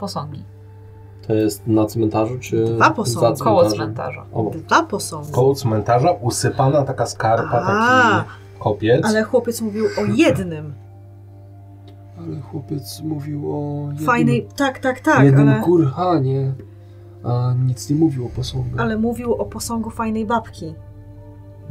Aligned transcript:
posągi. 0.00 0.42
To 1.26 1.34
jest 1.34 1.66
na 1.66 1.86
cmentarzu, 1.86 2.38
czy 2.38 2.64
Dwa 2.64 2.90
posągi. 2.90 3.38
za 3.38 3.44
Koło 3.44 3.64
cmentarza. 3.70 4.24
O, 4.32 4.50
Dwa 4.66 4.82
posągi. 4.82 5.32
Koło 5.32 5.54
cmentarza 5.54 6.10
usypana 6.12 6.82
taka 6.82 7.06
skarpa, 7.06 7.60
A, 7.62 7.66
taki 7.66 8.30
kopiec. 8.58 9.04
Ale 9.06 9.22
chłopiec 9.22 9.60
mówił 9.60 9.84
o 9.84 10.04
jednym. 10.14 10.72
ale 12.18 12.40
chłopiec 12.40 13.00
mówił 13.00 13.52
o 13.56 13.86
jednym, 13.88 14.06
Fajnej. 14.06 14.48
Tak, 14.56 14.78
tak, 14.78 15.00
tak, 15.00 15.24
jednym 15.24 15.48
ale, 15.48 15.60
kurhanie, 15.62 16.52
a 17.24 17.54
nic 17.66 17.90
nie 17.90 17.96
mówił 17.96 18.26
o 18.26 18.28
posągu. 18.28 18.68
ale 18.78 18.96
mówił 18.98 19.34
o 19.34 19.44
posągu 19.44 19.90
fajnej 19.90 20.26
babki. 20.26 20.74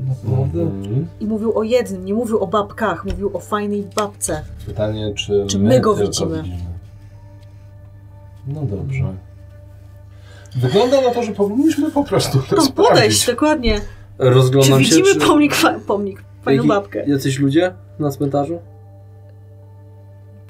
Naprawdę? 0.07 0.61
Mhm. 0.61 1.07
I 1.19 1.25
mówił 1.25 1.57
o 1.57 1.63
jednym, 1.63 2.05
nie 2.05 2.13
mówił 2.13 2.39
o 2.39 2.47
babkach, 2.47 3.05
mówił 3.05 3.37
o 3.37 3.39
fajnej 3.39 3.87
babce. 3.95 4.41
Pytanie, 4.65 5.13
czy, 5.13 5.45
Czy 5.47 5.59
my 5.59 5.79
go 5.81 5.93
tylko 5.95 6.07
widzimy? 6.11 6.43
No 8.49 8.61
dobrze. 8.61 9.03
Wygląda 10.55 11.01
na 11.01 11.11
to, 11.11 11.23
że 11.23 11.31
powinniśmy 11.31 11.91
po 11.91 12.03
prostu 12.03 12.39
to 12.41 12.71
podejść, 12.71 13.25
dokładnie. 13.27 13.79
Czy 13.79 13.85
Rozglądam 14.29 14.83
się, 14.83 14.89
widzimy 14.89 15.13
czy... 15.19 15.27
pomnik, 15.27 15.55
fa- 15.55 15.79
pomnik, 15.87 16.23
fajną 16.41 16.63
Jaki- 16.63 16.67
babkę? 16.67 17.03
Jacyś 17.09 17.39
ludzie 17.39 17.73
na 17.99 18.09
cmentarzu? 18.11 18.59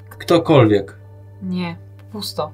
Ktokolwiek. 0.09 0.95
Nie, 1.42 1.75
pusto. 2.11 2.52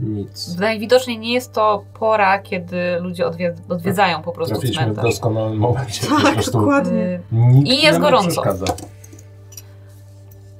Nic. 0.00 0.56
Najwidoczniej 0.58 1.18
nie 1.18 1.32
jest 1.34 1.52
to 1.52 1.84
pora, 1.98 2.38
kiedy 2.38 2.76
ludzie 3.00 3.24
odwied- 3.26 3.60
odwiedzają 3.68 4.22
po 4.22 4.32
prostu 4.32 4.54
Trafiliśmy 4.54 4.82
w 4.82 4.84
cmentarz. 4.84 5.04
doskonałym 5.04 5.58
momencie. 5.58 6.06
Tak, 6.22 6.44
dokładnie. 6.52 7.02
Y, 7.04 7.20
Nikt 7.32 7.68
I 7.68 7.82
jest 7.82 7.98
gorąco. 7.98 8.28
przeszkadza. 8.28 8.66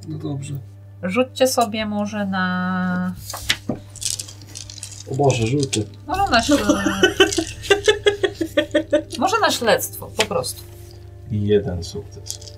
No 0.09 0.19
dobrze. 0.19 0.55
Rzućcie 1.07 1.47
sobie 1.47 1.87
może 1.87 2.27
na... 2.27 3.15
O 5.13 5.15
Boże, 5.15 5.47
żółty. 5.47 5.87
Może 6.07 6.23
na... 6.31 6.41
śl- 6.41 6.77
może 9.19 9.41
na 9.41 9.51
śledztwo, 9.51 10.11
po 10.17 10.25
prostu. 10.27 10.63
Jeden 11.31 11.85
sukces. 11.85 12.57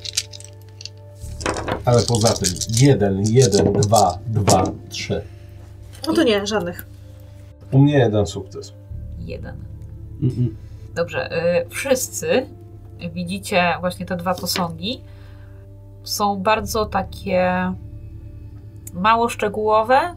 Ale 1.84 2.02
poza 2.02 2.28
tym 2.28 2.48
jeden, 2.80 3.22
jeden, 3.26 3.72
dwa, 3.72 4.18
dwa, 4.26 4.64
trzy. 4.88 5.22
No 6.06 6.12
to 6.12 6.22
nie, 6.22 6.46
żadnych. 6.46 6.86
U 7.72 7.78
mnie 7.78 7.98
jeden 7.98 8.26
sukces. 8.26 8.72
Jeden. 9.18 9.56
Mm-mm. 10.22 10.48
Dobrze, 10.94 11.32
y, 11.62 11.68
wszyscy 11.68 12.46
widzicie 13.12 13.74
właśnie 13.80 14.06
te 14.06 14.16
dwa 14.16 14.34
posągi. 14.34 15.00
Są 16.04 16.36
bardzo 16.36 16.86
takie 16.86 17.72
mało 19.00 19.28
szczegółowe. 19.28 20.14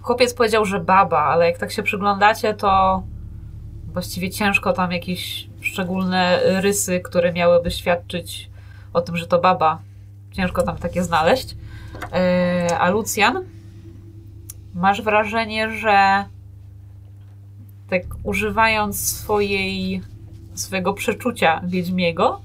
Chłopiec 0.00 0.34
powiedział, 0.34 0.64
że 0.64 0.80
baba, 0.80 1.18
ale 1.18 1.46
jak 1.46 1.58
tak 1.58 1.72
się 1.72 1.82
przyglądacie, 1.82 2.54
to 2.54 3.02
właściwie 3.92 4.30
ciężko 4.30 4.72
tam 4.72 4.92
jakieś 4.92 5.48
szczególne 5.60 6.40
rysy, 6.60 7.00
które 7.00 7.32
miałyby 7.32 7.70
świadczyć 7.70 8.50
o 8.92 9.00
tym, 9.00 9.16
że 9.16 9.26
to 9.26 9.38
baba. 9.38 9.78
Ciężko 10.32 10.62
tam 10.62 10.76
takie 10.76 11.02
znaleźć. 11.02 11.52
Y, 11.52 12.76
A 12.78 12.90
Lucjan, 12.90 13.44
masz 14.74 15.02
wrażenie, 15.02 15.70
że 15.78 16.24
tak 17.90 18.02
używając 18.22 19.08
swojej, 19.08 20.02
swojego 20.54 20.94
przeczucia 20.94 21.60
wiedźmiego, 21.64 22.40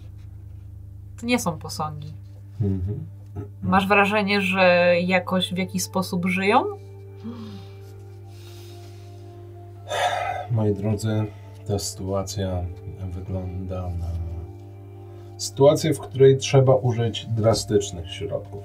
to 1.19 1.25
nie 1.25 1.39
są 1.39 1.57
posągi. 1.57 2.13
Mhm. 2.61 3.14
Masz 3.61 3.87
wrażenie, 3.87 4.41
że 4.41 4.95
jakoś 5.01 5.53
w 5.53 5.57
jakiś 5.57 5.83
sposób 5.83 6.25
żyją? 6.25 6.63
Moi 10.51 10.73
drodzy, 10.73 11.25
ta 11.67 11.79
sytuacja 11.79 12.63
wygląda 13.13 13.81
na 13.81 14.07
sytuację, 15.37 15.93
w 15.93 15.99
której 15.99 16.37
trzeba 16.37 16.75
użyć 16.75 17.25
drastycznych 17.25 18.11
środków. 18.11 18.63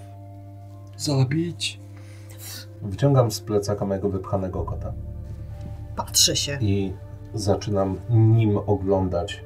Zabić? 0.97 1.81
Wyciągam 2.83 3.31
z 3.31 3.41
plecaka 3.41 3.85
mojego 3.87 4.09
wypchanego 4.09 4.63
kota 4.63 4.93
Patrzy 5.97 6.37
się. 6.37 6.59
i 6.61 6.93
zaczynam 7.35 7.97
nim 8.11 8.59
oglądać 8.67 9.45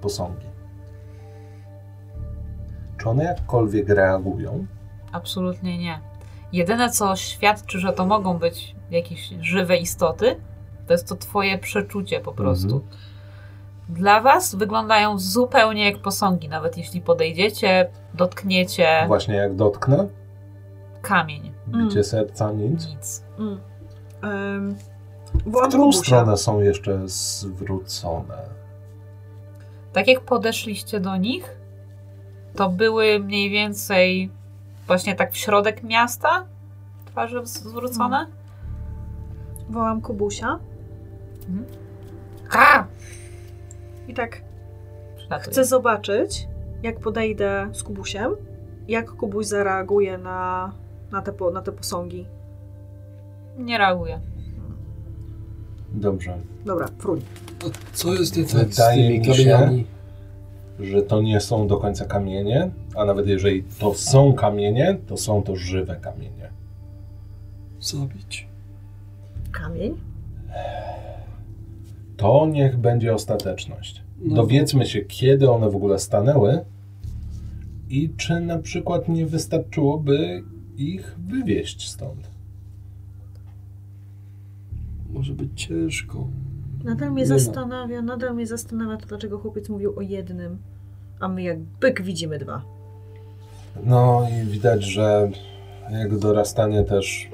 posągi. 0.00 0.46
Czy 3.02 3.08
one 3.08 3.24
jakkolwiek 3.24 3.88
reagują? 3.88 4.66
Absolutnie 5.12 5.78
nie. 5.78 6.00
Jedyne, 6.52 6.90
co 6.90 7.16
świadczy, 7.16 7.78
że 7.78 7.92
to 7.92 8.06
mogą 8.06 8.38
być 8.38 8.74
jakieś 8.90 9.34
żywe 9.40 9.76
istoty, 9.76 10.36
to 10.86 10.92
jest 10.92 11.08
to 11.08 11.16
twoje 11.16 11.58
przeczucie 11.58 12.20
po 12.20 12.32
prostu. 12.32 12.84
Dla 13.88 14.20
was 14.20 14.54
wyglądają 14.54 15.18
zupełnie 15.18 15.84
jak 15.90 16.02
posągi, 16.02 16.48
nawet 16.48 16.76
jeśli 16.78 17.00
podejdziecie, 17.00 17.90
dotkniecie 18.14 19.04
Właśnie 19.06 19.34
jak 19.34 19.56
dotknę, 19.56 20.08
kamień. 21.02 21.52
bicie 21.68 21.78
Mm. 21.98 22.04
serca, 22.04 22.52
nic. 22.52 22.86
Nic. 22.88 23.24
Mm. 23.38 23.60
Um, 24.22 24.74
W 25.46 25.68
którą 25.68 25.92
stronę 25.92 26.36
są 26.36 26.60
jeszcze 26.60 27.00
zwrócone? 27.08 28.38
Tak 29.92 30.08
jak 30.08 30.20
podeszliście 30.20 31.00
do 31.00 31.16
nich, 31.16 31.61
to 32.56 32.68
były 32.68 33.20
mniej 33.20 33.50
więcej 33.50 34.30
właśnie 34.86 35.14
tak 35.14 35.32
w 35.32 35.36
środek 35.36 35.82
miasta, 35.82 36.44
twarze 37.04 37.46
z- 37.46 37.62
zwrócone. 37.62 38.26
Wołam 39.70 40.00
Kubusia. 40.00 40.58
Ha! 42.48 42.86
I 44.08 44.14
tak 44.14 44.42
Przylatuje. 45.16 45.50
chcę 45.52 45.64
zobaczyć, 45.64 46.48
jak 46.82 47.00
podejdę 47.00 47.68
z 47.72 47.82
Kubusiem, 47.82 48.30
jak 48.88 49.10
Kubuś 49.12 49.46
zareaguje 49.46 50.18
na, 50.18 50.72
na, 51.12 51.22
te, 51.22 51.32
po- 51.32 51.50
na 51.50 51.62
te 51.62 51.72
posągi. 51.72 52.26
Nie 53.58 53.78
reaguje. 53.78 54.20
Dobrze. 55.92 56.38
Dobra, 56.64 56.88
fruń. 56.98 57.20
A 57.66 57.96
co 57.96 58.14
jest 58.14 58.36
nie 58.36 58.42
tak 58.44 58.50
z 58.50 58.54
Wydaje 58.54 59.02
tymi 59.02 59.18
mi 59.18 59.24
się- 59.24 59.32
kamieniami? 59.32 59.86
Że 60.80 61.02
to 61.02 61.22
nie 61.22 61.40
są 61.40 61.66
do 61.66 61.76
końca 61.76 62.04
kamienie, 62.04 62.70
a 62.96 63.04
nawet 63.04 63.26
jeżeli 63.26 63.64
to 63.78 63.94
są 63.94 64.32
kamienie, 64.32 64.98
to 65.06 65.16
są 65.16 65.42
to 65.42 65.56
żywe 65.56 65.96
kamienie. 65.96 66.50
Zabić. 67.80 68.48
Kamień? 69.52 69.94
To 72.16 72.46
niech 72.46 72.76
będzie 72.76 73.14
ostateczność. 73.14 74.02
No. 74.20 74.34
Dowiedzmy 74.34 74.86
się, 74.86 75.00
kiedy 75.00 75.50
one 75.50 75.70
w 75.70 75.76
ogóle 75.76 75.98
stanęły 75.98 76.64
i 77.88 78.10
czy 78.16 78.40
na 78.40 78.58
przykład 78.58 79.08
nie 79.08 79.26
wystarczyłoby 79.26 80.42
ich 80.76 81.16
wywieźć 81.18 81.88
stąd. 81.88 82.30
Może 85.10 85.32
być 85.32 85.48
ciężko. 85.54 86.26
Nadal 86.84 87.10
mnie 87.12 87.22
Nie 87.22 87.26
zastanawia, 87.28 88.02
nadal 88.02 88.34
mnie 88.34 88.46
zastanawia 88.46 88.96
to, 88.96 89.06
dlaczego 89.06 89.38
chłopiec 89.38 89.68
mówił 89.68 89.94
o 89.98 90.00
jednym, 90.00 90.58
a 91.20 91.28
my 91.28 91.42
jak 91.42 91.58
byk 91.58 92.02
widzimy 92.02 92.38
dwa. 92.38 92.62
No 93.84 94.26
i 94.42 94.46
widać, 94.46 94.82
że 94.84 95.30
jego 95.90 96.16
dorastanie 96.18 96.82
też, 96.84 97.28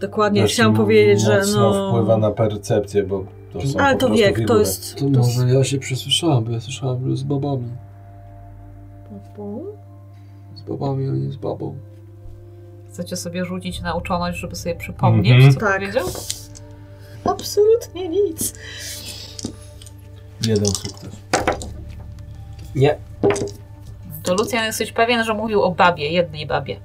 Dokładnie, 0.00 0.42
też 0.42 0.52
chciałam 0.52 0.76
powiedzieć, 0.76 1.20
że 1.24 1.38
mocno 1.38 1.60
no... 1.72 1.88
wpływa 1.90 2.16
na 2.16 2.30
percepcję, 2.30 3.02
bo 3.02 3.24
to 3.52 3.60
są 3.66 3.78
Ale 3.78 3.96
po 3.96 4.06
to 4.06 4.14
wiek, 4.14 4.34
to 4.34 4.40
figury. 4.40 4.58
jest... 4.60 4.94
To 4.94 5.00
to 5.10 5.18
może 5.20 5.48
ja 5.54 5.64
się 5.64 5.78
przesłyszałem, 5.78 6.44
bo 6.44 6.50
ja 6.50 6.60
słyszałem, 6.60 7.10
że 7.10 7.16
z 7.16 7.22
babami. 7.22 7.68
Popu? 9.10 9.64
Z 10.54 10.62
babami, 10.62 11.08
a 11.08 11.12
nie 11.12 11.30
z 11.30 11.36
babą. 11.36 11.74
Chcecie 12.88 13.16
sobie 13.16 13.44
rzucić 13.44 13.82
na 13.82 13.94
uczoność, 13.94 14.38
żeby 14.38 14.56
sobie 14.56 14.74
przypomnieć, 14.74 15.34
Mhm. 15.34 15.52
co 15.52 15.60
Tak. 15.60 15.74
powiedział? 15.74 16.06
Absolutnie 17.24 18.08
nic. 18.08 18.54
Jeden 20.46 20.66
sukces. 20.66 21.16
Nie. 22.74 22.98
To 24.22 24.34
Lucjan 24.34 24.64
jesteś 24.64 24.92
pewien, 24.92 25.24
że 25.24 25.34
mówił 25.34 25.62
o 25.62 25.70
babie, 25.70 26.08
jednej 26.12 26.46
babie. 26.46 26.80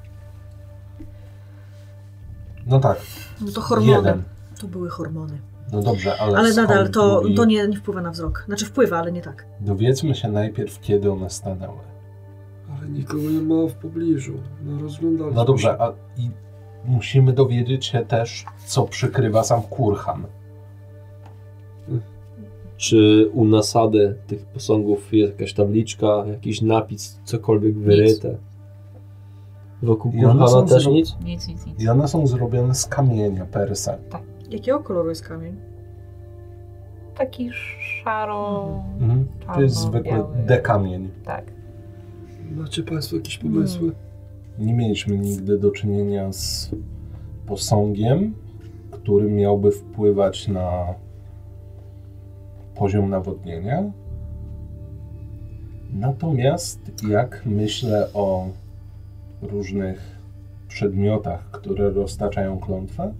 No 2.65 2.79
tak, 2.79 2.97
No 3.41 3.51
to 3.51 3.61
hormony. 3.61 3.91
jeden. 3.91 4.23
To 4.61 4.67
były 4.67 4.89
hormony. 4.89 5.37
No 5.71 5.81
dobrze, 5.81 6.17
ale, 6.21 6.37
Ale 6.37 6.53
nadal 6.53 6.89
to, 6.89 7.19
drugi? 7.21 7.35
to 7.35 7.45
nie, 7.45 7.67
nie 7.67 7.77
wpływa 7.77 8.01
na 8.01 8.11
wzrok. 8.11 8.43
Znaczy 8.47 8.65
wpływa, 8.65 8.97
ale 8.97 9.11
nie 9.11 9.21
tak. 9.21 9.45
Dowiedzmy 9.59 10.15
się 10.15 10.27
najpierw, 10.31 10.79
kiedy 10.79 11.11
one 11.11 11.29
stanęły. 11.29 11.79
Ale 12.77 12.87
nikogo 12.89 13.23
nie 13.23 13.41
ma 13.41 13.67
w 13.69 13.73
pobliżu. 13.73 14.33
No 14.65 14.81
rozglądaliśmy 14.81 15.35
No 15.35 15.45
dobrze, 15.45 15.81
a 15.81 15.91
i 16.17 16.29
musimy 16.85 17.33
dowiedzieć 17.33 17.85
się 17.85 18.05
też, 18.05 18.45
co 18.65 18.83
przykrywa 18.83 19.43
sam 19.43 19.61
kurhan. 19.61 20.25
Czy 22.77 23.29
u 23.33 23.45
nasady 23.45 24.15
tych 24.27 24.45
posągów 24.45 25.13
jest 25.13 25.33
jakaś 25.33 25.53
tabliczka, 25.53 26.23
jakiś 26.27 26.61
napis, 26.61 27.19
cokolwiek 27.23 27.77
wyryte? 27.77 28.37
Wokół 29.83 30.11
one 30.11 30.21
są 30.23 30.37
kurhana 30.39 30.67
też 30.67 30.85
zro- 30.85 30.91
nic? 30.91 31.15
Nic, 31.25 31.47
nic, 31.47 31.65
nic. 31.65 31.79
I 31.79 31.89
one 31.89 32.07
są 32.07 32.27
zrobione 32.27 32.75
z 32.75 32.85
kamienia 32.85 33.45
per 33.45 33.75
se. 33.75 33.97
Jakiego 34.49 34.79
koloru 34.79 35.09
jest 35.09 35.27
kamień? 35.27 35.55
Taki 37.15 37.49
szaro... 37.79 38.69
Mhm. 39.01 39.27
To 39.53 39.61
jest 39.61 39.75
zwykły 39.75 40.23
dekamień. 40.45 41.09
Tak. 41.25 41.45
Macie 42.55 42.83
Państwo 42.83 43.15
jakieś 43.15 43.37
pomysły? 43.37 43.91
Nie 44.59 44.73
mieliśmy 44.73 45.17
nigdy 45.17 45.59
do 45.59 45.71
czynienia 45.71 46.33
z 46.33 46.71
posągiem, 47.45 48.33
który 48.91 49.31
miałby 49.31 49.71
wpływać 49.71 50.47
na 50.47 50.93
poziom 52.75 53.09
nawodnienia. 53.09 53.91
Natomiast 55.93 56.79
jak 57.09 57.41
myślę 57.45 58.13
o 58.13 58.47
różnych 59.41 60.19
przedmiotach, 60.67 61.51
które 61.51 61.89
roztaczają 61.89 62.59
klątwę, 62.59 63.13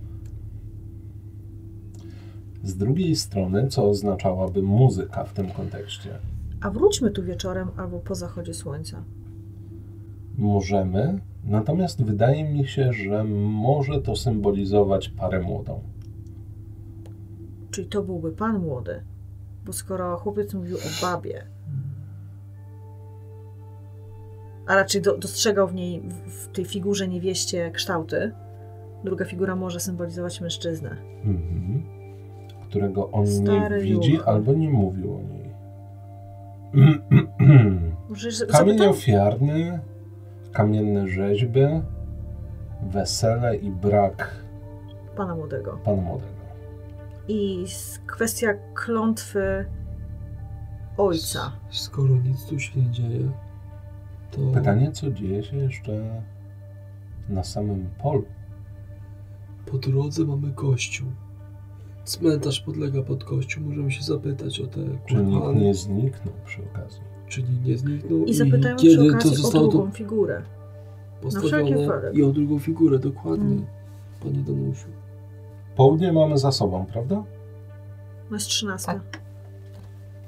z 2.64 2.76
drugiej 2.76 3.16
strony, 3.16 3.68
co 3.68 3.90
oznaczałaby 3.90 4.62
muzyka 4.62 5.24
w 5.24 5.34
tym 5.34 5.52
kontekście? 5.52 6.10
A 6.62 6.70
wróćmy 6.70 7.12
tu 7.12 7.24
wieczorem 7.24 7.68
albo 7.78 8.00
po 8.00 8.16
zachodzie 8.16 8.54
słońca. 8.54 9.04
Możemy, 10.38 11.20
natomiast 11.44 12.04
wydaje 12.04 12.44
mi 12.44 12.68
się, 12.68 12.94
że 12.94 13.24
może 13.24 14.02
to 14.02 14.16
symbolizować 14.16 15.10
parę 15.10 15.40
młodą. 15.40 15.82
Czyli 17.72 17.88
to 17.88 18.04
byłby 18.04 18.32
pan 18.32 18.60
młody. 18.60 19.04
Bo 19.66 19.74
skoro 19.74 20.18
chłopiec 20.18 20.54
mówił 20.54 20.78
o 20.78 21.02
babie, 21.02 21.44
a 24.68 24.76
raczej 24.76 25.02
do, 25.02 25.18
dostrzegał 25.18 25.68
w 25.68 25.74
niej, 25.74 26.02
w, 26.28 26.48
tej 26.48 26.66
figurze 26.66 27.08
niewieście 27.08 27.72
kształty, 27.72 28.32
druga 29.04 29.26
figura 29.26 29.56
może 29.56 29.80
symbolizować 29.80 30.42
mężczyznę. 30.42 30.98
Mhm. 31.26 31.84
Którego 32.70 33.12
on 33.12 33.28
Stary 33.28 33.78
nie 33.78 33.84
widzi 33.84 34.20
albo 34.26 34.54
nie 34.54 34.70
mówił 34.70 35.16
o 35.16 35.20
niej. 35.22 35.54
Kamień 38.52 38.78
zapytam? 38.78 38.90
ofiarny, 38.90 39.80
kamienne 40.54 41.08
rzeźby, 41.08 41.62
wesele 42.82 43.56
i 43.58 43.72
brak 43.72 44.44
Pana 45.16 45.36
młodego. 45.36 45.78
pana 45.84 46.02
młodego. 46.02 46.32
I 47.28 47.64
s- 47.64 48.00
kwestia 48.08 48.48
klątwy 48.74 49.66
ojca. 50.98 51.52
Skoro 51.70 52.16
nic 52.16 52.46
tu 52.46 52.60
się 52.60 52.80
nie 52.82 52.90
dzieje, 52.92 53.32
to 54.32 54.42
Pytanie, 54.54 54.92
co 54.92 55.12
dzieje 55.12 55.44
się 55.44 55.58
jeszcze 55.58 56.22
na 57.30 57.44
samym 57.44 57.90
polu? 58.04 58.26
po 59.72 59.78
drodze 59.78 60.26
mamy 60.26 60.52
kościół. 60.54 61.08
Cmentarz 62.04 62.60
podlega 62.62 63.02
pod 63.04 63.24
kościół. 63.24 63.64
Możemy 63.64 63.92
się 63.92 64.04
zapytać 64.04 64.60
o 64.60 64.68
te 64.68 64.80
Czy 65.06 65.16
nikt 65.16 65.32
kurhany, 65.40 65.60
nie 65.62 65.74
zniknął 65.74 66.34
przy 66.46 66.62
okazji? 66.64 67.02
Czy 67.34 67.44
nikt 67.44 67.66
nie 67.66 67.78
zniknął 67.78 68.26
I 68.26 68.34
zapytajmy 68.34 68.76
przy 68.78 68.88
kiedy 68.88 68.98
to 69.10 69.10
okazji 69.10 69.32
o 69.32 69.36
zostało 69.36 69.68
drugą 69.68 69.88
to 69.88 69.98
figurę. 69.98 70.42
postawione 71.22 71.78
wypadek. 71.78 72.16
i 72.16 72.24
o 72.24 72.32
drugą 72.32 72.60
figurę, 72.60 73.00
dokładnie. 73.00 73.56
Mm. 73.56 73.66
Pani 74.24 74.44
Danusiu. 74.44 74.88
Południe 75.76 76.14
mamy 76.14 76.38
za 76.38 76.52
sobą, 76.52 76.86
prawda? 76.86 77.24
No 78.30 78.36
jest 78.36 78.48
trzynastka. 78.48 78.94
Tak. 78.94 79.22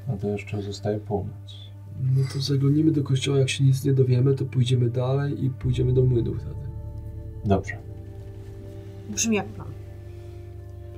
No 0.08 0.18
to 0.18 0.28
jeszcze 0.28 0.62
zostaje 0.62 1.00
północ. 1.00 1.72
No 2.16 2.22
to 2.34 2.40
zaglądnimy 2.40 2.92
do 2.92 3.04
kościoła, 3.04 3.40
jak 3.40 3.50
się 3.50 3.64
nic 3.64 3.86
nie 3.86 3.94
dowiemy, 3.94 4.36
to 4.36 4.46
pójdziemy 4.46 4.90
dalej 4.90 5.46
i 5.46 5.50
pójdziemy 5.50 5.94
do 5.94 6.04
młynu 6.04 6.34
wtedy. 6.34 6.56
Dobrze. 7.46 7.78
Brzmi 9.10 9.36
jak 9.36 9.48
plan. 9.48 9.68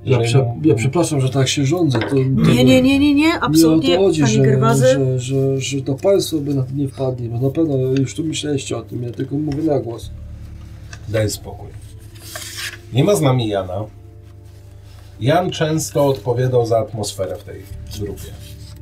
Ja, 0.04 0.18
prze, 0.18 0.54
ja 0.62 0.74
przepraszam, 0.74 1.20
że 1.20 1.28
tak 1.28 1.48
się 1.48 1.66
rządzę. 1.66 1.98
To, 1.98 2.08
to 2.08 2.14
Nie, 2.14 2.64
nie, 2.64 2.82
nie, 2.82 2.98
nie, 2.98 3.14
nie, 3.14 3.40
absolutnie. 3.40 3.88
Nie 3.88 3.94
o 3.94 3.98
to 3.98 4.06
chodzi, 4.06 4.22
Panie 4.22 4.34
że, 4.34 4.42
Gerwazy, 4.42 4.86
że, 4.86 5.18
że, 5.18 5.60
że 5.60 5.82
to 5.82 5.94
państwo 5.94 6.38
by 6.38 6.54
na 6.54 6.62
to 6.62 6.72
nie 6.74 6.88
wpadli, 6.88 7.28
bo 7.28 7.40
na 7.40 7.50
pewno 7.50 7.76
już 7.76 8.14
tu 8.14 8.24
myśleliście 8.24 8.76
o 8.76 8.82
tym, 8.82 9.02
ja 9.02 9.10
tylko 9.10 9.36
mówię 9.36 9.62
na 9.62 9.80
głos. 9.80 10.10
Daj 11.08 11.30
spokój. 11.30 11.68
Nie 12.92 13.04
ma 13.04 13.14
z 13.14 13.20
nami 13.20 13.48
Jana. 13.48 13.84
Jan 15.20 15.50
często 15.50 16.06
odpowiadał 16.06 16.66
za 16.66 16.78
atmosferę 16.78 17.36
w 17.36 17.44
tej 17.44 17.62
grupie. 18.00 18.30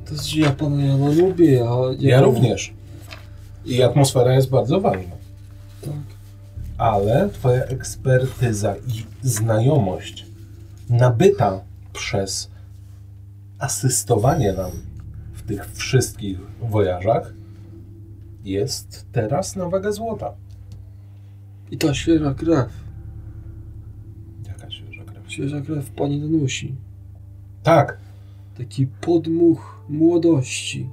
To 0.07 0.13
jest, 0.13 0.37
ja 0.37 0.51
pana 0.51 0.85
Jana 0.85 1.09
lubię, 1.09 1.53
ja... 1.53 1.71
Ja 1.99 2.21
również. 2.21 2.73
I 3.67 3.83
atmosfera 3.83 4.35
jest 4.35 4.51
bardzo 4.51 4.81
ważna. 4.81 5.17
Tak. 5.83 5.93
Ale 6.79 7.29
twoja 7.33 7.65
ekspertyza 7.65 8.77
i 8.77 9.05
znajomość 9.23 10.27
nabyta 10.89 11.61
przez 11.93 12.51
asystowanie 13.59 14.53
nam 14.53 14.71
w 15.33 15.43
tych 15.43 15.71
wszystkich 15.73 16.39
wojażach 16.61 17.33
jest 18.45 19.07
teraz 19.13 19.57
na 19.57 19.69
wagę 19.69 19.93
złota. 19.93 20.35
I 21.71 21.79
ta 21.79 21.95
świeża 21.95 22.35
krew, 22.35 22.69
Jaka 24.47 24.71
świeża 24.71 25.05
krew. 25.05 25.25
świeża 25.33 25.61
krew 25.61 25.91
pani 25.91 26.21
Danusi. 26.21 26.75
Tak, 27.63 27.99
Taki 28.59 28.87
podmuch 28.87 29.81
młodości. 29.89 30.91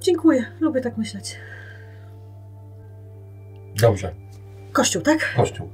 dziękuję, 0.00 0.44
lubię 0.60 0.80
tak 0.80 0.98
myśleć. 0.98 1.36
dobrze. 3.80 4.14
Kościół, 4.72 5.02
tak? 5.02 5.34
Kościół. 5.36 5.68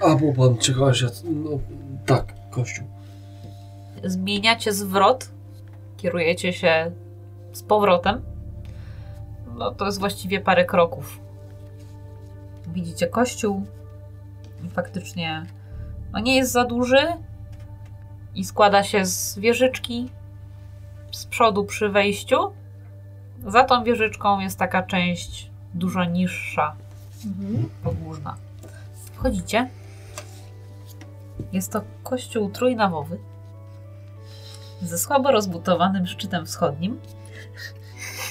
A, 0.00 0.14
bo 0.14 0.32
pan 0.32 0.56
ja- 1.02 1.08
no 1.24 1.50
tak, 2.06 2.34
kościół. 2.50 2.86
Zmieniacie 4.04 4.72
zwrot, 4.72 5.28
kierujecie 5.96 6.52
się 6.52 6.90
z 7.52 7.62
powrotem. 7.62 8.22
No 9.58 9.70
to 9.70 9.86
jest 9.86 9.98
właściwie 9.98 10.40
parę 10.40 10.64
kroków. 10.64 11.18
Widzicie 12.66 13.06
kościół 13.06 13.66
i 14.64 14.70
faktycznie 14.70 15.46
no 16.12 16.20
nie 16.20 16.36
jest 16.36 16.52
za 16.52 16.64
duży 16.64 17.06
i 18.34 18.44
składa 18.44 18.82
się 18.82 19.06
z 19.06 19.38
wieżyczki 19.38 20.10
z 21.12 21.26
przodu 21.26 21.64
przy 21.64 21.88
wejściu. 21.88 22.36
Za 23.46 23.64
tą 23.64 23.84
wieżyczką 23.84 24.40
jest 24.40 24.58
taka 24.58 24.82
część 24.82 25.50
dużo 25.74 26.04
niższa, 26.04 26.76
Mhm. 27.26 27.68
podłużna. 27.84 28.36
Wchodzicie. 29.14 29.68
Jest 31.52 31.72
to 31.72 31.80
kościół 32.02 32.50
trójnawowy 32.50 33.18
ze 34.82 34.98
słabo 34.98 35.30
rozbudowanym 35.32 36.06
szczytem 36.06 36.46
wschodnim. 36.46 37.00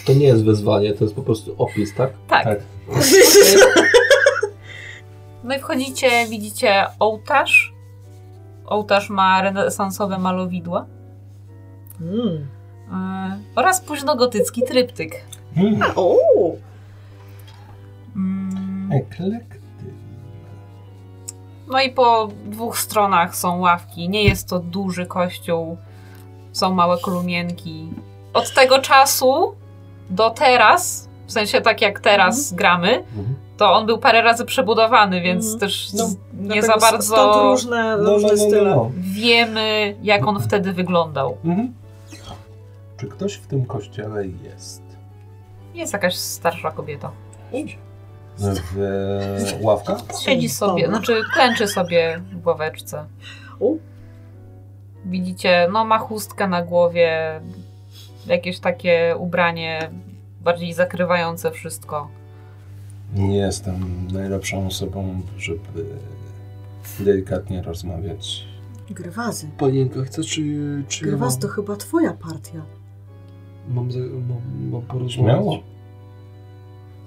To 0.05 0.13
nie 0.13 0.25
jest 0.25 0.45
wezwanie, 0.45 0.93
to 0.93 1.03
jest 1.03 1.15
po 1.15 1.21
prostu 1.21 1.55
opis, 1.57 1.95
tak? 1.95 2.11
Tak. 2.27 2.43
Tak. 2.45 2.59
No 5.43 5.55
i 5.55 5.59
wchodzicie, 5.59 6.09
widzicie 6.29 6.85
ołtarz. 6.99 7.73
Ołtarz 8.65 9.09
ma 9.09 9.41
renesansowe 9.41 10.17
malowidła 10.17 10.85
Mm. 12.01 12.47
yy, 12.91 13.43
oraz 13.55 13.81
późnogotycki 13.81 14.63
tryptyk. 14.63 15.11
Hmm. 15.55 15.81
O! 15.95 16.17
Mm. 18.15 18.89
No 21.67 21.81
i 21.81 21.89
po 21.89 22.29
dwóch 22.45 22.77
stronach 22.79 23.35
są 23.35 23.59
ławki. 23.59 24.09
Nie 24.09 24.23
jest 24.23 24.49
to 24.49 24.59
duży 24.59 25.05
kościół. 25.05 25.77
Są 26.51 26.73
małe 26.73 26.97
kolumienki. 26.97 27.89
Od 28.33 28.53
tego 28.53 28.79
czasu 28.79 29.55
do 30.09 30.29
teraz, 30.29 31.09
w 31.27 31.31
sensie 31.31 31.61
tak 31.61 31.81
jak 31.81 31.99
teraz 31.99 32.53
gramy, 32.53 32.95
Mhm. 32.95 33.35
to 33.57 33.73
on 33.73 33.85
był 33.85 33.97
parę 33.97 34.21
razy 34.21 34.45
przebudowany, 34.45 35.21
więc 35.21 35.43
Mhm. 35.43 35.59
też 35.59 35.93
No, 35.93 36.03
nie 36.33 36.61
za 36.61 36.73
s- 36.73 36.79
Stąd 36.79 36.91
bardzo 36.91 37.43
różne, 37.43 37.97
No, 37.97 38.03
no, 38.03 38.13
różne 38.13 38.27
no, 38.29 38.35
no, 38.35 38.47
style. 38.49 38.75
no. 38.75 38.91
wiemy, 38.97 39.95
jak 40.03 40.27
on 40.27 40.39
wtedy 40.41 40.73
wyglądał. 40.73 41.37
Mhm. 41.45 41.73
Czy 42.97 43.07
ktoś 43.07 43.33
w 43.33 43.47
tym 43.47 43.65
kościele 43.65 44.27
jest? 44.27 44.81
Jest 45.73 45.93
jakaś 45.93 46.15
starsza 46.15 46.71
kobieta. 46.71 47.11
W 48.37 48.77
e, 48.79 49.57
ławka? 49.61 49.97
Siedzi 50.25 50.49
sobie, 50.49 50.87
znaczy 50.87 51.21
klęczy 51.33 51.67
sobie 51.67 52.21
w 52.43 52.47
ławeczce. 52.47 53.05
U. 53.59 53.77
Widzicie, 55.05 55.67
no 55.73 55.85
ma 55.85 55.97
chustkę 55.99 56.47
na 56.47 56.61
głowie, 56.63 57.41
jakieś 58.27 58.59
takie 58.59 59.15
ubranie 59.19 59.89
bardziej 60.41 60.73
zakrywające 60.73 61.51
wszystko. 61.51 62.07
Nie 63.15 63.37
jestem 63.37 64.07
najlepszą 64.13 64.67
osobą, 64.67 65.21
żeby 65.37 65.85
delikatnie 66.99 67.61
rozmawiać. 67.61 68.47
Grywazy. 68.89 69.47
Panienka 69.57 70.01
chce, 70.03 70.23
czy, 70.23 70.41
czy 70.87 71.05
ja 71.05 71.11
Grywaz 71.11 71.33
mam, 71.33 71.41
to 71.41 71.47
chyba 71.47 71.75
twoja 71.75 72.13
partia. 72.13 72.61
mam, 73.69 73.91
za- 73.91 73.99
mam, 73.99 74.69
mam 74.71 74.81
porozmawiać? 74.81 75.13
Śmiało. 75.13 75.59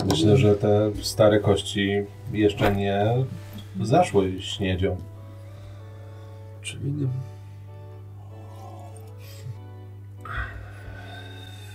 Myślę, 0.04 0.36
że 0.36 0.54
te 0.54 0.90
stare 1.02 1.40
kości 1.40 1.90
jeszcze 2.32 2.76
nie 2.76 3.24
zaszły 3.80 4.42
śniedzią. 4.42 4.96
Czyli 6.62 6.92
nie... 6.92 7.06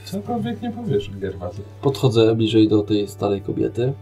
Cokolwiek 0.06 0.62
nie 0.62 0.72
powiesz, 0.72 1.10
Gerwazy. 1.20 1.62
Podchodzę 1.82 2.36
bliżej 2.36 2.68
do 2.68 2.84
tej 2.84 3.08
starej 3.08 3.42
kobiety. 3.42 3.94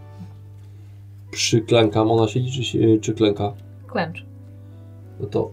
Przyklękam. 1.32 2.12
Ona 2.12 2.28
siedzi 2.28 2.52
czy, 2.52 2.64
się, 2.64 2.80
czy 3.02 3.14
klęka? 3.14 3.54
Klęcz. 3.88 4.26
No 5.20 5.28
to 5.28 5.52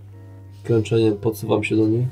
klęczeniem 0.64 1.16
podsuwam 1.16 1.64
się 1.64 1.76
do 1.76 1.88
niej. 1.88 2.06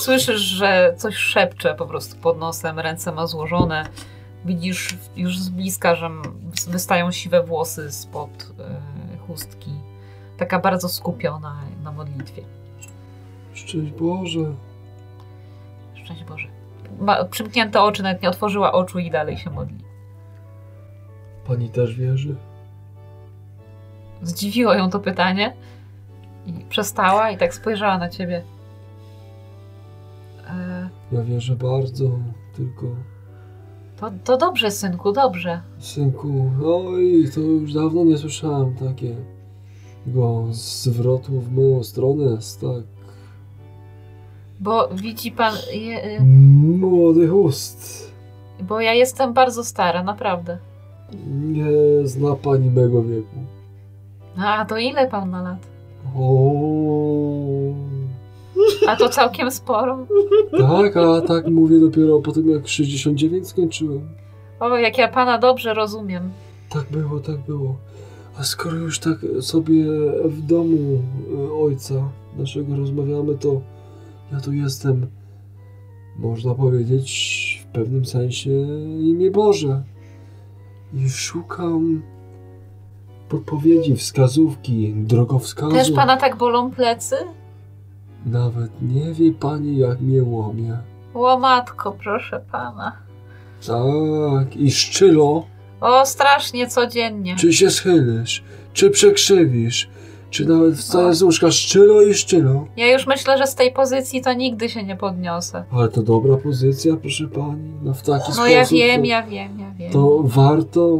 Słyszysz, 0.00 0.40
że 0.40 0.94
coś 0.96 1.16
szepcze 1.16 1.74
po 1.74 1.86
prostu 1.86 2.16
pod 2.16 2.38
nosem, 2.38 2.78
ręce 2.78 3.12
ma 3.12 3.26
złożone. 3.26 3.86
Widzisz 4.44 4.96
już 5.16 5.38
z 5.38 5.48
bliska, 5.48 5.94
że 5.94 6.10
wystają 6.68 7.12
siwe 7.12 7.42
włosy 7.42 7.92
spod 7.92 8.30
y, 9.14 9.18
chustki. 9.18 9.70
Taka 10.36 10.58
bardzo 10.58 10.88
skupiona 10.88 11.56
na 11.82 11.92
modlitwie. 11.92 12.42
Szczęść 13.54 13.92
Boże. 13.92 14.54
Szczęść 15.94 16.24
Boże. 16.24 16.48
Ma 17.00 17.24
przymknięte 17.24 17.82
oczy, 17.82 18.02
nawet 18.02 18.22
nie 18.22 18.28
otworzyła 18.28 18.72
oczu 18.72 18.98
i 18.98 19.10
dalej 19.10 19.38
się 19.38 19.50
modli. 19.50 19.84
Pani 21.46 21.68
też 21.70 21.94
wierzy? 21.94 22.36
Zdziwiło 24.22 24.74
ją 24.74 24.90
to 24.90 25.00
pytanie 25.00 25.56
i 26.46 26.52
przestała 26.68 27.30
i 27.30 27.36
tak 27.38 27.54
spojrzała 27.54 27.98
na 27.98 28.08
ciebie. 28.08 28.42
Ja 31.12 31.22
wierzę 31.22 31.56
bardzo, 31.56 32.10
tylko... 32.56 32.86
to, 34.00 34.10
to 34.24 34.36
dobrze, 34.36 34.70
synku, 34.70 35.12
dobrze. 35.12 35.60
Synku, 35.78 36.50
oj, 36.64 37.24
to 37.34 37.40
już 37.40 37.72
dawno 37.72 38.04
nie 38.04 38.18
słyszałem 38.18 38.74
takiego 38.74 40.44
zwrotu 40.50 41.40
w 41.40 41.52
moją 41.52 41.82
stronę, 41.82 42.38
tak 42.60 42.82
Bo 44.60 44.88
widzi 44.88 45.30
pan, 45.32 45.54
je, 45.72 46.16
y, 46.18 46.20
młodych 46.80 47.34
ust. 47.34 48.10
bo 48.68 48.80
ja 48.80 48.94
jestem 48.94 49.32
bardzo 49.32 49.64
stara, 49.64 50.02
naprawdę. 50.02 50.58
Nie 51.26 51.66
zna 52.04 52.34
pani 52.36 52.70
mego 52.70 53.02
wieku. 53.02 53.36
A 54.36 54.64
to 54.64 54.76
ile 54.76 55.06
pan 55.08 55.30
ma 55.30 55.42
lat? 55.42 55.66
O, 56.16 56.30
A 58.88 58.96
to 58.96 59.08
całkiem 59.08 59.50
sporo. 59.50 60.06
tak, 60.58 60.96
a 60.96 61.20
tak 61.20 61.46
mówię 61.46 61.80
dopiero 61.80 62.20
po 62.20 62.32
tym, 62.32 62.50
jak 62.50 62.68
69 62.68 63.48
skończyłem. 63.48 64.08
O, 64.60 64.76
jak 64.76 64.98
ja 64.98 65.08
pana 65.08 65.38
dobrze 65.38 65.74
rozumiem. 65.74 66.30
Tak 66.68 66.84
było, 66.90 67.20
tak 67.20 67.38
było. 67.38 67.76
A 68.38 68.44
skoro 68.44 68.76
już 68.76 68.98
tak 68.98 69.16
sobie 69.40 69.84
w 70.24 70.42
domu 70.42 71.02
e, 71.48 71.52
ojca 71.52 71.94
naszego 72.36 72.76
rozmawiamy, 72.76 73.34
to 73.38 73.60
ja 74.32 74.40
tu 74.40 74.52
jestem, 74.52 75.06
można 76.18 76.54
powiedzieć, 76.54 77.64
w 77.64 77.72
pewnym 77.72 78.06
sensie 78.06 78.50
imię 79.00 79.30
Boże. 79.30 79.82
I 80.94 81.10
szukam 81.10 82.02
podpowiedzi, 83.28 83.96
wskazówki, 83.96 84.94
drogowskazu. 84.96 85.72
Też 85.72 85.90
pana 85.90 86.16
tak 86.16 86.36
bolą 86.36 86.70
plecy? 86.70 87.16
Nawet 88.26 88.70
nie 88.82 89.12
wie 89.12 89.32
pani, 89.32 89.76
jak 89.76 90.00
mnie 90.00 90.22
łomie. 90.22 90.76
Łomatko, 91.14 91.92
proszę 92.04 92.40
pana. 92.52 92.92
Tak, 93.66 94.56
i 94.56 94.70
szczylo. 94.70 95.44
O, 95.80 96.06
strasznie 96.06 96.66
codziennie. 96.66 97.36
Czy 97.36 97.52
się 97.52 97.70
schylisz, 97.70 98.42
czy 98.72 98.90
przekrzywisz, 98.90 99.88
czy 100.30 100.46
nawet 100.46 100.74
wstajesz 100.74 101.16
z 101.16 101.22
łóżka 101.22 101.50
szczylo 101.50 102.02
i 102.02 102.14
szczylo. 102.14 102.64
Ja 102.76 102.92
już 102.92 103.06
myślę, 103.06 103.38
że 103.38 103.46
z 103.46 103.54
tej 103.54 103.72
pozycji 103.72 104.22
to 104.22 104.32
nigdy 104.32 104.68
się 104.68 104.84
nie 104.84 104.96
podniosę. 104.96 105.64
Ale 105.72 105.88
to 105.88 106.02
dobra 106.02 106.36
pozycja, 106.36 106.96
proszę 106.96 107.28
pani. 107.28 107.70
No 107.82 107.94
w 107.94 108.02
taki 108.02 108.28
No 108.28 108.34
sposób. 108.34 108.50
ja 108.50 108.64
wiem, 108.64 109.00
to, 109.00 109.06
ja 109.06 109.22
wiem, 109.22 109.60
ja 109.60 109.70
wiem. 109.78 109.92
To 109.92 110.22
warto. 110.24 110.98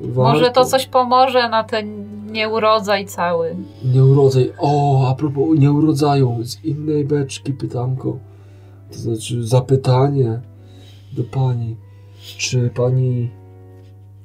warto. 0.00 0.32
Może 0.32 0.50
to 0.50 0.64
coś 0.64 0.86
pomoże 0.86 1.48
na 1.48 1.64
ten 1.64 2.09
nieurodzaj 2.30 3.06
cały. 3.06 3.56
Nieurodzaj. 3.94 4.52
O, 4.58 5.08
a 5.08 5.14
propos 5.14 5.58
nieurodzaju, 5.58 6.38
z 6.44 6.64
innej 6.64 7.04
beczki 7.04 7.52
pytanko. 7.52 8.18
To 8.92 8.98
znaczy 8.98 9.46
zapytanie 9.46 10.40
do 11.12 11.24
pani. 11.24 11.76
Czy 12.38 12.70
pani 12.74 13.30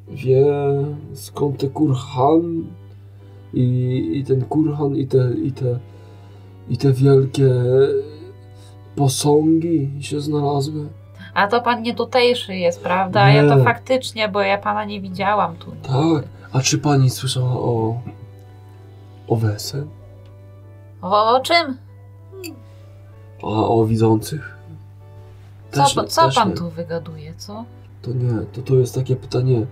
wie 0.10 0.46
skąd 1.14 1.58
te 1.58 1.68
kurhan 1.68 2.64
i, 3.54 4.12
i 4.14 4.24
ten 4.24 4.42
kurhan 4.42 4.96
i 4.96 5.08
te, 5.08 5.34
i 5.44 5.52
te 5.52 5.80
i 6.70 6.78
te 6.78 6.94
wielkie 6.94 7.50
posągi 8.96 9.92
się 10.02 10.22
znalazły? 10.22 10.88
A 11.34 11.48
to 11.48 11.62
pan 11.62 11.82
nie 11.82 11.96
tutejszy 11.96 12.56
jest, 12.56 12.84
prawda? 12.84 13.22
A 13.22 13.30
Ja 13.30 13.44
Nie. 13.44 13.50
to 13.50 13.64
faktycznie, 13.64 14.30
bo 14.30 14.42
ja 14.42 14.58
pana 14.58 14.86
nie 14.86 15.02
widziałam 15.02 15.56
tu. 15.56 15.72
Tak. 15.82 16.24
A 16.56 16.62
czy 16.62 16.78
pani 16.78 17.10
słyszała 17.10 17.52
o 17.52 18.02
o 19.28 19.36
wesel? 19.36 19.88
O, 21.02 21.36
o 21.36 21.40
czym? 21.40 21.78
A 23.44 23.48
o 23.48 23.86
widzących? 23.86 24.58
Co, 25.72 25.84
Też- 25.84 25.94
pa- 25.94 26.04
co 26.04 26.26
też 26.26 26.36
pan 26.36 26.50
nie. 26.50 26.56
tu 26.56 26.70
wygaduje, 26.70 27.34
co? 27.38 27.66
To 28.02 28.12
nie, 28.12 28.46
to 28.54 28.62
to 28.62 28.76
jest 28.76 28.96
takie 28.96 29.16
pytanie 29.16 29.66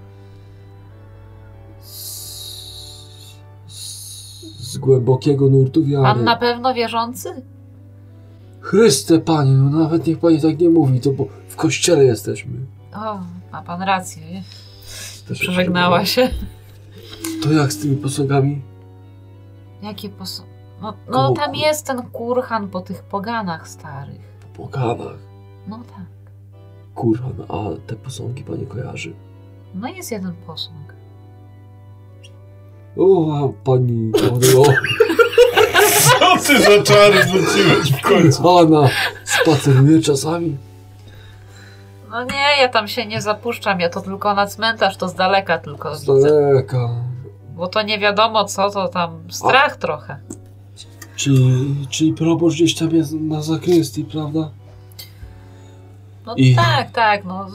z, 3.68 4.78
głębokiego 4.78 5.50
nurtu 5.50 5.86
wiary. 5.86 6.04
Pan 6.04 6.24
na 6.24 6.36
pewno 6.36 6.74
wierzący? 6.74 7.42
Chryste 8.62 9.20
Panie, 9.20 9.52
no 9.52 9.80
nawet 9.80 10.08
niech 10.08 10.20
Pani 10.20 10.42
tak 10.42 10.60
nie 10.60 10.70
mówi, 10.70 11.00
to 11.00 11.12
bo 11.12 11.26
w 11.48 11.56
kościele 11.56 12.06
jesteśmy. 12.06 12.54
O, 12.96 13.20
ma 13.52 13.62
pan 13.62 13.82
rację. 13.82 14.24
Przeżegnała 15.34 16.06
się. 16.06 16.30
To 17.44 17.52
jak 17.54 17.74
z 17.74 17.78
tymi 17.82 17.96
posągami? 17.98 18.62
Jakie 19.82 20.10
posą... 20.10 20.44
No, 20.82 20.94
no 21.10 21.18
Komu- 21.30 21.36
tam 21.36 21.56
jest 21.56 21.86
ten 21.88 22.02
kurhan 22.02 22.68
po 22.70 22.82
tych 22.82 23.04
poganach 23.04 23.68
starych. 23.68 24.22
Po 24.42 24.64
poganach. 24.64 25.18
No 25.68 25.78
tak. 25.78 26.06
Kurwa, 26.96 27.28
no, 27.38 27.46
a 27.48 27.88
te 27.88 27.96
posągi 27.96 28.44
Pani 28.44 28.66
kojarzy? 28.68 29.14
No 29.76 29.88
jest 29.88 30.12
jeden 30.12 30.34
posąg. 30.48 30.94
O, 32.98 33.34
a 33.38 33.64
Pani 33.66 34.12
o, 34.58 34.64
Co 36.40 36.48
ty 36.48 36.62
za 36.62 36.84
czary 36.84 37.24
rzuciłeś 37.24 37.94
w 37.94 38.02
końcu? 38.02 38.44
Pana 38.44 38.90
spaceruje 39.26 40.02
czasami. 40.02 40.58
No 42.10 42.24
nie, 42.24 42.62
ja 42.62 42.70
tam 42.70 42.88
się 42.88 43.06
nie 43.06 43.22
zapuszczam, 43.22 43.80
ja 43.80 43.90
to 43.90 44.02
tylko 44.02 44.34
na 44.34 44.48
cmentarz, 44.48 44.98
to 44.98 45.10
z 45.10 45.16
daleka 45.16 45.58
tylko 45.58 45.96
Z 45.96 46.02
widzę. 46.06 46.30
daleka. 46.30 46.90
Bo 47.56 47.68
to 47.68 47.82
nie 47.82 48.00
wiadomo 48.00 48.46
co, 48.46 48.70
to 48.70 48.88
tam 48.88 49.32
strach 49.32 49.78
trochę. 49.78 50.18
Czyli, 51.16 51.76
czyli 51.90 52.14
proboszcz 52.14 52.56
gdzieś 52.56 52.76
tam 52.76 52.96
jest 52.96 53.14
na 53.14 53.42
zakrystii, 53.42 54.06
prawda? 54.06 54.50
No 56.26 56.36
I- 56.36 56.56
tak, 56.56 56.92
tak, 56.92 57.26
no. 57.26 57.48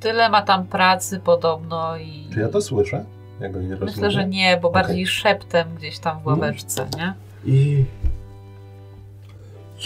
Tyle 0.00 0.28
ma 0.28 0.42
tam 0.42 0.66
pracy 0.66 1.20
podobno 1.20 1.96
i... 1.96 2.28
Czy 2.34 2.40
ja 2.40 2.48
to 2.48 2.60
słyszę? 2.60 3.04
Ja 3.40 3.48
go 3.48 3.60
nie 3.62 3.68
rozumiem. 3.70 3.94
Myślę, 3.94 4.10
że 4.10 4.28
nie, 4.28 4.58
bo 4.62 4.68
Okej. 4.68 4.82
bardziej 4.82 5.06
szeptem 5.06 5.74
gdzieś 5.76 5.98
tam 5.98 6.20
w 6.20 6.26
ławeczce, 6.26 6.88
nie? 6.96 7.14
I 7.44 7.84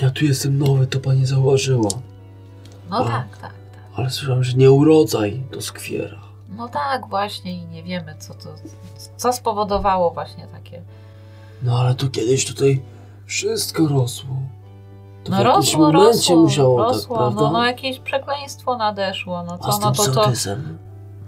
ja 0.02 0.10
tu 0.10 0.24
jestem 0.24 0.58
nowy, 0.58 0.86
to 0.86 1.00
pani 1.00 1.26
zauważyła. 1.26 1.90
No 2.90 2.96
A. 2.96 3.04
tak, 3.04 3.28
tak, 3.38 3.40
tak. 3.40 3.52
Ale 3.94 4.10
słyszałem, 4.10 4.44
że 4.44 4.56
nie 4.56 4.70
urodzaj 4.70 5.42
to 5.50 5.62
skwiera. 5.62 6.27
No 6.48 6.68
tak, 6.68 7.06
właśnie 7.06 7.52
i 7.52 7.64
nie 7.66 7.82
wiemy, 7.82 8.14
co 8.18 8.34
to, 8.34 8.48
co 9.16 9.32
spowodowało 9.32 10.10
właśnie 10.10 10.46
takie. 10.46 10.82
No 11.62 11.78
ale 11.78 11.94
to 11.94 12.08
kiedyś 12.08 12.46
tutaj 12.46 12.82
wszystko 13.26 13.88
rosło. 13.88 14.36
To 15.24 15.30
No 15.30 15.36
w 15.36 15.40
jakimś 15.40 15.56
rosło, 15.66 15.80
momencie 15.80 16.08
rosło, 16.08 16.36
musiało 16.36 16.78
rosło, 16.78 17.16
tak, 17.16 17.24
prawda? 17.26 17.40
no, 17.40 17.50
no 17.50 17.66
jakieś 17.66 17.98
przekleństwo 17.98 18.76
nadeszło, 18.76 19.42
no 19.42 19.52
A 19.54 19.58
co, 19.58 19.72
z 19.72 19.80
no 19.80 19.86
tym 19.86 19.94
to 19.94 20.04
to, 20.04 20.14
sołtysem? 20.14 20.78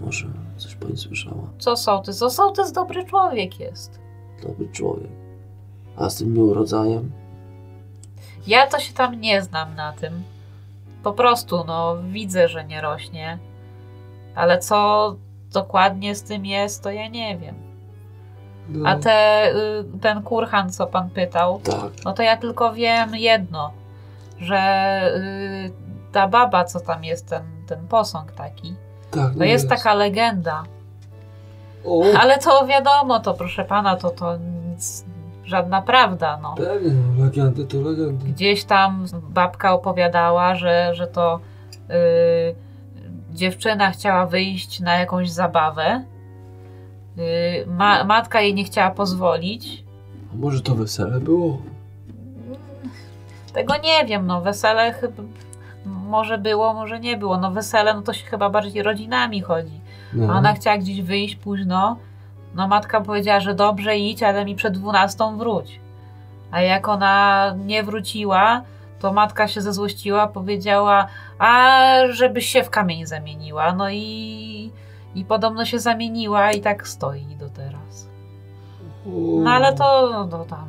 Może 0.01 0.25
coś 0.57 0.75
pani 0.75 0.97
słyszała? 0.97 1.43
co 1.59 1.77
sołtys? 1.77 2.21
O, 2.21 2.29
sołtys 2.29 2.71
dobry 2.71 3.05
człowiek 3.05 3.59
jest. 3.59 3.99
Dobry 4.43 4.69
człowiek. 4.69 5.11
A 5.97 6.09
z 6.09 6.15
tym 6.15 6.33
nieurodzajem? 6.33 7.11
Ja 8.47 8.67
to 8.67 8.79
się 8.79 8.93
tam 8.93 9.21
nie 9.21 9.41
znam 9.41 9.75
na 9.75 9.93
tym. 9.93 10.23
Po 11.03 11.13
prostu, 11.13 11.63
no, 11.67 11.97
widzę, 12.11 12.47
że 12.47 12.65
nie 12.65 12.81
rośnie. 12.81 13.37
Ale 14.35 14.59
co 14.59 15.15
dokładnie 15.53 16.15
z 16.15 16.23
tym 16.23 16.45
jest, 16.45 16.83
to 16.83 16.91
ja 16.91 17.07
nie 17.07 17.37
wiem. 17.37 17.55
No, 18.69 18.89
A 18.89 18.95
te, 18.95 19.49
y, 19.55 19.99
ten 20.01 20.21
kurhan, 20.21 20.69
co 20.69 20.87
pan 20.87 21.09
pytał, 21.09 21.59
Tak. 21.59 21.91
no 22.05 22.13
to 22.13 22.23
ja 22.23 22.37
tylko 22.37 22.73
wiem 22.73 23.15
jedno, 23.15 23.71
że 24.39 24.57
y, 25.15 25.71
ta 26.11 26.27
baba, 26.27 26.63
co 26.63 26.79
tam 26.79 27.03
jest, 27.03 27.29
ten, 27.29 27.43
ten 27.67 27.87
posąg 27.87 28.31
taki, 28.31 28.75
Tak, 29.11 29.33
to 29.33 29.39
no 29.39 29.45
jest 29.45 29.69
taka 29.69 29.93
legenda. 29.93 30.63
O, 31.85 32.03
Ale 32.19 32.39
to 32.39 32.65
wiadomo, 32.67 33.19
to 33.19 33.33
proszę 33.33 33.65
pana, 33.65 33.95
to, 33.95 34.09
to 34.09 34.37
nic, 34.37 35.05
żadna 35.45 35.81
prawda, 35.81 36.39
no. 36.41 36.55
pewnie, 36.57 36.91
no, 37.17 37.25
legendy 37.25 37.65
to 37.65 37.77
legendy. 37.77 38.25
Gdzieś 38.25 38.63
tam 38.63 39.05
babka 39.29 39.73
opowiadała, 39.73 40.55
że, 40.55 40.95
że 40.95 41.07
to 41.07 41.39
yy, 41.89 41.95
dziewczyna 43.33 43.91
chciała 43.91 44.25
wyjść 44.25 44.79
na 44.79 44.95
jakąś 44.97 45.29
zabawę. 45.29 46.03
Yy, 47.17 47.23
ma, 47.67 48.03
matka 48.03 48.41
jej 48.41 48.53
nie 48.53 48.63
chciała 48.63 48.91
pozwolić. 48.91 49.83
A 50.33 50.37
może 50.37 50.61
to 50.61 50.75
wesele 50.75 51.19
było? 51.19 51.57
Tego 53.53 53.73
nie 53.83 54.05
wiem, 54.05 54.27
no 54.27 54.41
wesele 54.41 54.93
chyba 54.93 55.23
może 55.85 56.37
było, 56.37 56.73
może 56.73 56.99
nie 56.99 57.17
było. 57.17 57.37
No 57.37 57.51
wesele, 57.51 57.93
no 57.93 58.01
to 58.01 58.13
się 58.13 58.25
chyba 58.25 58.49
bardziej 58.49 58.83
rodzinami 58.83 59.41
chodzi. 59.41 59.81
No. 60.13 60.33
A 60.33 60.37
ona 60.37 60.53
chciała 60.53 60.77
gdzieś 60.77 61.01
wyjść 61.01 61.35
późno. 61.35 61.97
No 62.55 62.67
matka 62.67 63.01
powiedziała, 63.01 63.39
że 63.39 63.53
dobrze 63.53 63.97
idź, 63.97 64.23
ale 64.23 64.45
mi 64.45 64.55
przed 64.55 64.73
dwunastą 64.73 65.37
wróć. 65.37 65.79
A 66.51 66.61
jak 66.61 66.87
ona 66.87 67.53
nie 67.65 67.83
wróciła, 67.83 68.61
to 69.01 69.13
matka 69.13 69.47
się 69.47 69.61
zezłościła, 69.61 70.27
powiedziała, 70.27 71.07
a 71.39 71.77
żebyś 72.09 72.45
się 72.45 72.63
w 72.63 72.69
kamień 72.69 73.05
zamieniła. 73.05 73.73
No 73.73 73.89
i, 73.89 74.71
i 75.15 75.25
podobno 75.25 75.65
się 75.65 75.79
zamieniła 75.79 76.51
i 76.51 76.61
tak 76.61 76.87
stoi 76.87 77.35
do 77.39 77.49
teraz. 77.49 78.07
No 79.43 79.51
ale 79.51 79.73
to, 79.73 80.09
no, 80.31 80.45
tam 80.45 80.67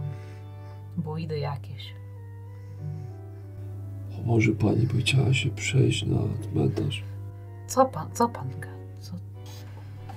bójdy 0.97 1.39
jakieś. 1.39 1.95
A 4.19 4.27
może 4.27 4.53
pani 4.53 4.87
by 4.87 5.01
chciała 5.01 5.35
się 5.35 5.51
przejść 5.51 6.07
na 6.07 6.19
cmentarz? 6.53 7.03
Co 7.67 7.85
pan, 7.85 8.09
co 8.13 8.29
pan? 8.29 8.49
Co? 9.01 9.13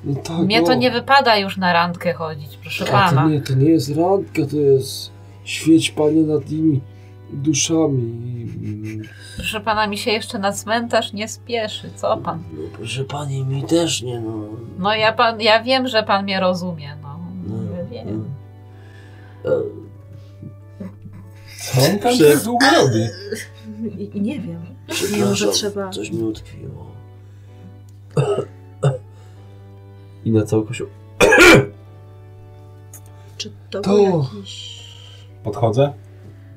No 0.04 0.16
tak, 0.16 0.38
Mnie 0.38 0.64
to 0.64 0.72
o. 0.72 0.76
nie 0.76 0.92
wypada 0.92 1.38
już 1.38 1.58
na 1.58 1.74
randkę 1.74 2.14
chodzić, 2.14 2.58
proszę 2.58 2.86
A 2.88 2.92
pana. 2.92 3.22
to 3.24 3.30
nie, 3.30 3.42
to 3.42 3.54
nie 3.54 3.70
jest 3.70 3.96
randka, 3.98 4.42
to 4.52 4.56
jest 4.58 5.12
świeć 5.44 5.92
panie 5.92 6.22
nad 6.22 6.50
nimi 6.50 6.82
duszami. 7.34 8.46
Proszę 9.36 9.62
pana, 9.62 9.88
mi 9.88 9.98
się 9.98 10.12
jeszcze 10.12 10.40
na 10.40 10.52
cmentarz 10.52 11.14
nie 11.14 11.28
spieszy. 11.28 11.90
Co 11.96 12.18
pan? 12.18 12.44
No 12.54 12.64
proszę 12.78 13.04
pani, 13.04 13.44
mi 13.44 13.64
też 13.64 14.02
nie 14.02 14.20
no. 14.20 14.32
No 14.80 14.96
ja, 14.96 15.14
pan, 15.14 15.42
ja 15.42 15.64
wiem, 15.64 15.88
że 15.88 16.04
pan 16.04 16.24
mnie 16.24 16.40
rozumie, 16.40 16.98
no. 17.02 17.20
no 17.48 17.64
Ja 17.78 17.86
wiem. 17.86 18.26
no. 19.44 19.52
E, 19.52 19.62
Co 21.74 21.82
on 21.92 22.00
tam 22.00 22.14
Prze- 22.14 22.34
tak 22.34 22.44
długo 22.44 22.66
robi? 22.76 23.06
Nie 24.22 24.40
wiem. 24.40 24.66
Przepraszam, 24.88 25.30
Może 25.30 25.48
trzeba... 25.52 25.90
coś 25.90 26.12
mi 26.12 26.24
utkwiło. 26.24 26.86
I 30.26 30.32
na 30.32 30.46
cały 30.46 30.66
kościół. 30.68 30.88
Czy 33.38 33.52
to, 33.70 33.82
To- 33.82 33.90
był 33.96 34.24
jakiś... 34.36 34.86
Podchodzę. 35.44 35.94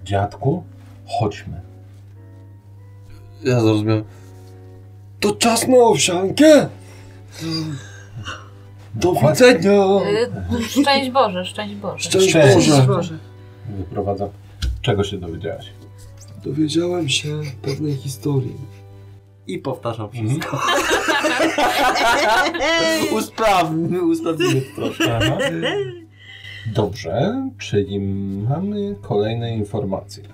Dziadku, 0.08 0.64
chodźmy. 1.06 1.60
Ja 3.44 3.60
zrozumiałem. 3.60 4.04
To 5.20 5.32
czas 5.32 5.68
na 5.68 5.76
owsiankę! 5.76 6.68
Do 8.94 9.12
widzenia! 9.12 9.82
Y, 10.60 10.68
Szczęść 10.68 11.10
Boże, 11.10 11.44
szczęść 11.44 11.74
Boże. 11.74 11.98
Szczęść 12.04 12.28
Szczęść. 12.28 12.70
Boże! 12.70 12.86
Boże. 12.86 13.18
Wyprowadzam. 13.78 14.28
Czego 14.82 15.04
się 15.04 15.18
dowiedziałaś? 15.18 15.66
Dowiedziałem 16.44 17.08
się 17.08 17.40
pewnej 17.62 17.94
historii. 17.96 18.56
I 19.46 19.58
powtarzam 19.58 20.06
Mhm. 20.06 20.28
wszystko. 20.28 20.60
Usprawnimy, 23.18 24.02
usprawnimy 24.02 24.60
to 24.60 24.74
troszkę. 24.76 25.16
Aha. 25.16 25.36
Dobrze, 26.74 27.42
czyli 27.58 28.00
mamy 28.48 28.96
kolejne 29.02 29.56
informacje. 29.56 30.24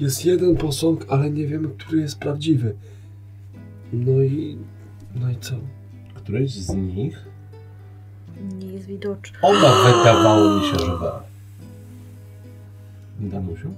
Jest 0.00 0.24
jeden 0.24 0.56
posąg, 0.56 1.06
ale 1.08 1.30
nie 1.30 1.46
wiemy, 1.46 1.68
który 1.68 2.00
jest 2.00 2.18
prawdziwy. 2.18 2.74
No 3.92 4.22
i... 4.22 4.58
No 5.14 5.30
i 5.30 5.36
co? 5.40 5.54
Któryś 6.14 6.52
z 6.54 6.74
nich 6.74 7.24
Nie 8.58 8.66
jest 8.66 8.86
widoczny. 8.86 9.38
Oba 9.42 9.82
wydawało 9.84 10.60
mi 10.60 10.66
się 10.66 10.78
żywe. 10.78 11.12
Danusiu? 13.20 13.74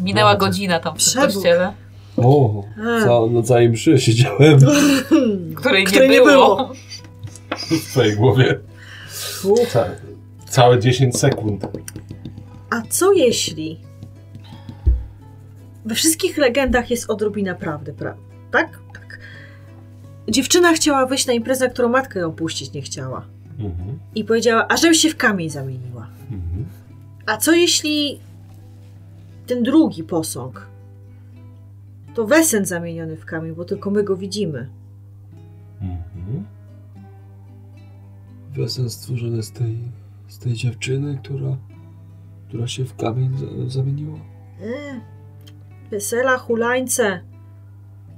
Minęła 0.00 0.36
godzina 0.36 0.80
tam 0.80 0.96
przy 0.96 1.10
Przebój. 1.10 1.26
kościele, 1.34 1.72
O, 2.16 2.64
A. 2.78 3.04
ca 3.04 3.26
na 3.32 3.42
całej 3.42 3.68
mszy 3.70 3.98
siedziałem. 3.98 4.58
której 5.56 5.84
Której 5.84 6.10
nie 6.10 6.16
było. 6.20 6.56
było. 6.56 6.72
W 7.82 7.90
twojej 7.90 8.16
głowie. 8.16 8.58
Ca 9.68 9.84
całe 10.52 10.78
10 10.78 11.18
sekund. 11.18 11.66
A 12.70 12.82
co 12.88 13.12
jeśli 13.12 13.80
we 15.84 15.94
wszystkich 15.94 16.38
legendach 16.38 16.90
jest 16.90 17.10
odrobina 17.10 17.54
prawdy, 17.54 17.92
pra- 17.92 18.14
tak? 18.50 18.78
Tak. 18.94 19.18
Dziewczyna 20.28 20.72
chciała 20.72 21.06
wyjść 21.06 21.26
na 21.26 21.32
imprezę, 21.32 21.70
którą 21.70 21.88
matka 21.88 22.20
ją 22.20 22.32
puścić 22.32 22.72
nie 22.72 22.82
chciała. 22.82 23.26
Mhm. 23.58 23.98
I 24.14 24.24
powiedziała, 24.24 24.66
a 24.68 24.76
żeby 24.76 24.94
się 24.94 25.10
w 25.10 25.16
kamień 25.16 25.50
zamieniła. 25.50 26.06
Mhm. 26.30 26.66
A 27.26 27.36
co 27.36 27.52
jeśli 27.52 28.20
ten 29.46 29.62
drugi 29.62 30.04
posąg 30.04 30.66
to 32.14 32.26
wesen 32.26 32.64
zamieniony 32.64 33.16
w 33.16 33.24
kamień, 33.24 33.54
bo 33.54 33.64
tylko 33.64 33.90
my 33.90 34.04
go 34.04 34.16
widzimy. 34.16 34.68
Mhm. 35.80 36.44
Wesen 38.56 38.90
stworzony 38.90 39.42
z 39.42 39.52
tej, 39.52 39.78
z 40.32 40.38
tej 40.38 40.52
dziewczyny, 40.52 41.18
która, 41.22 41.56
która 42.48 42.66
się 42.66 42.84
w 42.84 42.96
kamień 42.96 43.38
za, 43.38 43.46
zamieniła. 43.70 44.18
E, 44.60 45.00
wesela, 45.90 46.38
hulańce 46.38 47.20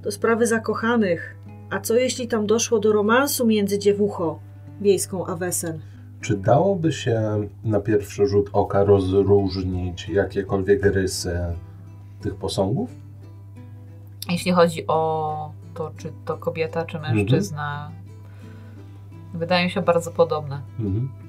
to 0.02 0.12
sprawy 0.12 0.46
zakochanych. 0.46 1.36
A 1.70 1.80
co 1.80 1.94
jeśli 1.94 2.28
tam 2.28 2.46
doszło 2.46 2.78
do 2.78 2.92
romansu 2.92 3.46
między 3.46 3.78
dziewucho 3.78 4.38
wiejską 4.80 5.26
a 5.26 5.36
wesen? 5.36 5.80
Czy 6.20 6.36
dałoby 6.36 6.92
się 6.92 7.48
na 7.64 7.80
pierwszy 7.80 8.26
rzut 8.26 8.50
oka 8.52 8.84
rozróżnić 8.84 10.08
jakiekolwiek 10.08 10.82
rysy 10.82 11.38
tych 12.20 12.34
posągów? 12.34 12.90
Jeśli 14.30 14.52
chodzi 14.52 14.86
o 14.86 15.52
to, 15.74 15.92
czy 15.96 16.12
to 16.24 16.36
kobieta, 16.36 16.84
czy 16.84 16.98
mężczyzna, 16.98 17.90
wydają 19.34 19.68
się 19.68 19.82
bardzo 19.82 20.10
podobne. 20.10 20.62
Mhm. 20.80 21.23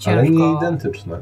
Ciężko. 0.00 0.20
Ale 0.20 0.30
nie 0.30 0.56
identyczne. 0.56 1.18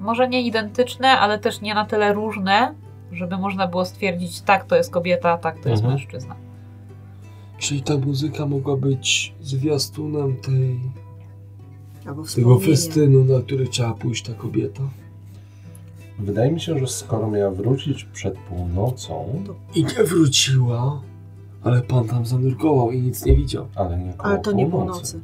Może 0.00 0.28
nie 0.28 0.42
identyczne, 0.42 1.08
ale 1.08 1.38
też 1.38 1.60
nie 1.60 1.74
na 1.74 1.84
tyle 1.84 2.12
różne, 2.12 2.74
żeby 3.12 3.38
można 3.38 3.66
było 3.68 3.84
stwierdzić, 3.84 4.40
tak, 4.40 4.64
to 4.64 4.76
jest 4.76 4.90
kobieta, 4.90 5.38
tak, 5.38 5.58
to 5.62 5.68
jest 5.68 5.82
Mhm. 5.82 5.94
mężczyzna. 6.00 6.36
Czyli 7.58 7.82
ta 7.82 7.96
muzyka 7.98 8.46
mogła 8.46 8.76
być 8.76 9.34
zwiastunem 9.40 10.36
tej, 10.36 10.80
tego 12.34 12.58
festynu, 12.58 13.24
na 13.24 13.42
który 13.42 13.66
chciała 13.66 13.94
pójść 13.94 14.22
ta 14.26 14.34
kobieta. 14.34 14.82
Wydaje 16.18 16.52
mi 16.52 16.60
się, 16.60 16.78
że 16.78 16.86
skoro 16.86 17.30
miała 17.30 17.50
wrócić 17.50 18.04
przed 18.04 18.38
północą, 18.38 19.44
I 19.74 19.84
nie 19.84 20.04
wróciła, 20.04 21.00
ale 21.64 21.82
pan 21.82 22.04
tam 22.08 22.26
zanurkował 22.26 22.90
i 22.90 23.00
nic 23.02 23.24
nie 23.24 23.36
widział. 23.36 23.66
ale 23.74 23.98
nie 23.98 24.12
koło 24.12 24.28
Ale 24.30 24.38
to 24.40 24.52
nie 24.52 24.66
północy. 24.66 24.90
północy. 25.12 25.20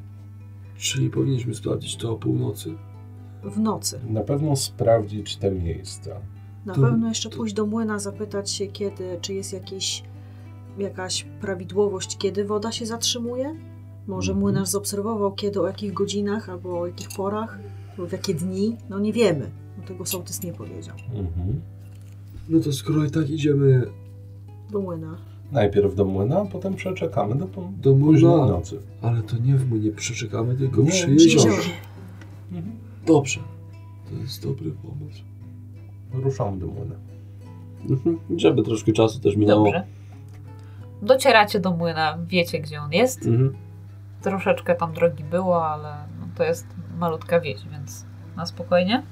Czyli 0.79 1.11
powinniśmy 1.11 1.55
sprawdzić 1.55 1.97
to 1.97 2.13
o 2.13 2.17
północy. 2.17 2.75
W 3.47 3.61
nocy. 3.61 4.01
Na 4.09 4.21
pewno 4.21 4.57
sprawdzić 4.57 5.37
te 5.37 5.51
miejsca. 5.51 6.11
Na 6.67 6.75
To- 6.75 6.81
pewno 6.81 7.09
jeszcze 7.09 7.31
to- 7.31 7.37
pójść 7.37 7.55
do 7.55 7.67
młyna, 7.67 7.99
zapytać 7.99 8.51
się, 8.51 8.67
kiedy, 8.67 9.19
czy 9.21 9.35
jest 9.35 9.53
jakieś, 9.53 10.03
jakaś 10.79 11.27
prawidłowość, 11.41 12.17
kiedy 12.17 12.45
woda 12.45 12.73
się 12.73 12.87
zatrzymuje. 12.87 13.55
Może 14.07 14.33
Mhm. 14.33 14.41
młynarz 14.41 14.69
zaobserwował, 14.69 15.33
kiedy, 15.33 15.61
o 15.61 15.67
jakich 15.67 15.93
godzinach, 15.93 16.49
albo 16.51 16.81
o 16.81 16.87
jakich 16.87 17.09
porach, 17.17 17.59
w 17.99 18.13
jakie 18.13 18.35
dni. 18.35 18.77
No 18.91 18.99
nie 18.99 19.13
wiemy. 19.13 19.51
No 19.79 19.85
tego 19.85 20.07
sołtys 20.07 20.43
nie 20.43 20.53
powiedział. 20.53 20.97
Mhm. 21.15 21.61
No 22.49 22.61
to 22.61 22.73
skoro 22.73 23.05
i 23.05 23.11
tak 23.11 23.31
idziemy 23.31 23.83
Do 24.71 24.81
młyna. 24.81 25.19
Najpierw 25.53 25.95
do 25.95 26.05
młyna, 26.05 26.41
a 26.41 26.45
potem 26.45 26.75
przeczekamy 26.75 27.35
do, 27.35 27.47
po- 27.47 27.73
do 27.83 27.95
młyna, 27.95 28.47
nocy. 28.47 28.79
ale 29.03 29.23
to 29.23 29.39
nie 29.39 29.57
w 29.57 29.69
młynie 29.71 29.91
przeczekamy, 29.91 30.57
tylko 30.57 30.83
Nie, 30.83 30.91
przy 30.91 31.11
jeziorze. 31.11 31.49
Mhm. 32.53 32.77
Dobrze. 33.07 33.41
To 34.09 34.15
jest 34.15 34.43
dobry 34.43 34.71
pomysł. 34.71 35.23
Ruszamy 36.13 36.59
do 36.59 36.67
młyna. 36.67 36.95
Mhm. 37.91 38.19
Żeby 38.37 38.63
troszkę 38.63 38.93
czasu 38.93 39.21
też 39.21 39.37
minęło. 39.37 39.65
Dobrze. 39.65 39.85
Docieracie 41.03 41.61
do 41.61 41.71
młyna, 41.71 42.19
wiecie 42.27 42.61
gdzie 42.61 42.81
on 42.81 42.93
jest. 42.93 43.27
Mhm. 43.27 43.57
Troszeczkę 44.23 44.75
tam 44.75 44.95
drogi 44.95 45.25
było, 45.25 45.67
ale 45.67 45.95
no, 46.21 46.27
to 46.37 46.45
jest 46.45 46.67
malutka 46.99 47.41
wieś, 47.41 47.69
więc 47.69 48.05
na 48.37 48.47
spokojnie. 48.47 49.03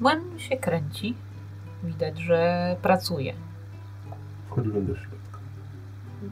Młyn 0.00 0.38
się 0.38 0.56
kręci. 0.56 1.14
Widać, 1.84 2.18
że 2.18 2.76
pracuje. 2.82 3.34
Wchodzimy 4.48 4.82
do 4.82 4.96
środka. 4.96 5.38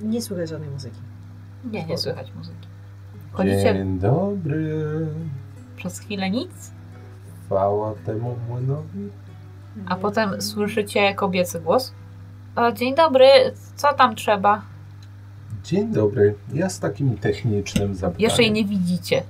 Nie 0.03 0.23
słychać 0.23 0.49
żadnej 0.49 0.71
muzyki. 0.71 1.01
Nie, 1.71 1.87
nie 1.87 1.99
słychać 1.99 2.33
muzyki. 2.35 2.69
Chodzicie 3.33 3.75
Dzień 3.75 3.99
dobry. 3.99 5.07
Przez 5.77 5.99
chwilę 5.99 6.31
nic, 6.31 6.51
Chwała 7.47 7.95
temu 8.07 8.37
młynowi. 8.49 9.09
a 9.89 9.97
potem 9.97 10.43
słyszycie 10.43 11.15
kobiecy 11.15 11.61
głos. 11.61 11.93
O, 12.57 12.73
dzień 12.73 12.95
dobry, 12.95 13.27
co 13.77 13.93
tam 13.95 14.15
trzeba? 14.15 14.62
Dzień 15.65 15.93
dobry. 15.93 16.35
Ja 16.55 16.69
z 16.71 16.81
takim 16.81 17.19
technicznym 17.19 17.95
zapytaniem. 17.95 18.21
Jeszcze 18.25 18.43
jej 18.43 18.53
nie 18.53 18.65
widzicie. 18.65 19.23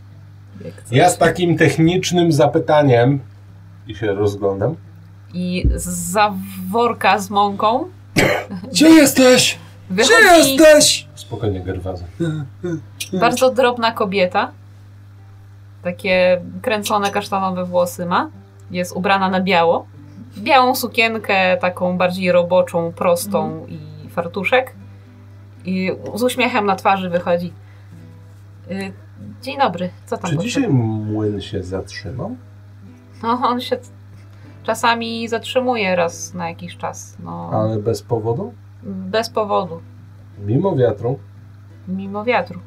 Jak 0.64 0.82
coś. 0.82 0.96
Ja 0.98 1.10
z 1.10 1.18
takim 1.18 1.56
technicznym 1.58 2.32
zapytaniem 2.32 3.20
i 3.86 3.94
się 3.94 4.14
rozglądam. 4.14 4.74
I 5.34 5.64
za 5.76 6.34
worka 6.70 7.18
z 7.18 7.30
mąką 7.30 7.84
Gdzie 8.70 8.88
jesteś? 8.88 9.58
Gdzie 9.90 10.02
wychodzi 10.04 10.50
jesteś? 10.56 11.06
Spokojnie, 11.14 11.60
Gerwazy. 11.60 12.04
bardzo 13.12 13.50
drobna 13.50 13.92
kobieta. 13.92 14.50
Takie 15.96 16.42
kręcone 16.62 17.10
kasztanowe 17.10 17.64
włosy 17.64 18.06
ma. 18.06 18.30
Jest 18.70 18.96
ubrana 18.96 19.28
na 19.30 19.40
biało. 19.40 19.86
Białą 20.38 20.74
sukienkę, 20.74 21.56
taką 21.56 21.98
bardziej 21.98 22.32
roboczą, 22.32 22.92
prostą 22.92 23.66
i 23.68 24.08
fartuszek. 24.10 24.74
I 25.64 25.92
z 26.14 26.22
uśmiechem 26.22 26.66
na 26.66 26.76
twarzy 26.76 27.10
wychodzi. 27.10 27.52
Y, 28.70 28.92
Dzień 29.42 29.58
dobry, 29.58 29.90
co 30.06 30.16
tam 30.16 30.30
Czy 30.30 30.36
potrzeba? 30.36 30.42
dzisiaj 30.42 30.68
młyn 30.68 31.40
się 31.40 31.62
zatrzymał? 31.62 32.36
No, 33.22 33.40
on 33.44 33.60
się 33.60 33.78
czasami 34.62 35.28
zatrzymuje 35.28 35.96
raz 35.96 36.34
na 36.34 36.48
jakiś 36.48 36.76
czas. 36.76 37.16
No, 37.24 37.50
Ale 37.52 37.78
bez 37.78 38.02
powodu? 38.02 38.52
Bez 38.82 39.30
powodu, 39.30 39.80
Mimo 40.38 40.76
wiatru? 40.76 41.18
mimo 41.88 42.24
wiatru. 42.24 42.60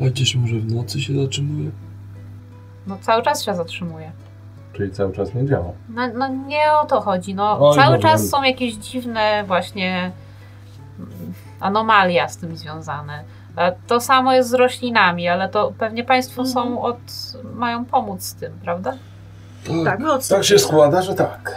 Gdzieś 0.00 0.36
może 0.36 0.54
w 0.56 0.72
nocy 0.74 1.00
się 1.00 1.14
zatrzymuje? 1.22 1.70
No 2.86 2.98
cały 3.00 3.22
czas 3.22 3.42
się 3.44 3.54
zatrzymuje. 3.54 4.12
Czyli 4.72 4.90
cały 4.92 5.12
czas 5.12 5.34
nie 5.34 5.46
działa. 5.46 5.72
No, 5.88 6.02
no 6.14 6.28
nie 6.28 6.72
o 6.82 6.86
to 6.86 7.00
chodzi. 7.00 7.34
No, 7.34 7.68
Oj, 7.70 7.76
cały 7.76 7.96
dobra. 7.96 8.10
czas 8.10 8.28
są 8.28 8.42
jakieś 8.42 8.74
dziwne 8.74 9.44
właśnie 9.46 10.10
anomalia 11.60 12.28
z 12.28 12.36
tym 12.36 12.56
związane. 12.56 13.24
To 13.86 14.00
samo 14.00 14.32
jest 14.32 14.50
z 14.50 14.54
roślinami, 14.54 15.28
ale 15.28 15.48
to 15.48 15.72
pewnie 15.78 16.04
Państwo 16.04 16.42
Mhm. 16.42 16.54
są 16.54 16.82
od, 16.82 16.96
mają 17.54 17.84
pomóc 17.84 18.22
z 18.22 18.34
tym, 18.34 18.52
prawda? 18.62 18.92
Tak. 19.66 19.84
Tak, 19.98 20.08
od 20.08 20.28
Tak 20.28 20.44
się 20.44 20.58
składa, 20.58 21.02
że 21.02 21.14
tak. 21.14 21.54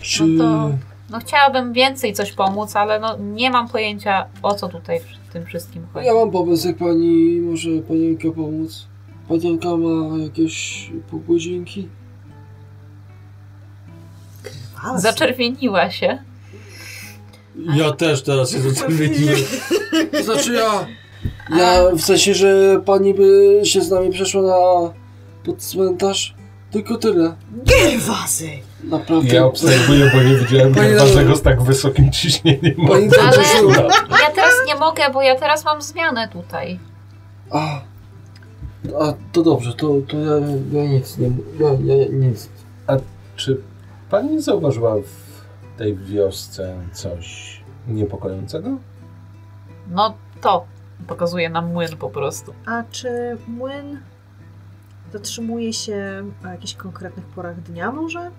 Czy... 0.00 0.24
No 0.24 0.44
to- 0.68 0.74
No 1.10 1.18
chciałabym 1.18 1.72
więcej 1.72 2.12
coś 2.14 2.32
pomóc, 2.32 2.76
ale 2.76 3.00
no 3.00 3.16
nie 3.16 3.50
mam 3.50 3.68
pojęcia 3.68 4.24
o 4.42 4.54
co 4.54 4.68
tutaj 4.68 5.00
w 5.28 5.32
tym 5.32 5.46
wszystkim 5.46 5.86
chodzi. 5.92 6.06
Ja 6.06 6.14
mam 6.14 6.30
pomysł, 6.30 6.66
jak 6.66 6.76
pani 6.76 7.40
może 7.40 7.70
panienka 7.88 8.28
pomóc. 8.30 8.86
Panienka 9.28 9.76
ma 9.76 10.18
jakieś 10.18 10.90
pół 11.10 11.20
godzinki? 11.20 11.88
A, 14.82 14.98
Zaczerwieniła 14.98 15.90
się. 15.90 16.18
Ja 17.74 17.92
też 17.92 18.22
teraz 18.22 18.50
się 18.50 18.60
zaczerwieniłem. 18.60 19.38
To 20.12 20.22
znaczy 20.32 20.52
ja... 20.54 20.86
Ja 21.56 21.82
w 21.94 22.00
sensie, 22.00 22.34
że 22.34 22.80
pani 22.84 23.14
by 23.14 23.60
się 23.64 23.80
z 23.80 23.90
nami 23.90 24.10
przeszła 24.10 24.42
na... 24.42 24.92
pod 25.44 25.62
cmentarz? 25.62 26.34
Tylko 26.70 26.96
tyle. 26.96 27.34
Gerwazy! 27.52 28.48
Naprawdę. 28.84 29.34
Ja 29.34 29.44
obserwuję, 29.44 30.10
bo 30.14 30.22
nie 30.22 30.34
widziałem 30.36 30.72
Gerwazego 30.72 31.36
z 31.36 31.42
tak 31.42 31.62
wysokim 31.62 32.12
ciśnieniem. 32.12 32.74
Pani 32.88 33.08
Ale 33.18 33.36
ja 34.22 34.30
teraz 34.34 34.54
nie 34.68 34.74
mogę, 34.74 35.02
bo 35.12 35.22
ja 35.22 35.36
teraz 35.36 35.64
mam 35.64 35.82
zmianę 35.82 36.28
tutaj. 36.28 36.78
A, 37.50 37.80
a 39.00 39.14
to 39.32 39.42
dobrze, 39.42 39.74
to, 39.74 39.94
to 40.08 40.16
ja, 40.16 40.34
ja 40.72 40.84
nic 40.88 41.18
nie... 41.18 41.30
Ja, 41.60 41.94
ja 41.94 42.04
nic. 42.10 42.48
Czy 43.36 43.60
pani 44.10 44.42
zauważyła 44.42 44.94
w 44.96 45.78
tej 45.78 45.96
wiosce 45.96 46.76
coś 46.92 47.60
niepokojącego? 47.88 48.70
No 49.90 50.14
to 50.40 50.64
pokazuje 51.06 51.50
nam 51.50 51.72
młyn 51.72 51.96
po 51.96 52.10
prostu. 52.10 52.54
A 52.66 52.82
czy 52.90 53.36
młyn 53.48 54.00
zatrzymuje 55.12 55.72
się 55.72 56.24
o 56.44 56.48
jakichś 56.48 56.74
konkretnych 56.74 57.26
porach 57.26 57.60
dnia 57.60 57.92
może? 57.92 58.30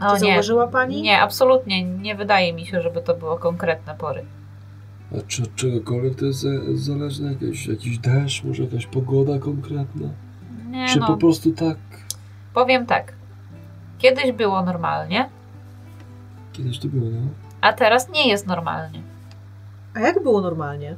O 0.00 0.06
Czy 0.06 0.12
nie, 0.12 0.18
zauważyła 0.18 0.66
pani? 0.66 1.02
nie, 1.02 1.20
absolutnie 1.20 1.84
nie 1.84 2.14
wydaje 2.14 2.52
mi 2.52 2.66
się, 2.66 2.80
żeby 2.82 3.02
to 3.02 3.14
było 3.14 3.36
konkretne 3.38 3.94
pory. 3.94 4.24
A 5.18 5.22
czy 5.28 5.42
od 5.42 5.54
czegokolwiek 5.54 6.14
to 6.14 6.24
jest 6.24 6.40
za- 6.40 6.48
zależne? 6.74 7.32
Jakiś, 7.32 7.66
jakiś 7.66 7.98
deszcz, 7.98 8.44
może 8.44 8.62
jakaś 8.62 8.86
pogoda 8.86 9.38
konkretna? 9.38 10.08
Nie 10.70 10.88
Czy 10.88 10.98
no, 11.00 11.06
po 11.06 11.16
prostu 11.16 11.52
tak... 11.52 11.76
powiem 12.54 12.86
tak. 12.86 13.12
Kiedyś 13.98 14.32
było 14.32 14.62
normalnie, 14.62 15.28
Kiedyś 16.52 16.78
to 16.78 16.88
było, 16.88 17.10
no? 17.10 17.28
a 17.60 17.72
teraz 17.72 18.08
nie 18.08 18.28
jest 18.28 18.46
normalnie. 18.46 19.02
A 19.94 20.00
jak 20.00 20.22
było 20.22 20.40
normalnie? 20.40 20.96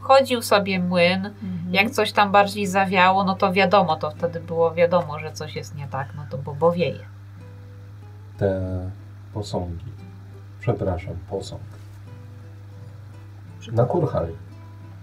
Chodził 0.00 0.42
sobie 0.42 0.80
młyn, 0.80 1.30
jak 1.70 1.90
coś 1.90 2.12
tam 2.12 2.32
bardziej 2.32 2.66
zawiało, 2.66 3.24
no 3.24 3.34
to 3.34 3.52
wiadomo, 3.52 3.96
to 3.96 4.10
wtedy 4.10 4.40
było 4.40 4.74
wiadomo, 4.74 5.18
że 5.18 5.32
coś 5.32 5.56
jest 5.56 5.74
nie 5.74 5.88
tak, 5.88 6.08
no 6.16 6.26
to 6.30 6.38
bo, 6.38 6.54
bo 6.54 6.72
wieje. 6.72 7.04
Te 8.38 8.60
posągi. 9.34 9.84
Przepraszam, 10.60 11.14
posąg. 11.30 11.60
Na 13.72 13.84
kurhali. 13.84 14.32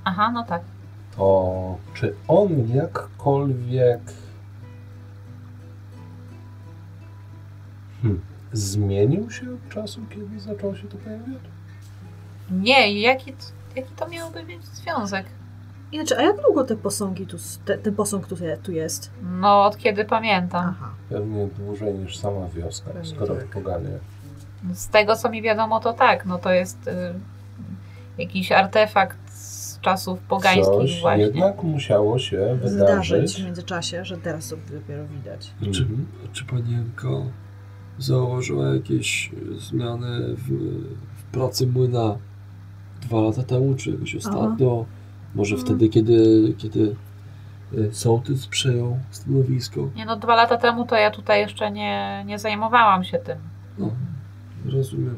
Aha, 0.03 0.31
no 0.31 0.43
tak. 0.43 0.61
To 1.15 1.77
czy 1.93 2.15
on 2.27 2.67
jakkolwiek 2.67 4.01
hmm, 8.01 8.21
zmienił 8.53 9.31
się 9.31 9.45
od 9.53 9.69
czasu, 9.69 10.01
kiedy 10.09 10.39
zaczął 10.39 10.75
się 10.75 10.87
tu 10.87 10.97
pojawiać? 10.97 11.41
Nie, 12.51 13.01
jaki, 13.01 13.33
jaki 13.75 13.93
to 13.95 14.07
miałby 14.07 14.43
mieć 14.43 14.63
związek? 14.65 15.25
Inaczej, 15.91 16.17
a 16.17 16.21
jak 16.21 16.41
długo 16.41 16.63
te 16.63 16.75
posągi 16.75 17.27
tu, 17.27 17.37
te, 17.65 17.77
ten 17.77 17.95
posąg 17.95 18.27
tu, 18.27 18.35
tu 18.63 18.71
jest? 18.71 19.11
No, 19.21 19.65
od 19.65 19.77
kiedy 19.77 20.05
pamiętam. 20.05 20.65
Aha. 20.69 20.89
Pewnie 21.09 21.47
dłużej 21.47 21.93
niż 21.93 22.17
sama 22.17 22.47
wioska, 22.47 22.89
Pewnie 22.91 23.15
skoro 23.15 23.35
tak. 23.35 23.45
w 23.45 23.49
Poganie. 23.49 23.89
Z 24.73 24.87
tego, 24.87 25.15
co 25.15 25.29
mi 25.29 25.41
wiadomo, 25.41 25.79
to 25.79 25.93
tak. 25.93 26.25
No 26.25 26.37
to 26.37 26.51
jest 26.51 26.87
y, 26.87 27.13
jakiś 28.17 28.51
artefakt 28.51 29.31
z 29.33 29.79
czasów 29.79 30.19
pogańskich 30.19 30.65
Coś 30.65 31.01
właśnie. 31.01 31.23
jednak 31.23 31.63
musiało 31.63 32.19
się 32.19 32.57
Zdarzyć 32.63 32.71
wydarzyć. 33.11 33.41
w 33.41 33.45
międzyczasie, 33.45 34.05
że 34.05 34.17
teraz 34.17 34.49
to 34.49 34.55
dopiero 34.73 35.07
widać. 35.07 35.51
Czy, 35.61 35.81
Mhm. 35.81 36.05
czy 36.33 36.45
panienka 36.45 37.09
zauważyła 37.99 38.67
jakieś 38.75 39.31
zmiany 39.57 40.35
w, 40.35 40.47
w 41.17 41.23
pracy 41.31 41.67
młyna 41.67 42.15
dwa 43.01 43.21
lata 43.21 43.43
temu, 43.43 43.75
czy 43.75 43.91
jakoś 43.91 44.15
ostatnio? 44.15 44.85
Może 45.35 45.55
Mhm. 45.55 45.67
wtedy, 45.67 45.89
kiedy, 45.89 46.53
kiedy 46.57 46.95
e, 47.89 47.93
sołtys 47.93 48.47
przejął 48.47 48.99
stanowisko? 49.11 49.89
Nie 49.95 50.05
no, 50.05 50.15
dwa 50.15 50.35
lata 50.35 50.57
temu 50.57 50.85
to 50.85 50.95
ja 50.95 51.11
tutaj 51.11 51.39
jeszcze 51.41 51.71
nie, 51.71 52.23
nie 52.27 52.39
zajmowałam 52.39 53.03
się 53.03 53.17
tym. 53.17 53.37
No, 53.77 53.91
rozumiem. 54.73 55.15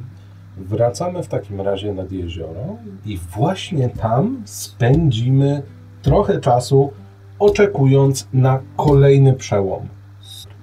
Wracamy 0.58 1.24
w 1.24 1.28
takim 1.28 1.62
razie 1.62 1.93
nad 1.93 2.12
jezioro 2.12 2.78
i 3.06 3.17
właśnie 3.17 3.89
tam 3.89 4.41
spędzimy 4.46 5.63
trochę 6.02 6.39
czasu, 6.39 6.91
oczekując 7.39 8.28
na 8.34 8.60
kolejny 8.78 9.34
przełom. 9.34 9.88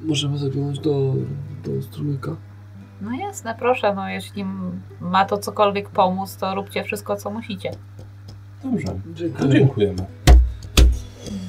Możemy 0.02 0.38
zaglądać 0.38 0.78
do, 0.78 1.14
do 1.64 1.82
strumyka? 1.82 2.36
No 3.00 3.12
jasne, 3.12 3.54
proszę, 3.58 3.94
no 3.94 4.08
jeśli 4.08 4.44
ma 5.00 5.24
to 5.24 5.38
cokolwiek 5.38 5.88
pomóc, 5.90 6.36
to 6.36 6.54
róbcie 6.54 6.84
wszystko, 6.84 7.16
co 7.16 7.30
musicie. 7.30 7.70
Dobrze, 8.64 8.88
to 9.38 9.48
dziękujemy. 9.48 10.06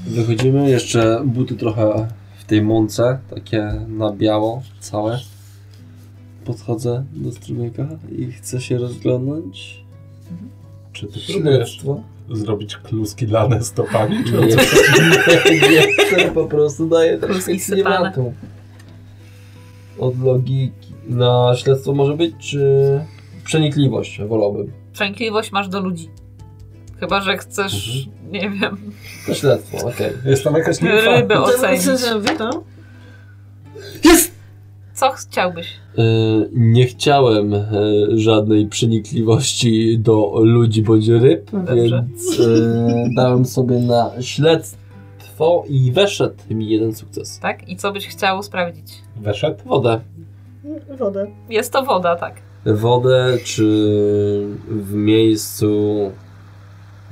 Wychodzimy, 0.07 0.69
jeszcze 0.69 1.21
buty 1.25 1.55
trochę 1.55 2.07
w 2.37 2.45
tej 2.45 2.61
mące, 2.61 3.19
takie 3.29 3.71
na 3.87 4.11
biało, 4.11 4.61
całe. 4.79 5.19
Podchodzę 6.45 7.05
do 7.13 7.31
strumyka 7.31 7.87
i 8.17 8.31
chcę 8.31 8.61
się 8.61 8.77
rozglądnąć. 8.77 9.83
Czy 10.93 11.07
ty 11.07 11.19
próbujesz 11.33 11.79
zrobić 12.31 12.77
kluski 12.77 13.27
lane 13.27 13.63
stopami? 13.63 14.23
Czy 14.23 14.31
Nie, 15.51 15.59
nie, 15.59 15.69
nie 15.69 15.93
chcę, 15.93 16.31
po 16.31 16.45
prostu 16.45 16.87
daję 16.87 17.19
sypane. 17.59 17.83
klimatu. 17.83 18.33
Od 19.99 20.19
logiki. 20.23 20.93
Na 21.07 21.53
śledztwo 21.55 21.93
może 21.93 22.13
być, 22.17 22.33
czy 22.39 22.65
przenikliwość 23.45 24.21
wolałbym. 24.27 24.71
Przenikliwość 24.93 25.51
masz 25.51 25.67
do 25.69 25.79
ludzi. 25.79 26.09
Chyba, 26.99 27.21
że 27.21 27.37
chcesz, 27.37 28.07
nie 28.31 28.49
wiem, 28.49 28.77
Na 29.27 29.33
śledztwo, 29.33 29.87
okej. 29.87 30.11
Jest 30.25 30.43
tam 30.43 30.53
jakaś 30.53 30.81
nimfa? 30.81 31.19
ryby 31.19 31.39
ocenić. 31.39 31.85
Jest! 34.03 34.34
Co 34.95 35.11
chciałbyś? 35.11 35.67
E, 35.97 36.01
nie 36.51 36.85
chciałem 36.85 37.53
e, 37.53 37.63
żadnej 38.15 38.67
przenikliwości 38.67 39.99
do 39.99 40.33
ludzi 40.43 40.81
bądź 40.81 41.07
ryb, 41.07 41.51
Dobrze. 41.51 41.75
więc 41.75 42.39
e, 42.39 43.09
dałem 43.15 43.45
sobie 43.45 43.79
na 43.79 44.11
śledztwo 44.21 45.63
i 45.69 45.91
weszedł 45.91 46.35
mi 46.49 46.69
jeden 46.69 46.95
sukces. 46.95 47.39
Tak? 47.39 47.69
I 47.69 47.75
co 47.75 47.91
byś 47.91 48.07
chciał 48.07 48.43
sprawdzić? 48.43 48.85
Weszedł? 49.15 49.63
Wodę. 49.65 49.99
Wodę. 50.99 51.27
Jest 51.49 51.73
to 51.73 51.83
woda, 51.83 52.15
tak. 52.15 52.35
Wodę, 52.65 53.37
czy 53.43 53.63
w 54.69 54.93
miejscu, 54.93 55.71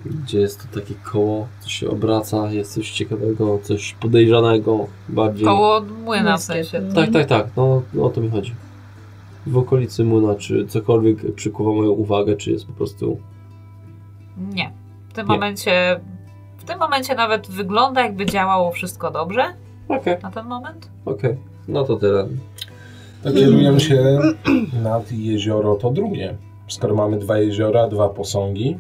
gdzie 0.05 0.39
jest 0.39 0.71
to 0.71 0.79
takie 0.79 0.93
koło, 1.11 1.47
co 1.59 1.69
się 1.69 1.89
obraca, 1.89 2.51
jest 2.51 2.73
coś 2.73 2.91
ciekawego, 2.91 3.59
coś 3.63 3.93
podejrzanego 3.93 4.87
bardziej. 5.09 5.45
Koło 5.45 5.81
młyna 5.81 6.37
w 6.37 6.41
sensie. 6.41 6.81
Tak, 6.95 7.11
tak, 7.11 7.27
tak, 7.27 7.47
no, 7.57 7.81
no 7.93 8.03
o 8.03 8.09
to 8.09 8.21
mi 8.21 8.29
chodzi. 8.29 8.55
W 9.47 9.57
okolicy 9.57 10.03
młyna, 10.03 10.35
czy 10.35 10.67
cokolwiek 10.67 11.35
przykuwa 11.35 11.71
moją 11.71 11.91
uwagę, 11.91 12.35
czy 12.35 12.51
jest 12.51 12.67
po 12.67 12.73
prostu... 12.73 13.17
Nie. 14.37 14.71
W 15.09 15.13
tym 15.13 15.27
Nie. 15.27 15.33
momencie. 15.33 15.99
W 16.57 16.63
tym 16.63 16.79
momencie 16.79 17.15
nawet 17.15 17.47
wygląda, 17.47 18.01
jakby 18.01 18.25
działało 18.25 18.71
wszystko 18.71 19.11
dobrze 19.11 19.43
Okej, 19.87 20.17
na 20.23 20.31
ten 20.31 20.45
moment. 20.45 20.89
okej, 21.05 21.37
no 21.67 21.83
to 21.83 21.95
tyle. 21.95 22.27
To 23.23 23.31
kieruję 23.31 23.79
się 23.79 24.19
nad 24.83 25.11
jezioro 25.11 25.75
to 25.75 25.91
drugie. 25.91 26.37
Skoro 26.67 26.95
mamy 26.95 27.19
dwa 27.19 27.37
jeziora, 27.37 27.87
dwa 27.87 28.09
posągi, 28.09 28.77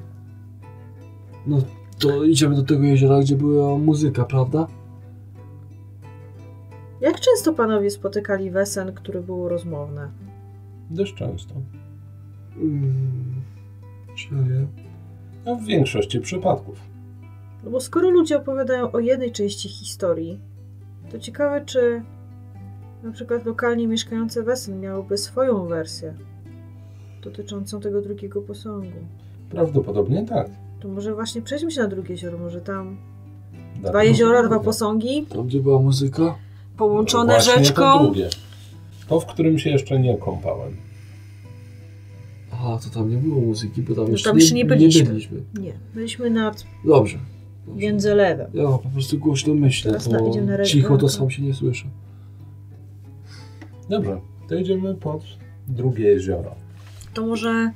No 1.47 1.57
to 1.99 2.23
idziemy 2.23 2.55
do 2.55 2.63
tego 2.63 2.83
jeziora, 2.83 3.19
gdzie 3.19 3.35
była 3.35 3.77
muzyka, 3.77 4.25
prawda? 4.25 4.67
Jak 7.01 7.19
często 7.19 7.53
panowie 7.53 7.91
spotykali 7.91 8.51
wesen, 8.51 8.93
które 8.93 9.21
było 9.21 9.49
rozmowne? 9.49 10.11
dość 10.89 11.13
często. 11.13 11.55
Mm, 12.55 13.41
Czuję. 14.15 14.67
No, 15.45 15.55
w 15.55 15.65
większości 15.65 16.19
przypadków. 16.19 16.79
No 17.63 17.71
bo 17.71 17.79
skoro 17.79 18.09
ludzie 18.09 18.37
opowiadają 18.37 18.91
o 18.91 18.99
jednej 18.99 19.31
części 19.31 19.69
historii, 19.69 20.39
to 21.11 21.19
ciekawe, 21.19 21.65
czy 21.65 22.01
na 23.03 23.11
przykład 23.11 23.45
lokalnie 23.45 23.87
mieszkające 23.87 24.43
wesen 24.43 24.79
miałyby 24.79 25.17
swoją 25.17 25.65
wersję 25.67 26.13
dotyczącą 27.23 27.79
tego 27.79 28.01
drugiego 28.01 28.41
posągu. 28.41 28.99
Prawdopodobnie 29.49 30.25
tak. 30.25 30.49
To 30.83 30.89
może 30.89 31.15
właśnie 31.15 31.41
przejdźmy 31.41 31.71
się 31.71 31.81
na 31.81 31.87
drugie 31.87 32.11
jezioro, 32.11 32.37
może 32.37 32.61
tam 32.61 32.97
Na 33.75 33.89
dwa 33.89 33.99
to- 33.99 34.03
jeziora, 34.05 34.43
dwa 34.47 34.59
posągi, 34.59 35.25
Tam, 35.25 35.47
gdzie 35.47 35.59
była 35.59 35.79
muzyka? 35.81 36.35
połączone 36.77 37.33
Właśnie 37.33 37.53
To 37.53 37.59
rzeczką. 37.59 38.03
drugie. 38.03 38.29
To, 39.07 39.19
w 39.19 39.25
którym 39.25 39.59
się 39.59 39.69
jeszcze 39.69 39.99
nie 39.99 40.17
kąpałem. 40.17 40.75
Aha, 42.53 42.79
to 42.83 42.89
tam 42.99 43.09
nie 43.09 43.17
było 43.17 43.41
muzyki, 43.41 43.81
bo 43.81 43.95
tam, 43.95 44.03
No 44.05 44.09
jeszcze, 44.11 44.29
tam 44.29 44.39
jeszcze 44.39 44.55
nie 44.55 44.65
byliśmy. 44.65 45.03
byliśmy. 45.05 45.41
Nie, 45.59 45.73
byliśmy 45.93 46.29
nad 46.29 46.65
Dobrze. 46.85 47.17
Dobrze. 47.67 47.79
Więdzelewem. 47.79 48.51
Ja 48.53 48.63
po 48.63 48.89
prostu 48.93 49.17
głośno 49.19 49.53
myślę, 49.53 49.91
Teraz 49.91 50.07
na- 50.09 50.19
idziemy 50.27 50.45
na 50.45 50.51
bo 50.51 50.57
rękę. 50.57 50.71
cicho 50.71 50.97
to 50.97 51.09
sam 51.09 51.29
się 51.29 51.41
nie 51.41 51.53
słyszę. 51.53 51.85
Dobrze, 53.89 54.21
to 54.49 54.55
idziemy 54.55 54.95
pod 54.95 55.23
drugie 55.67 56.03
jezioro. 56.05 56.55
To 57.13 57.25
może 57.25 57.71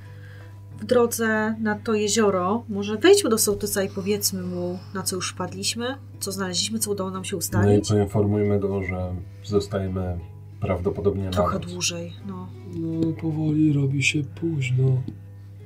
w 0.80 0.86
drodze 0.86 1.56
nad 1.60 1.84
to 1.84 1.94
jezioro, 1.94 2.64
może 2.70 2.98
wejdźmy 2.98 3.30
do 3.30 3.38
sołtysa 3.38 3.84
i 3.84 3.90
powiedzmy 3.90 4.44
mu, 4.44 4.80
na 4.94 5.04
co 5.04 5.16
już 5.16 5.32
wpadliśmy, 5.32 5.86
co 6.20 6.32
znaleźliśmy, 6.32 6.80
co 6.80 6.92
udało 6.92 7.12
nam 7.12 7.24
się 7.26 7.36
No 7.36 7.38
i 7.38 7.40
ustalić. 7.40 7.90
poinformujmy 7.90 8.60
go, 8.60 8.84
że 8.84 9.14
zostajemy 9.44 10.20
prawdopodobnie 10.62 11.26
na 11.26 11.32
Trochę 11.32 11.60
dłużej, 11.60 12.14
no. 12.28 12.48
No, 12.76 13.14
powoli 13.22 13.74
robi 13.74 14.04
się 14.04 14.24
późno. 14.24 14.84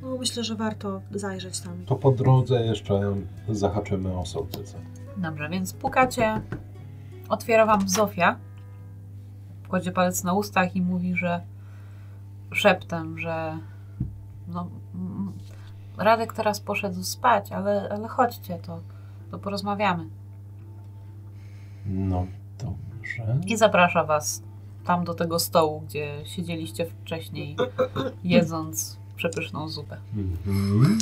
No, 0.01 0.17
myślę, 0.17 0.43
że 0.43 0.55
warto 0.55 1.01
zajrzeć 1.11 1.59
tam. 1.59 1.85
To 1.85 1.95
po 1.95 2.11
drodze 2.11 2.65
jeszcze 2.65 3.15
zahaczymy 3.49 4.19
o 4.19 4.25
sołtyca. 4.25 4.77
Dobrze, 5.17 5.49
więc 5.49 5.73
pukacie. 5.73 6.41
Otwiera 7.29 7.65
wam 7.65 7.89
Zofia. 7.89 8.37
Kładzie 9.67 9.91
palec 9.91 10.23
na 10.23 10.33
ustach 10.33 10.75
i 10.75 10.81
mówi, 10.81 11.15
że 11.15 11.41
szeptem, 12.51 13.19
że 13.19 13.57
no, 14.53 14.67
mm, 14.95 15.33
Radek 15.97 16.33
teraz 16.33 16.59
poszedł 16.59 17.03
spać, 17.03 17.51
ale, 17.51 17.89
ale 17.91 18.07
chodźcie, 18.07 18.59
to, 18.59 18.79
to 19.31 19.39
porozmawiamy. 19.39 20.05
No, 21.85 22.25
dobrze. 22.59 23.37
I 23.47 23.57
zaprasza 23.57 24.03
was 24.03 24.43
tam 24.85 25.03
do 25.03 25.13
tego 25.13 25.39
stołu, 25.39 25.81
gdzie 25.81 26.25
siedzieliście 26.25 26.85
wcześniej, 26.85 27.55
jedząc 28.23 28.97
przepyszną 29.15 29.69
zupę. 29.69 29.97
Mhm. 30.15 30.97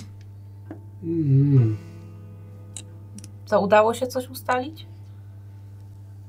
Mm. 1.04 1.78
Co, 3.46 3.62
udało 3.62 3.94
się 3.94 4.08
coś 4.08 4.30
ustalić? 4.30 4.86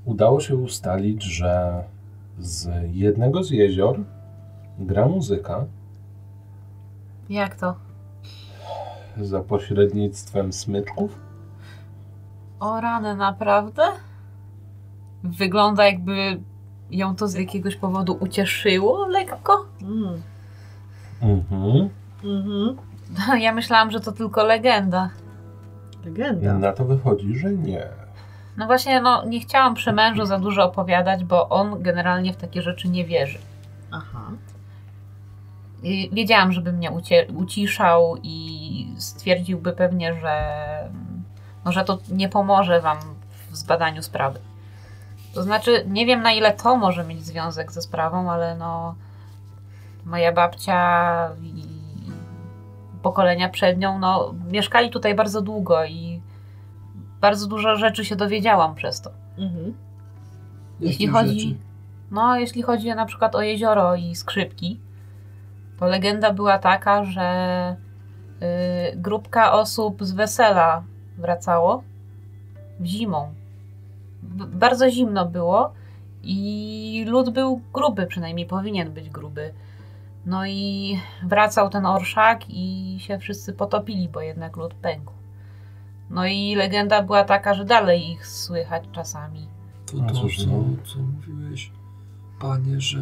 Udało 0.05 0.41
się 0.41 0.57
ustalić, 0.57 1.23
że 1.23 1.85
z 2.39 2.71
jednego 2.93 3.45
z 3.45 3.51
jezior 3.51 4.01
gra 4.79 5.09
muzyka 5.09 5.65
Jak 7.31 7.57
to? 7.57 7.75
za 9.21 9.41
pośrednictwem 9.41 10.53
smyczków. 10.53 11.19
O 12.61 12.81
rany, 12.81 13.17
naprawdę? 13.17 13.83
Wygląda 15.23 15.87
jakby 15.87 16.41
ją 16.91 17.17
to 17.17 17.29
z 17.29 17.35
jakiegoś 17.35 17.77
powodu 17.77 18.17
ucieszyło 18.21 19.07
lekko? 19.07 19.67
Mm. 19.83 20.23
Mhm. 21.23 21.89
Mhm. 22.25 22.77
Ja 23.45 23.53
myślałam, 23.53 23.91
że 23.91 24.01
to 24.01 24.13
tylko 24.13 24.45
legenda. 24.45 25.11
Legenda. 26.05 26.55
Na 26.55 26.73
to 26.73 26.85
wychodzi, 26.85 27.39
że 27.39 27.53
nie. 27.53 27.89
No 28.57 28.67
właśnie, 28.67 29.01
no 29.01 29.25
nie 29.25 29.41
chciałam 29.41 29.75
przy 29.75 29.93
mężu 29.93 30.27
za 30.27 30.39
dużo 30.39 30.65
opowiadać, 30.65 31.25
bo 31.25 31.49
on 31.49 31.83
generalnie 31.83 32.33
w 32.33 32.37
takie 32.37 32.63
rzeczy 32.63 32.89
nie 32.89 33.05
wierzy. 33.05 33.39
Aha. 33.91 34.31
I 35.83 36.11
wiedziałam, 36.13 36.53
żeby 36.53 36.73
mnie 36.73 36.91
ucie- 36.91 37.27
uciszał 37.37 38.17
i 38.23 38.95
stwierdziłby 38.99 39.73
pewnie, 39.73 40.15
że, 40.15 40.45
no, 41.65 41.73
że 41.73 41.85
to 41.85 41.99
nie 42.11 42.29
pomoże 42.29 42.81
wam 42.81 42.99
w 43.51 43.57
zbadaniu 43.57 44.03
sprawy. 44.03 44.39
To 45.35 45.43
znaczy, 45.43 45.85
nie 45.89 46.07
wiem 46.07 46.23
na 46.23 46.33
ile 46.33 46.53
to 46.53 46.77
może 46.77 47.05
mieć 47.05 47.25
związek 47.25 47.73
ze 47.73 47.83
sprawą, 47.83 48.31
ale 48.31 48.57
no 48.57 48.95
moja 50.05 50.33
babcia 50.33 51.29
i 51.43 51.65
pokolenia 53.03 53.49
przed 53.49 53.79
nią, 53.79 53.99
no 53.99 54.35
mieszkali 54.51 54.91
tutaj 54.91 55.15
bardzo 55.15 55.43
długo 55.43 55.85
i 55.85 56.21
bardzo 57.21 57.47
dużo 57.47 57.77
rzeczy 57.77 58.05
się 58.05 58.17
dowiedziałam 58.17 58.75
przez 58.75 59.01
to. 59.01 59.11
Mhm. 59.39 59.75
Jeśli 60.81 61.05
Jakich 61.07 61.11
chodzi, 61.21 61.41
rzeczy? 61.41 61.61
no, 62.11 62.37
jeśli 62.37 62.63
chodzi 62.63 62.89
na 62.95 63.07
przykład 63.07 63.35
o 63.35 63.43
jezioro 63.43 63.95
i 63.97 64.15
skrzypki, 64.15 64.81
to 65.81 65.87
legenda 65.87 66.33
była 66.33 66.59
taka, 66.59 67.05
że 67.05 67.77
y, 68.93 68.97
grupka 68.97 69.53
osób 69.53 70.05
z 70.05 70.13
wesela 70.13 70.83
wracało 71.19 71.83
w 72.81 72.85
zimą. 72.87 73.35
B- 74.23 74.47
bardzo 74.47 74.91
zimno 74.91 75.27
było 75.27 75.73
i 76.23 77.05
lód 77.09 77.31
był 77.31 77.61
gruby, 77.73 78.07
przynajmniej 78.07 78.47
powinien 78.47 78.93
być 78.93 79.11
gruby. 79.11 79.53
No 80.27 80.47
i 80.47 80.99
wracał 81.23 81.69
ten 81.71 81.87
orszak 81.87 82.41
i 82.49 82.97
się 83.01 83.19
wszyscy 83.19 83.53
potopili, 83.53 84.09
bo 84.09 84.21
jednak 84.21 84.57
lód 84.57 84.75
pękł. 84.75 85.13
No 86.11 86.27
i 86.27 86.55
legenda 86.55 87.03
była 87.03 87.25
taka, 87.25 87.55
że 87.55 87.65
dalej 87.65 88.11
ich 88.11 88.27
słychać 88.27 88.85
czasami. 88.93 89.49
To 89.87 89.97
to, 89.97 90.15
co, 90.15 90.93
co 90.93 90.99
mówiłeś, 90.99 91.73
panie, 92.41 92.81
że 92.81 93.01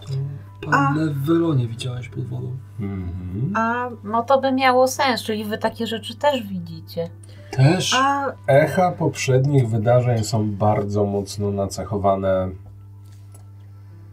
to 0.00 0.12
pannę 0.60 1.06
w 1.06 1.18
Welonie 1.24 1.66
widziałeś 1.68 2.08
pod 2.08 2.26
wodą. 2.26 2.56
Mhm. 2.80 3.52
A, 3.56 3.88
No 4.04 4.22
to 4.22 4.40
by 4.40 4.52
miało 4.52 4.88
sens, 4.88 5.22
czyli 5.22 5.44
wy 5.44 5.58
takie 5.58 5.86
rzeczy 5.86 6.16
też 6.16 6.42
widzicie. 6.42 7.10
Też? 7.50 7.94
a 7.94 8.32
Echa 8.46 8.92
poprzednich 8.92 9.68
wydarzeń 9.68 10.24
są 10.24 10.50
bardzo 10.50 11.04
mocno 11.04 11.50
nacechowane, 11.50 12.48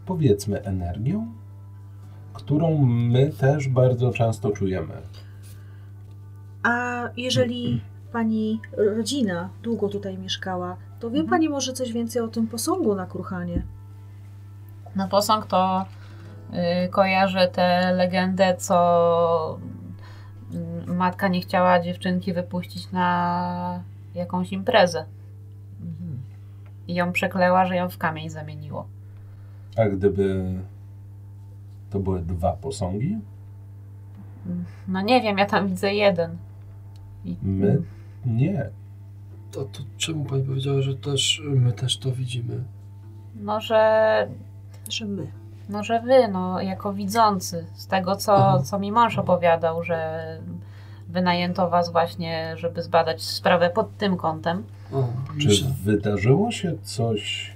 powiedzmy, 0.06 0.62
energią, 0.62 1.26
którą 2.32 2.78
my 2.86 3.30
też 3.30 3.68
bardzo 3.68 4.10
często 4.12 4.50
czujemy. 4.50 4.94
A 6.62 7.02
jeżeli 7.16 7.82
pani 8.12 8.60
rodzina 8.96 9.48
długo 9.62 9.88
tutaj 9.88 10.18
mieszkała, 10.18 10.76
to 11.00 11.10
wie 11.10 11.20
Mhm. 11.20 11.30
pani 11.30 11.48
może 11.48 11.72
coś 11.72 11.92
więcej 11.92 12.22
o 12.22 12.28
tym 12.28 12.46
posągu 12.46 12.94
na 12.94 13.06
Kruchanie? 13.06 13.62
No 14.96 15.08
posąg 15.08 15.46
to 15.46 15.84
kojarzę 16.90 17.48
tę 17.48 17.92
legendę, 17.96 18.56
co 18.56 19.58
y, 20.86 20.92
matka 20.92 21.28
nie 21.28 21.40
chciała 21.40 21.80
dziewczynki 21.80 22.32
wypuścić 22.32 22.92
na 22.92 23.82
jakąś 24.14 24.52
imprezę. 24.52 25.04
Mhm. 25.80 26.18
I 26.88 26.94
ją 26.94 27.12
przekleła, 27.12 27.66
że 27.66 27.76
ją 27.76 27.88
w 27.88 27.98
kamień 27.98 28.30
zamieniło. 28.30 28.86
A 29.76 29.84
gdyby 29.88 30.44
to 31.90 32.00
były 32.00 32.20
dwa 32.22 32.52
posągi, 32.52 33.18
No 34.88 35.00
nie 35.00 35.22
wiem, 35.22 35.38
ja 35.38 35.46
tam 35.46 35.68
widzę 35.68 35.94
jeden. 35.94 36.36
I- 37.24 37.36
my 37.42 37.82
nie. 38.26 38.70
To, 39.52 39.64
to 39.64 39.80
czemu 39.96 40.24
pani 40.24 40.42
powiedziała, 40.42 40.82
że 40.82 40.94
też 40.94 41.42
my 41.44 41.72
też 41.72 41.98
to 41.98 42.12
widzimy? 42.12 42.64
No, 43.34 43.60
że, 43.60 44.28
Że 44.88 45.04
my. 45.04 45.26
No, 45.68 45.84
że 45.84 46.00
wy, 46.00 46.28
no, 46.28 46.60
jako 46.60 46.92
widzący, 46.92 47.66
z 47.74 47.86
tego, 47.86 48.16
co, 48.16 48.36
Aha. 48.36 48.62
co 48.64 48.78
mi 48.78 48.92
mąż 48.92 49.18
opowiadał, 49.18 49.82
że 49.84 50.22
wynajęto 51.08 51.70
was 51.70 51.92
właśnie, 51.92 52.54
żeby 52.56 52.82
zbadać 52.82 53.22
sprawę 53.22 53.70
pod 53.70 53.96
tym 53.98 54.16
kątem. 54.16 54.62
A, 54.92 54.96
Czy 55.40 55.48
myślę- 55.48 55.70
wydarzyło 55.84 56.50
się 56.50 56.72
coś 56.82 57.54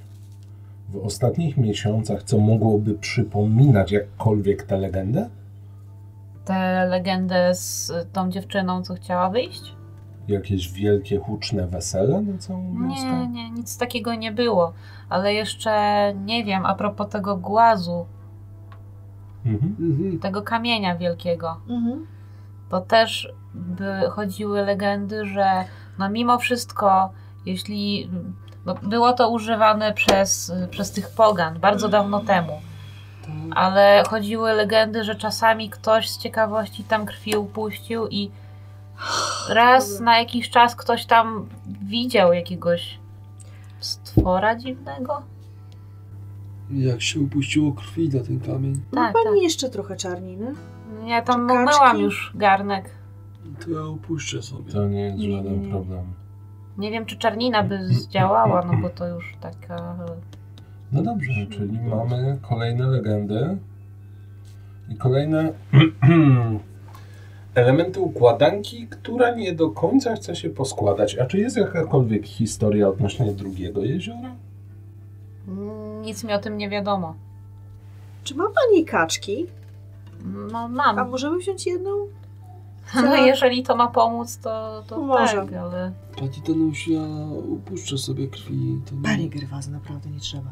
w 0.89 0.97
ostatnich 1.07 1.57
miesiącach, 1.57 2.23
co 2.23 2.39
mogłoby 2.39 2.95
przypominać 2.95 3.93
jakkolwiek 3.93 4.63
tę 4.63 4.77
legendę? 4.79 5.29
Tę 6.45 6.87
legendę 6.89 7.55
z 7.55 7.93
tą 8.13 8.31
dziewczyną, 8.31 8.83
co 8.83 8.95
chciała 8.95 9.31
wyjść? 9.31 9.75
Jakieś 10.29 10.73
wielkie, 10.73 11.19
huczne 11.19 11.67
wesele 11.67 12.21
na 12.21 12.39
całą 12.39 12.75
Nie, 12.79 12.89
wioskę? 12.89 13.27
nie, 13.27 13.51
nic 13.51 13.79
takiego 13.79 14.15
nie 14.15 14.33
było. 14.33 14.73
Ale 15.09 15.35
jeszcze 15.35 15.73
nie 16.25 16.45
wiem, 16.45 16.67
a 16.67 16.75
propos 16.75 17.09
tego 17.09 17.37
głazu, 17.37 18.07
Mhm. 19.47 19.77
Mhm. 19.81 20.19
tego 20.19 20.43
kamienia 20.43 20.97
wielkiego, 20.97 21.57
Mhm. 21.69 22.07
to 22.69 22.81
też 22.81 23.33
by 23.55 24.11
chodziły 24.11 24.63
legendy, 24.63 25.27
że 25.27 25.65
no 25.99 26.11
mimo 26.11 26.39
wszystko, 26.39 27.11
jeśli 27.47 28.11
no 28.67 28.75
było 28.75 29.13
to 29.13 29.31
używane 29.31 29.93
przez, 29.93 30.53
przez 30.71 30.91
tych 30.93 31.11
pogan 31.11 31.59
bardzo 31.61 31.89
dawno 31.89 32.21
temu, 32.21 32.53
To, 33.27 33.29
ale 33.57 34.03
chodziły 34.09 34.53
legendy, 34.53 35.05
że 35.05 35.15
czasami 35.15 35.71
ktoś 35.71 36.11
z 36.11 36.19
ciekawości 36.19 36.85
tam 36.85 37.07
krwi 37.07 37.37
upuścił 37.37 38.09
i 38.09 38.31
raz 39.49 40.01
na 40.01 40.19
jakiś 40.19 40.51
czas 40.51 40.77
ktoś 40.77 41.07
tam 41.07 41.49
widział 41.83 42.33
jakiegoś 42.33 42.99
stwora 43.81 44.57
dziwnego. 44.57 45.23
jak 46.71 47.03
się 47.03 47.21
upuściło 47.21 47.73
krwi 47.73 48.09
na 48.09 48.25
ten 48.25 48.41
kamień, 48.41 48.73
Ma 48.93 49.05
Tak, 49.05 49.13
pani 49.13 49.35
tak. 49.37 49.43
jeszcze 49.43 49.69
trochę 49.71 49.97
czarniny? 49.97 50.55
Ja 51.07 51.23
tam 51.23 51.49
Czy 51.49 51.55
kaczki? 51.55 51.77
umyłam 51.77 51.99
już 52.01 52.33
garnek. 52.35 52.91
to 53.65 53.71
ja 53.71 53.85
upuszczę 53.87 54.43
sobie. 54.43 54.73
To 54.73 54.89
nie 54.89 55.01
jest 55.01 55.19
żaden 55.21 55.63
nie. 55.63 55.69
problem. 55.71 56.05
Nie 56.79 56.91
wiem, 56.91 57.07
czy 57.07 57.17
czarnina 57.17 57.63
by 57.63 57.89
zdziałała, 57.89 58.63
no 58.65 58.73
bo 58.83 58.91
to 58.91 59.09
już 59.09 59.37
taka... 59.41 59.97
No 60.93 61.03
dobrze, 61.03 61.47
czyli 61.51 61.79
mamy 61.81 62.39
kolejne 62.43 62.87
legendy 62.87 63.59
i 64.89 64.97
kolejne 64.97 65.53
elementy 67.59 68.01
układanki, 68.01 68.87
która 68.87 69.35
nie 69.35 69.53
do 69.53 69.71
końca 69.71 70.15
chce 70.15 70.37
się 70.37 70.51
poskładać. 70.51 71.19
A 71.19 71.27
czy 71.27 71.39
jest 71.39 71.57
jakakolwiek 71.57 72.27
historia 72.27 72.89
odnośnie 72.89 73.33
drugiego 73.33 73.83
jeziora? 73.83 74.35
Nic 76.03 76.25
mi 76.25 76.33
o 76.33 76.39
tym 76.39 76.59
nie 76.59 76.69
wiadomo. 76.69 77.15
Czy 78.25 78.35
ma 78.35 78.45
pani 78.45 78.85
kaczki? 78.85 79.47
No 80.53 80.59
A 80.59 80.69
mam. 80.69 81.11
możemy 81.11 81.39
wziąć 81.39 81.67
jedną? 81.67 81.91
No 82.95 83.17
jeżeli 83.17 83.63
to 83.63 83.77
ma 83.77 83.89
pomóc, 83.89 84.39
to, 84.39 84.83
to 84.87 84.99
Może. 84.99 85.37
tak, 85.37 85.53
ale... 85.53 85.93
Pani 86.17 86.43
Danusia, 86.47 86.93
ja 86.93 87.27
upuszczę 87.49 87.99
sobie 87.99 88.29
krwi. 88.29 88.81
To 88.87 88.95
nie... 88.95 89.03
Panie 89.03 89.29
Gerwazy, 89.29 89.71
naprawdę 89.71 90.11
nie 90.11 90.21
trzeba. 90.21 90.51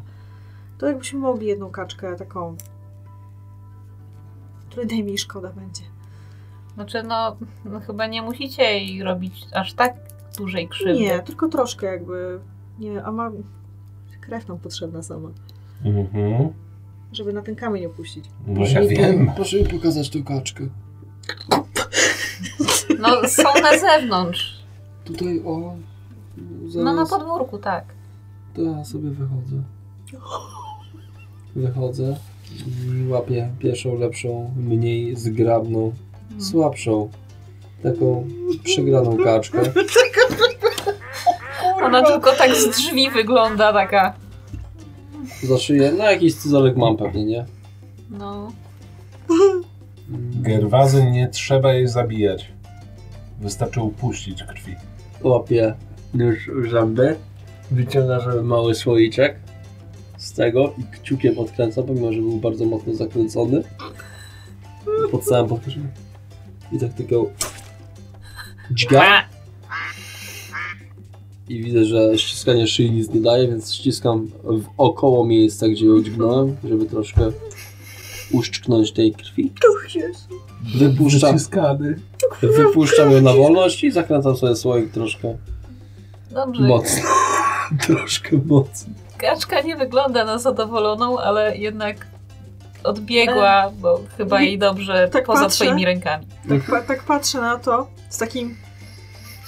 To 0.77 0.87
jakbyśmy 0.87 1.19
mogli 1.19 1.47
jedną 1.47 1.69
kaczkę 1.69 2.15
taką... 2.15 2.55
Której 4.69 4.87
najmniej 4.87 5.17
szkoda 5.17 5.49
będzie. 5.49 5.81
Znaczy, 6.77 7.03
no, 7.03 7.35
no 7.65 7.79
chyba 7.79 8.07
nie 8.07 8.21
musicie 8.21 8.63
jej 8.63 9.03
robić 9.03 9.45
aż 9.53 9.73
tak 9.73 9.93
dużej 10.37 10.67
krzywdy. 10.67 10.99
Nie, 10.99 11.19
tylko 11.19 11.47
troszkę 11.49 11.87
jakby... 11.87 12.39
Nie, 12.79 13.03
a 13.03 13.11
ma... 13.11 13.31
Krew 14.21 14.47
nam 14.47 14.59
potrzebna 14.59 15.03
sama. 15.03 15.29
Mhm. 15.85 16.49
Żeby 17.11 17.33
na 17.33 17.41
ten 17.41 17.55
kamień 17.55 17.85
opuścić. 17.85 18.25
No 18.47 18.55
Proszę 18.55 18.73
ja 18.73 18.81
mi- 18.81 18.87
wiem. 18.97 19.31
Proszę 19.35 19.57
mi 19.57 19.65
pokazać 19.65 20.09
tą 20.09 20.23
kaczkę. 20.23 20.63
No, 22.99 23.27
są 23.29 23.43
na 23.61 23.77
zewnątrz. 23.79 24.63
Tutaj, 25.05 25.41
o... 25.45 25.75
Zaraz, 26.67 26.85
No 26.85 26.93
na 26.93 27.05
podwórku, 27.05 27.57
tak. 27.57 27.85
To 28.53 28.61
ja 28.61 28.85
sobie 28.85 29.09
wychodzę. 29.09 29.63
Wychodzę. 31.55 32.17
i 33.05 33.07
Łapię 33.07 33.49
pierwszą, 33.59 33.95
lepszą, 33.99 34.51
mniej 34.57 35.15
zgrabną, 35.15 35.93
słabszą. 36.39 37.09
Taką 37.83 38.27
przegraną 38.63 39.17
kaczkę. 39.17 39.61
Ona 41.83 42.03
tylko 42.03 42.31
tak 42.31 42.55
z 42.55 42.69
drzwi 42.69 43.09
wygląda 43.09 43.73
taka. 43.73 44.13
Za 45.43 45.57
szyję, 45.57 45.93
no 45.97 46.03
jakiś 46.03 46.33
scyzoryk 46.35 46.77
mam 46.77 46.97
pewnie, 46.97 47.25
nie? 47.25 47.45
No. 48.09 48.51
Mm, 49.29 49.63
Gerwazy 50.41 51.11
nie 51.11 51.27
trzeba 51.27 51.73
jej 51.73 51.87
zabijać. 51.87 52.51
Wystarczy 53.41 53.81
upuścić 53.81 54.43
krwi. 54.43 54.75
Łapię 55.23 55.73
już 56.13 56.49
zęby, 56.71 57.15
wyciąga 57.71 58.19
sobie 58.19 58.41
mały 58.41 58.75
słoiczek 58.75 59.35
z 60.17 60.33
tego 60.33 60.73
i 60.77 60.83
kciukiem 60.83 61.39
odkręcam, 61.39 61.83
pomimo 61.83 62.13
że 62.13 62.21
był 62.21 62.37
bardzo 62.37 62.65
mocno 62.65 62.93
zakręcony. 62.95 63.63
Pod 65.11 65.23
całym 65.23 65.47
podkręceniem. 65.47 65.89
I 66.71 66.79
tak 66.79 66.93
tylko 66.93 67.25
dźga 68.71 69.27
i 71.49 71.63
widzę, 71.63 71.85
że 71.85 72.17
ściskanie 72.17 72.67
szyi 72.67 72.91
nic 72.91 73.09
nie 73.09 73.21
daje, 73.21 73.47
więc 73.47 73.73
ściskam 73.73 74.27
w 74.43 74.65
około 74.77 75.25
miejsca, 75.25 75.67
gdzie 75.67 75.85
ją 75.85 76.03
dźgnąłem, 76.03 76.55
żeby 76.63 76.85
troszkę 76.85 77.31
uszczknąć 78.31 78.91
tej 78.91 79.11
krwi. 79.11 79.51
Uch, 79.69 79.95
Jezu. 79.95 80.27
Wypuszczam, 80.75 81.37
wypuszczam 82.41 83.11
ją 83.11 83.21
na 83.21 83.33
wolność 83.33 83.83
i 83.83 83.91
zakręcam 83.91 84.37
sobie 84.37 84.55
słoik 84.55 84.91
troszkę 84.91 85.37
Dobrze. 86.31 86.63
mocno. 86.63 87.03
troszkę 87.87 88.37
mocno. 88.45 88.93
Kaczka 89.17 89.61
nie 89.61 89.75
wygląda 89.75 90.25
na 90.25 90.37
zadowoloną, 90.39 91.19
ale 91.19 91.57
jednak 91.57 92.07
odbiegła, 92.83 93.71
bo 93.79 93.99
chyba 94.17 94.41
jej 94.41 94.57
dobrze 94.59 95.09
Tak 95.11 95.25
poza 95.25 95.41
patrzę. 95.43 95.65
twoimi 95.65 95.85
rękami. 95.85 96.25
Tak, 96.49 96.63
pa, 96.63 96.81
tak 96.81 97.03
patrzę 97.03 97.41
na 97.41 97.57
to 97.57 97.87
z 98.09 98.17
takim... 98.17 98.55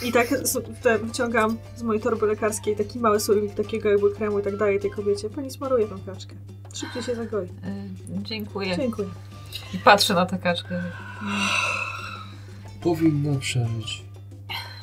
I 0.04 0.12
tak 0.12 0.28
z, 0.28 0.82
te, 0.82 1.00
wyciągam 1.00 1.58
z 1.76 1.84
mojej 1.84 2.02
torby 2.02 2.26
lekarskiej 2.28 2.76
taki 2.76 3.00
mały 3.00 3.20
słowik 3.20 3.54
takiego 3.56 3.90
jakby 3.90 4.12
kremu 4.16 4.40
i 4.40 4.44
tak 4.44 4.58
daję 4.58 4.80
tej 4.80 4.92
kobiecie. 4.92 5.30
Pani 5.30 5.52
smaruje 5.52 5.88
tą 5.88 6.00
kaczkę. 6.06 6.36
Szybciej 6.74 7.04
się 7.04 7.16
zagoi. 7.16 7.46
Y, 7.46 7.50
dziękuję. 8.10 8.78
Dziękuję. 8.78 9.08
I 9.74 9.78
patrzę 9.78 10.14
na 10.14 10.26
tę 10.26 10.38
kaczkę. 10.38 10.82
Powinna 12.82 13.40
przeżyć. 13.40 14.04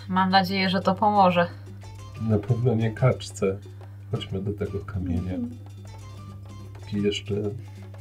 Mam 0.08 0.30
nadzieję, 0.30 0.70
że 0.70 0.80
to 0.80 0.94
pomoże. 0.94 1.46
Na 2.28 2.38
pewno 2.38 2.74
nie 2.74 2.90
kaczce. 2.90 3.58
Chodźmy 4.10 4.40
do 4.40 4.52
tego 4.52 4.78
kamienia. 4.80 5.32
Póki 6.80 7.02
jeszcze 7.02 7.34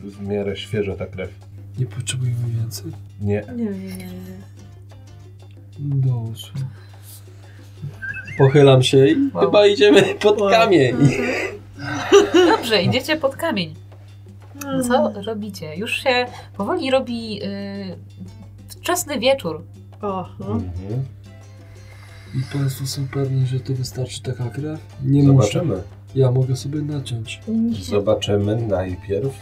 w 0.05 0.27
miarę 0.27 0.57
świeża 0.57 0.95
ta 0.95 1.05
krew. 1.05 1.29
Nie 1.79 1.85
potrzebujemy 1.85 2.37
więcej. 2.59 2.91
Nie. 3.21 3.43
Nie, 3.55 3.63
nie, 3.65 3.95
nie. 3.97 4.09
Do. 5.79 6.23
Pochylam 8.37 8.83
się 8.83 9.07
i 9.07 9.15
Wow. 9.33 9.45
chyba 9.45 9.67
idziemy 9.67 10.01
pod 10.15 10.41
Wow. 10.41 10.49
kamień. 10.51 10.95
Dobrze, 12.33 12.83
idziecie 12.83 13.15
pod 13.17 13.35
kamień. 13.35 13.73
Co 14.87 15.13
robicie? 15.21 15.75
Już 15.75 16.03
się 16.03 16.25
powoli 16.57 16.91
robi 16.91 17.43
y, 17.43 17.95
wczesny 18.67 19.19
wieczór. 19.19 19.63
O, 20.01 20.29
no. 20.39 20.45
Mhm. 20.45 21.03
I 22.35 22.57
Państwo 22.57 22.85
są 22.85 23.07
pewni, 23.07 23.45
że 23.47 23.59
to 23.59 23.73
wystarczy 23.73 24.21
taka 24.21 24.49
krew? 24.49 24.79
Nie 25.03 25.23
muszę. 25.23 25.47
Zobaczymy. 25.47 25.81
Ja 26.15 26.31
mogę 26.31 26.55
sobie 26.55 26.81
naciąć. 26.81 27.41
Zobaczymy 27.81 28.55
najpierw, 28.55 29.33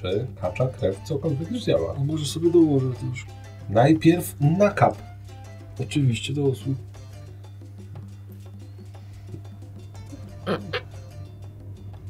czy 0.00 0.26
kacza 0.40 0.66
krew 0.66 1.00
cokolwiek 1.04 1.48
zdziała. 1.52 1.94
A 1.96 2.04
może 2.04 2.24
sobie 2.24 2.50
dołożę 2.50 2.90
też. 2.92 3.26
Najpierw 3.68 4.34
na 4.40 4.70
kap. 4.70 4.96
Oczywiście, 5.80 6.32
do 6.32 6.42
usług. 6.42 6.76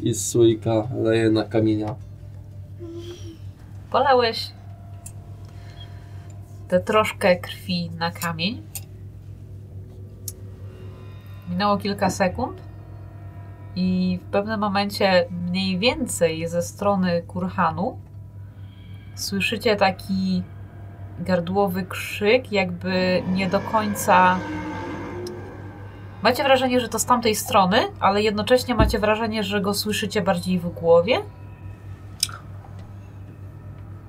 I 0.01 0.15
słoika 0.15 0.89
leję 1.03 1.31
na 1.31 1.45
kamienia. 1.45 1.95
Polałeś 3.91 4.51
tę 6.69 6.81
troszkę 6.81 7.37
krwi 7.37 7.91
na 7.99 8.11
kamień. 8.11 8.63
Minęło 11.51 11.79
kilka 11.79 12.11
sekund 12.11 12.68
I 13.81 14.19
w 14.23 14.31
pewnym 14.31 14.61
momencie, 14.61 15.25
mniej 15.31 15.79
więcej 15.79 16.49
ze 16.49 16.63
strony 16.63 17.23
kurhanu, 17.23 17.99
słyszycie 19.15 19.77
taki 19.77 20.43
gardłowy 21.21 21.83
krzyk, 21.83 22.53
jakby 22.53 23.23
nie 23.33 23.49
do 23.49 23.61
końca. 23.61 24.39
Macie 26.23 26.43
wrażenie, 26.45 26.81
że 26.81 26.89
to 26.89 26.99
z 26.99 27.05
tamtej 27.05 27.35
strony, 27.35 27.79
ale 28.01 28.23
jednocześnie 28.23 28.75
macie 28.75 28.99
wrażenie, 28.99 29.43
że 29.43 29.61
go 29.61 29.75
słyszycie 29.75 30.23
bardziej 30.23 30.59
w 30.59 30.69
głowie. 30.69 31.19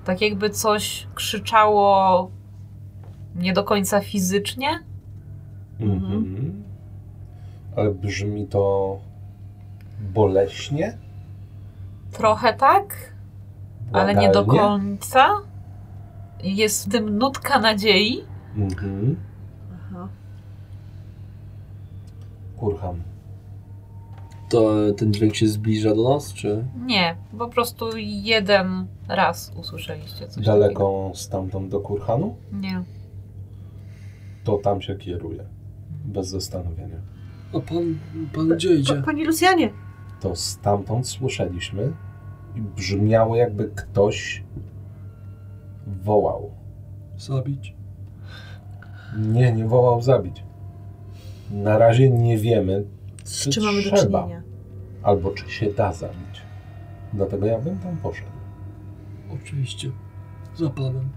Tak 0.04 0.20
jakby 0.20 0.50
coś 0.50 1.06
krzyczało 1.14 2.30
nie 3.36 3.52
do 3.52 3.64
końca 3.64 4.00
fizycznie. 4.00 4.68
Mhm. 5.80 6.62
Ale 7.76 7.90
brzmi 7.90 8.46
to 8.46 8.98
boleśnie? 10.00 10.98
Trochę 12.12 12.54
tak, 12.54 13.14
ale 13.92 14.14
nie 14.14 14.30
do 14.30 14.44
Błagalnie? 14.44 14.88
końca. 14.88 15.28
Jest 16.42 16.86
w 16.88 16.92
tym 16.92 17.18
nutka 17.18 17.58
nadziei. 17.58 18.24
Mhm. 18.56 19.16
Aha. 19.74 20.08
Kurham. 22.56 22.96
To 24.48 24.74
ten 24.96 25.12
dźwięk 25.12 25.34
się 25.36 25.48
zbliża 25.48 25.94
do 25.94 26.14
nas, 26.14 26.32
czy? 26.34 26.64
Nie, 26.86 27.16
po 27.38 27.48
prostu 27.48 27.90
jeden 27.96 28.86
raz 29.08 29.52
usłyszeliście 29.56 30.18
coś 30.26 30.28
takiego. 30.28 30.52
Daleko 30.52 31.10
stamtąd 31.14 31.68
do 31.70 31.80
Kurhanu? 31.80 32.36
Nie. 32.52 32.82
To 34.44 34.58
tam 34.58 34.80
się 34.82 34.94
kieruje. 34.94 35.44
Bez 36.04 36.28
zastanowienia. 36.28 36.96
A 37.54 37.60
pan, 37.60 37.98
pan 38.34 38.48
gdzie 38.48 38.74
idzie? 38.74 38.94
Pa, 38.94 39.02
Panie 39.02 39.24
Lucjanie! 39.24 39.70
To 40.20 40.36
stamtąd 40.36 41.08
słyszeliśmy 41.08 41.92
i 42.54 42.60
brzmiało 42.60 43.36
jakby 43.36 43.68
ktoś 43.68 44.44
wołał. 46.02 46.50
Zabić? 47.16 47.74
Nie, 49.18 49.52
nie 49.52 49.64
wołał 49.68 50.02
zabić. 50.02 50.42
Na 51.50 51.78
razie 51.78 52.10
nie 52.10 52.38
wiemy, 52.38 52.84
Z 53.24 53.44
Czy 53.44 53.50
czym 53.50 53.64
mamy 53.64 53.82
do 53.82 53.90
trzeba? 53.96 54.22
czynienia? 54.22 54.42
albo 55.02 55.30
czy 55.30 55.50
się 55.50 55.72
da 55.72 55.92
zabić. 55.92 56.42
Dlatego 57.12 57.46
ja 57.46 57.58
bym 57.58 57.78
tam 57.78 57.96
poszedł. 57.96 58.30
Oczywiście. 59.34 59.90
Za 60.54 60.70
panem. 60.70 61.08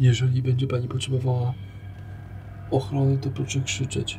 Jeżeli 0.00 0.42
będzie 0.42 0.66
pani 0.66 0.88
potrzebowała 0.88 1.54
ochrony, 2.70 3.18
to 3.18 3.30
proszę 3.30 3.60
krzyczeć. 3.60 4.18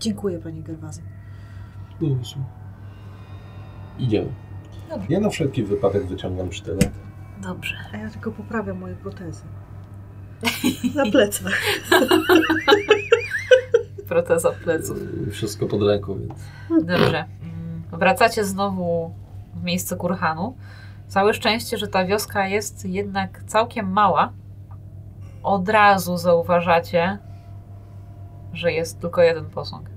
Dziękuję, 0.00 0.38
panie 0.38 0.62
Gerwazy. 0.62 1.02
Do 2.00 2.06
usług. 2.06 2.44
Idziemy. 3.98 4.32
Ja 5.08 5.20
na 5.20 5.30
wszelki 5.30 5.62
wypadek 5.62 6.06
wyciągam 6.06 6.52
sztylet. 6.52 6.90
Dobrze. 7.42 7.76
A 7.92 7.96
ja 7.96 8.10
tylko 8.10 8.32
poprawiam 8.32 8.78
moje 8.78 8.94
protezy. 8.94 9.44
Na 10.96 11.10
plecach. 11.10 11.60
Proteza 14.08 14.50
pleców. 14.64 14.98
Yy, 15.26 15.30
Wszystko 15.30 15.66
pod 15.66 15.82
ręką, 15.82 16.18
więc. 16.18 16.34
Dobrze. 16.86 17.24
Mm, 17.42 17.82
Wracacie 17.92 18.44
znowu 18.44 19.14
w 19.54 19.64
miejsce 19.64 19.96
kurhanu. 19.96 20.56
Całe 21.08 21.34
szczęście, 21.34 21.78
że 21.78 21.88
ta 21.88 22.04
wioska 22.04 22.46
jest 22.48 22.84
jednak 22.84 23.42
całkiem 23.46 23.92
mała. 23.92 24.32
Od 25.42 25.68
razu 25.68 26.16
zauważacie, 26.16 27.18
że 28.52 28.72
jest 28.72 29.00
tylko 29.00 29.22
jeden 29.22 29.44
posąg. 29.44 29.90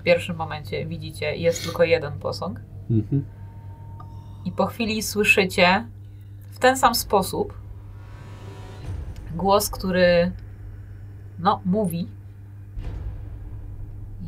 W 0.00 0.02
pierwszym 0.02 0.36
momencie 0.36 0.86
widzicie, 0.86 1.36
jest 1.36 1.62
tylko 1.64 1.84
jeden 1.84 2.18
posąg. 2.18 2.60
Mhm. 2.90 3.24
I 4.44 4.52
po 4.52 4.66
chwili 4.66 5.02
słyszycie 5.02 5.84
w 6.50 6.58
ten 6.58 6.76
sam 6.76 6.94
sposób 6.94 7.60
głos, 9.34 9.70
który 9.70 10.32
no, 11.38 11.60
mówi 11.64 12.08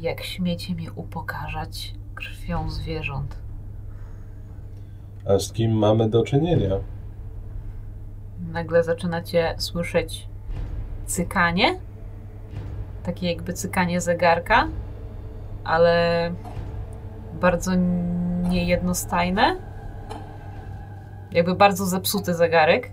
jak 0.01 0.23
śmiecie 0.23 0.75
mnie 0.75 0.93
upokarzać 0.93 1.95
krwią 2.15 2.71
zwierząt. 2.71 3.37
A 5.27 5.39
z 5.39 5.53
kim 5.53 5.73
mamy 5.73 6.11
do 6.11 6.23
czynienia? 6.23 6.77
Nagle 8.53 8.83
zaczynacie 8.83 9.55
słyszeć 9.59 10.29
cykanie, 11.07 11.79
takie 13.03 13.29
jakby 13.29 13.53
cykanie 13.53 14.01
zegarka, 14.01 14.69
ale 15.65 16.31
bardzo 17.41 17.73
niejednostajne. 18.49 19.57
Jakby 21.33 21.55
bardzo 21.55 21.87
zepsuty 21.87 22.35
zegarek. 22.35 22.93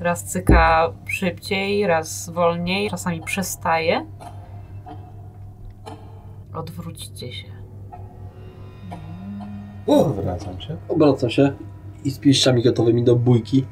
Raz 0.00 0.24
cyka 0.24 0.92
szybciej, 1.06 1.86
raz 1.86 2.30
wolniej, 2.30 2.90
czasami 2.90 3.20
przestaje. 3.20 4.06
Odwróćcie 6.54 7.32
się. 7.32 7.46
Wracam 10.22 10.60
się. 10.60 10.76
Obracam 10.88 11.30
się 11.30 11.52
i 12.04 12.10
z 12.10 12.18
pięściami 12.18 12.62
gotowymi 12.62 13.04
do 13.04 13.16
bójki. 13.16 13.66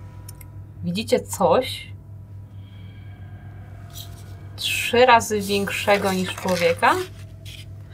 Widzicie 0.84 1.20
coś 1.20 1.92
trzy 4.56 5.06
razy 5.06 5.40
większego 5.40 6.12
niż 6.12 6.34
człowieka. 6.34 6.94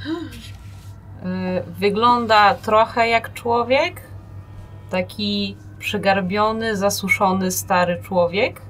Yy, 0.07 1.63
Wygląda 1.79 2.55
trochę 2.55 3.09
jak 3.09 3.33
człowiek. 3.33 4.01
Taki 4.91 5.57
przygarbiony, 5.79 6.77
zasuszony 6.77 7.51
stary 7.51 8.03
człowiek. 8.03 8.63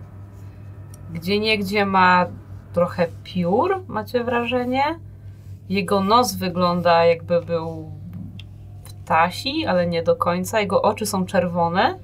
Gdzie 1.13 1.39
niegdzie 1.39 1.87
ma 1.87 2.27
trochę 2.73 3.07
piór, 3.25 3.85
macie 3.89 4.25
wrażenie. 4.25 4.85
Jego 5.69 6.01
nos 6.01 6.35
wygląda 6.35 7.05
jakby 7.05 7.43
był 7.43 7.93
ptasi, 8.85 9.67
ale 9.67 9.87
nie 9.87 10.03
do 10.03 10.17
końca. 10.17 10.61
Jego 10.61 10.83
oczy 10.83 11.07
są 11.07 11.27
czerwone. 11.27 11.99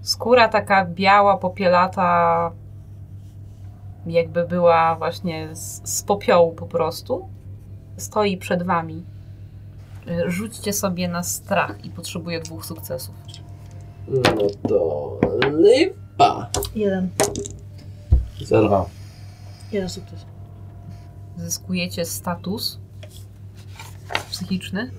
Skóra 0.00 0.48
taka 0.48 0.84
biała, 0.84 1.36
popielata, 1.36 2.50
jakby 4.06 4.46
była 4.46 4.94
właśnie 4.94 5.54
z, 5.56 5.90
z 5.98 6.02
popiołu 6.02 6.52
po 6.52 6.66
prostu. 6.66 7.28
Stoi 7.98 8.36
przed 8.36 8.62
wami. 8.62 9.04
Y, 10.08 10.30
Rzućcie 10.30 10.72
sobie 10.72 11.08
na 11.08 11.22
strach 11.22 11.84
i 11.84 11.90
potrzebuję 11.90 12.40
dwóch 12.40 12.64
sukcesów. 12.66 13.14
No 14.08 14.22
to 14.68 15.18
lipa. 15.58 16.50
Jeden. 16.74 17.10
Zero. 18.44 18.88
Jeden 19.72 19.88
sukces. 19.88 20.26
Zyskujecie 21.36 22.04
status 22.04 22.78
psychiczny. 24.30 24.90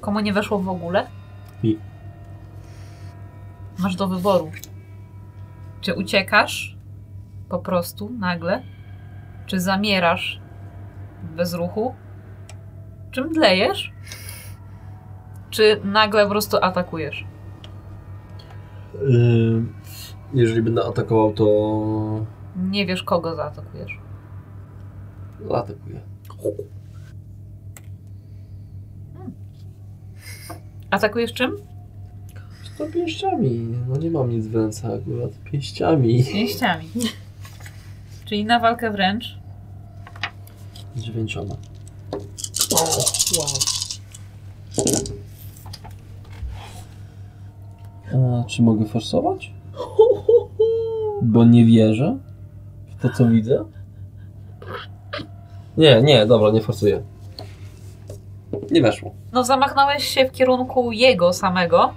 Komu 0.00 0.20
nie 0.20 0.32
weszło 0.32 0.58
w 0.58 0.68
ogóle? 0.68 1.06
Mi. 1.62 1.78
Masz 3.78 3.96
do 3.96 4.08
wyboru. 4.08 4.50
Czy 5.80 5.94
uciekasz 5.94 6.76
po 7.48 7.58
prostu 7.58 8.10
nagle? 8.18 8.62
Czy 9.46 9.60
zamierasz 9.60 10.40
bez 11.36 11.54
ruchu? 11.54 11.94
Czy 13.12 13.22
mdlejesz? 13.24 13.92
Czy 15.50 15.80
nagle 15.84 16.24
po 16.24 16.30
prostu 16.30 16.56
atakujesz? 16.62 17.24
Yy, 19.08 19.62
jeżeli 20.34 20.62
będę 20.62 20.84
atakował, 20.84 21.32
to 21.32 21.46
Nie 22.56 22.86
wiesz, 22.86 23.02
kogo 23.02 23.34
zaatakujesz. 23.36 23.98
zaatakuję. 25.48 26.00
Atakujesz 30.90 31.32
czym? 31.32 31.56
To 32.78 32.86
pięściami. 32.86 33.74
No 33.88 33.96
nie 33.96 34.10
mam 34.10 34.30
nic 34.30 34.46
w 34.46 34.54
ręce 34.54 34.86
akurat. 34.86 35.30
Pięściami. 35.44 36.24
Pięściami. 36.24 36.88
Czyli 38.24 38.44
na 38.44 38.58
walkę 38.60 38.90
wręcz. 38.90 39.38
Dziewięcioma. 40.96 41.54
Wow. 43.38 43.46
A, 48.42 48.44
czy 48.44 48.62
mogę 48.62 48.84
forsować? 48.84 49.52
Bo 51.22 51.44
nie 51.44 51.64
wierzę 51.64 52.16
w 52.86 53.02
to, 53.02 53.08
co 53.08 53.26
widzę. 53.26 53.64
Nie, 55.76 56.02
nie, 56.02 56.26
dobra, 56.26 56.50
nie 56.50 56.60
forsuję. 56.60 57.02
Nie 58.70 58.82
weszło. 58.82 59.14
No, 59.32 59.44
zamachnąłeś 59.44 60.04
się 60.04 60.28
w 60.28 60.32
kierunku 60.32 60.92
jego 60.92 61.32
samego, 61.32 61.92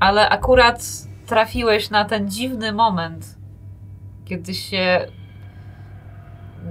ale 0.00 0.28
akurat 0.28 0.82
trafiłeś 1.26 1.90
na 1.90 2.04
ten 2.04 2.30
dziwny 2.30 2.72
moment, 2.72 3.38
kiedy 4.24 4.54
się 4.54 5.06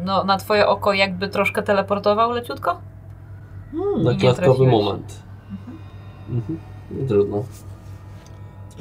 no, 0.06 0.24
na 0.24 0.38
twoje 0.38 0.68
oko 0.68 0.94
jakby 0.94 1.28
troszkę 1.30 1.64
teleportował 1.64 2.32
leciutko? 2.32 2.82
Hmm. 3.72 4.04
Na 4.04 4.14
klatkowy 4.14 4.68
moment. 4.68 5.24
Mhm. 6.30 6.60
Nie 6.92 7.08
trudno. 7.08 7.44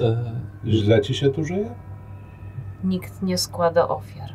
E, 0.00 0.32
Źle 0.66 1.00
ci 1.00 1.14
się 1.14 1.30
tu 1.30 1.44
żyje? 1.44 1.74
Nikt 2.84 3.22
nie 3.22 3.38
składa 3.38 3.88
ofiar. 3.88 4.30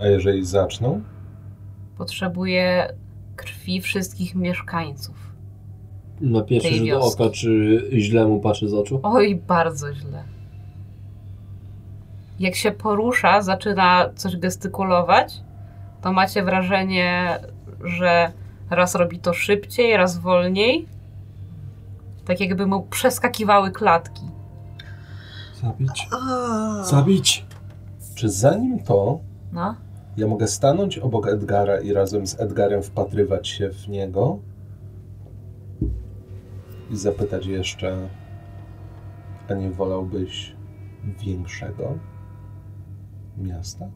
A 0.00 0.06
jeżeli 0.06 0.44
zaczną? 0.44 1.02
Potrzebuje 1.98 2.92
krwi 3.36 3.80
wszystkich 3.80 4.34
mieszkańców. 4.34 5.16
na 6.20 6.42
pierwszy 6.42 6.74
rzut 6.74 6.86
wioski. 6.86 7.22
oka, 7.22 7.32
czy 7.32 7.82
źle 7.92 8.26
mu 8.26 8.40
patrzy 8.40 8.68
z 8.68 8.74
oczu? 8.74 9.00
Oj, 9.02 9.36
bardzo 9.46 9.94
źle. 9.94 10.24
Jak 12.38 12.54
się 12.54 12.72
porusza, 12.72 13.42
zaczyna 13.42 14.10
coś 14.14 14.36
gestykulować, 14.36 15.40
to 16.02 16.12
macie 16.12 16.42
wrażenie, 16.42 17.38
że 17.84 18.32
raz 18.70 18.94
robi 18.94 19.18
to 19.18 19.32
szybciej, 19.34 19.96
raz 19.96 20.18
wolniej. 20.18 20.86
Tak 22.24 22.40
jakby 22.40 22.66
mu 22.66 22.82
przeskakiwały 22.82 23.70
klatki. 23.70 24.22
Zabić. 25.62 26.08
Zabić. 26.84 27.46
Czy 28.14 28.28
zanim 28.30 28.78
to 28.82 29.20
No. 29.52 29.74
ja 30.16 30.26
mogę 30.26 30.48
stanąć 30.48 30.98
obok 30.98 31.26
Edgara 31.28 31.80
i 31.80 31.92
razem 31.92 32.26
z 32.26 32.40
Edgarem 32.40 32.82
wpatrywać 32.82 33.48
się 33.48 33.70
w 33.70 33.88
niego 33.88 34.38
i 36.90 36.96
zapytać 36.96 37.46
jeszcze, 37.46 38.08
a 39.50 39.54
nie 39.54 39.70
wolałbyś 39.70 40.56
większego 41.18 41.94
miasta? 43.38 43.86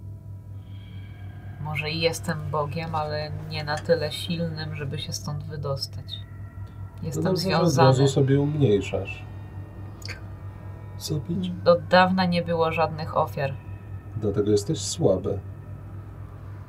Może 1.65 1.91
i 1.91 2.01
jestem 2.01 2.39
Bogiem, 2.51 2.95
ale 2.95 3.31
nie 3.51 3.65
na 3.65 3.79
tyle 3.79 4.13
silnym, 4.13 4.75
żeby 4.77 4.99
się 4.99 5.13
stąd 5.13 5.45
wydostać. 5.45 6.05
Jestem 7.03 7.25
No 7.25 7.29
że 7.29 7.35
od 7.35 7.39
związany. 7.39 7.89
razu 7.89 8.09
sobie 8.09 8.41
umniejszasz. 8.41 9.23
Zabić. 10.99 11.53
Od 11.65 11.87
dawna 11.89 12.25
nie 12.27 12.43
było 12.43 12.73
żadnych 12.73 13.17
ofiar. 13.17 13.55
Dlatego 14.17 14.51
jesteś 14.51 14.79
słaby. 14.79 15.39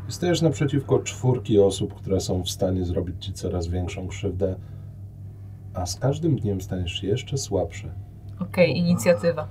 Stajesz 0.07 0.41
naprzeciwko 0.41 0.99
czwórki 0.99 1.59
osób, 1.59 1.93
które 1.93 2.19
są 2.19 2.43
w 2.43 2.49
stanie 2.49 2.85
zrobić 2.85 3.25
ci 3.25 3.33
coraz 3.33 3.67
większą 3.67 4.07
krzywdę, 4.07 4.55
a 5.73 5.85
z 5.85 5.95
każdym 5.99 6.35
dniem 6.39 6.61
staniesz 6.61 6.91
się 7.01 7.07
jeszcze 7.07 7.37
słabszy. 7.37 7.91
Okej, 8.39 8.77
inicjatywa. 8.77 9.47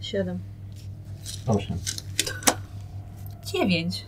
Siedem. 0.00 0.38
Osiem. 1.46 1.78
Dziewięć. 3.52 4.04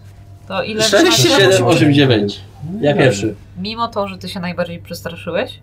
To 0.49 0.63
ile 0.63 0.83
6, 0.85 1.05
masz- 1.05 1.39
7, 1.39 1.67
8, 1.67 1.95
9. 1.95 2.41
Ja 2.81 2.95
pierwszy. 2.95 3.35
Mimo 3.59 3.89
to, 3.89 4.09
że 4.09 4.19
ty 4.19 4.29
się 4.29 4.41
najbardziej 4.41 4.79
przestraszyłeś, 4.79 5.61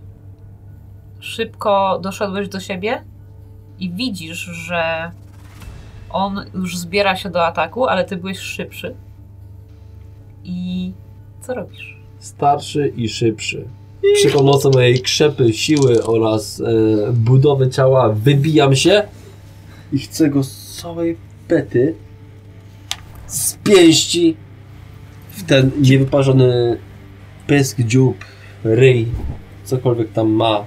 szybko 1.19 1.99
doszedłeś 2.03 2.49
do 2.49 2.59
siebie 2.59 3.03
i 3.79 3.89
widzisz, 3.91 4.37
że 4.39 5.11
on 6.09 6.45
już 6.53 6.77
zbiera 6.77 7.15
się 7.15 7.29
do 7.29 7.45
ataku, 7.45 7.85
ale 7.87 8.05
ty 8.05 8.17
byłeś 8.17 8.39
szybszy. 8.39 8.95
I 10.43 10.91
co 11.41 11.53
robisz? 11.53 11.97
Starszy 12.19 12.93
i 12.95 13.09
szybszy. 13.09 13.65
Przy 14.15 14.29
pomocy 14.29 14.69
mojej 14.69 15.01
krzepy, 15.01 15.53
siły 15.53 16.03
oraz 16.03 16.61
e, 16.61 16.63
budowy 17.13 17.69
ciała 17.69 18.09
wybijam 18.09 18.75
się 18.75 19.03
i 19.93 19.99
chcę 19.99 20.29
go 20.29 20.43
z 20.43 20.77
całej 20.81 21.17
pety 21.47 21.95
z 23.31 23.53
pięści 23.53 24.37
w 25.29 25.43
ten 25.43 25.71
niewyparzony 25.81 26.77
pysk, 27.47 27.79
dziób, 27.79 28.25
ryj, 28.63 29.07
cokolwiek 29.63 30.11
tam 30.11 30.29
ma 30.29 30.65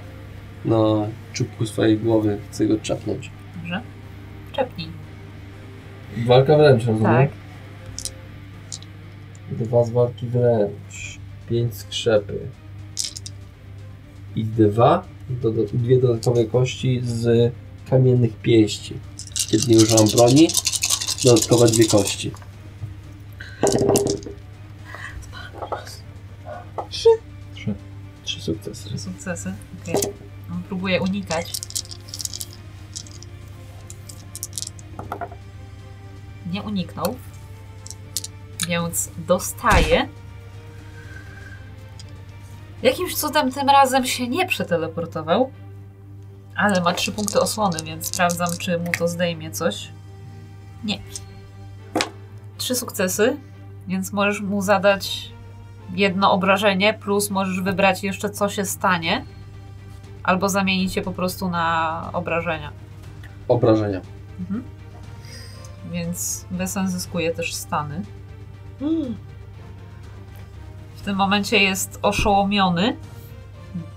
na 0.65 1.07
czubku 1.33 1.65
swojej 1.65 1.97
głowy. 1.97 2.37
Chcę 2.51 2.65
go 2.65 2.77
czapnąć. 2.79 3.31
Dobrze? 3.55 3.81
Czepnij. 4.51 4.87
Walka 6.25 6.57
wręcz, 6.57 6.85
rozumiem? 6.85 7.03
Tak. 7.03 7.29
Dwa 9.51 9.83
z 9.83 9.89
walki 9.89 10.27
wręcz. 10.27 11.19
Pięć 11.49 11.75
skrzepy. 11.75 12.39
I 14.35 14.45
dwa, 14.45 15.05
do, 15.29 15.51
do, 15.51 15.63
dwie 15.63 15.99
dodatkowe 15.99 16.45
kości 16.45 17.01
z 17.03 17.53
kamiennych 17.89 18.33
pięści. 18.33 18.93
Kiedy 19.47 19.67
nie 19.67 19.77
używam 19.77 20.07
broni, 20.15 20.47
dodatkowe 21.23 21.67
dwie 21.67 21.85
kości. 21.85 22.31
Sukcesy. 29.25 29.53
Okej. 29.81 30.13
On 30.51 30.63
próbuje 30.63 31.01
unikać. 31.01 31.51
Nie 36.51 36.61
uniknął. 36.61 37.15
Więc 38.67 39.09
dostaje. 39.17 40.07
Jakimś 42.83 43.15
cudem 43.15 43.51
tym 43.51 43.69
razem 43.69 44.05
się 44.05 44.27
nie 44.27 44.47
przeteleportował. 44.47 45.51
Ale 46.55 46.81
ma 46.81 46.93
trzy 46.93 47.11
punkty 47.11 47.39
osłony, 47.39 47.79
więc 47.83 48.07
sprawdzam, 48.07 48.47
czy 48.59 48.79
mu 48.79 48.91
to 48.91 49.07
zdejmie 49.07 49.51
coś. 49.51 49.89
Nie. 50.83 51.01
Trzy 52.57 52.75
sukcesy, 52.75 53.37
więc 53.87 54.11
możesz 54.11 54.41
mu 54.41 54.61
zadać 54.61 55.31
jedno 55.93 56.31
obrażenie, 56.31 56.93
plus 56.93 57.29
możesz 57.29 57.61
wybrać 57.61 58.03
jeszcze 58.03 58.29
co 58.29 58.49
się 58.49 58.65
stanie, 58.65 59.25
albo 60.23 60.49
zamienić 60.49 60.95
je 60.95 61.01
po 61.01 61.11
prostu 61.11 61.49
na 61.49 62.09
obrażenia. 62.13 62.71
Obrażenia. 63.47 64.01
Mhm. 64.39 64.63
Więc 65.91 66.45
Wesen 66.51 66.89
zyskuje 66.89 67.31
też 67.31 67.53
stany. 67.53 68.01
Mm. 68.81 69.15
W 70.95 71.01
tym 71.01 71.15
momencie 71.15 71.63
jest 71.63 71.99
oszołomiony. 72.01 72.97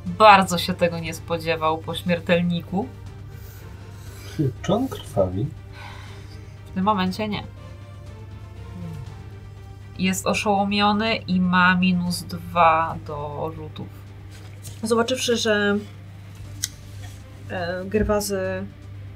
Bardzo 0.07 0.59
się 0.59 0.75
tego 0.75 0.99
nie 0.99 1.15
spodziewał 1.15 1.79
po 1.79 1.95
śmiertelniku. 1.95 2.89
Czy 4.63 4.75
on 4.75 4.89
krwawi? 4.89 5.47
W 6.67 6.75
tym 6.75 6.85
momencie 6.85 7.29
nie. 7.29 7.43
Jest 9.99 10.27
oszołomiony 10.27 11.17
i 11.17 11.41
ma 11.41 11.75
minus 11.75 12.23
dwa 12.23 12.97
do 13.07 13.51
rzutów. 13.57 13.87
Zobaczywszy, 14.83 15.37
że 15.37 15.79
e, 17.51 17.85
Gerwazy 17.85 18.65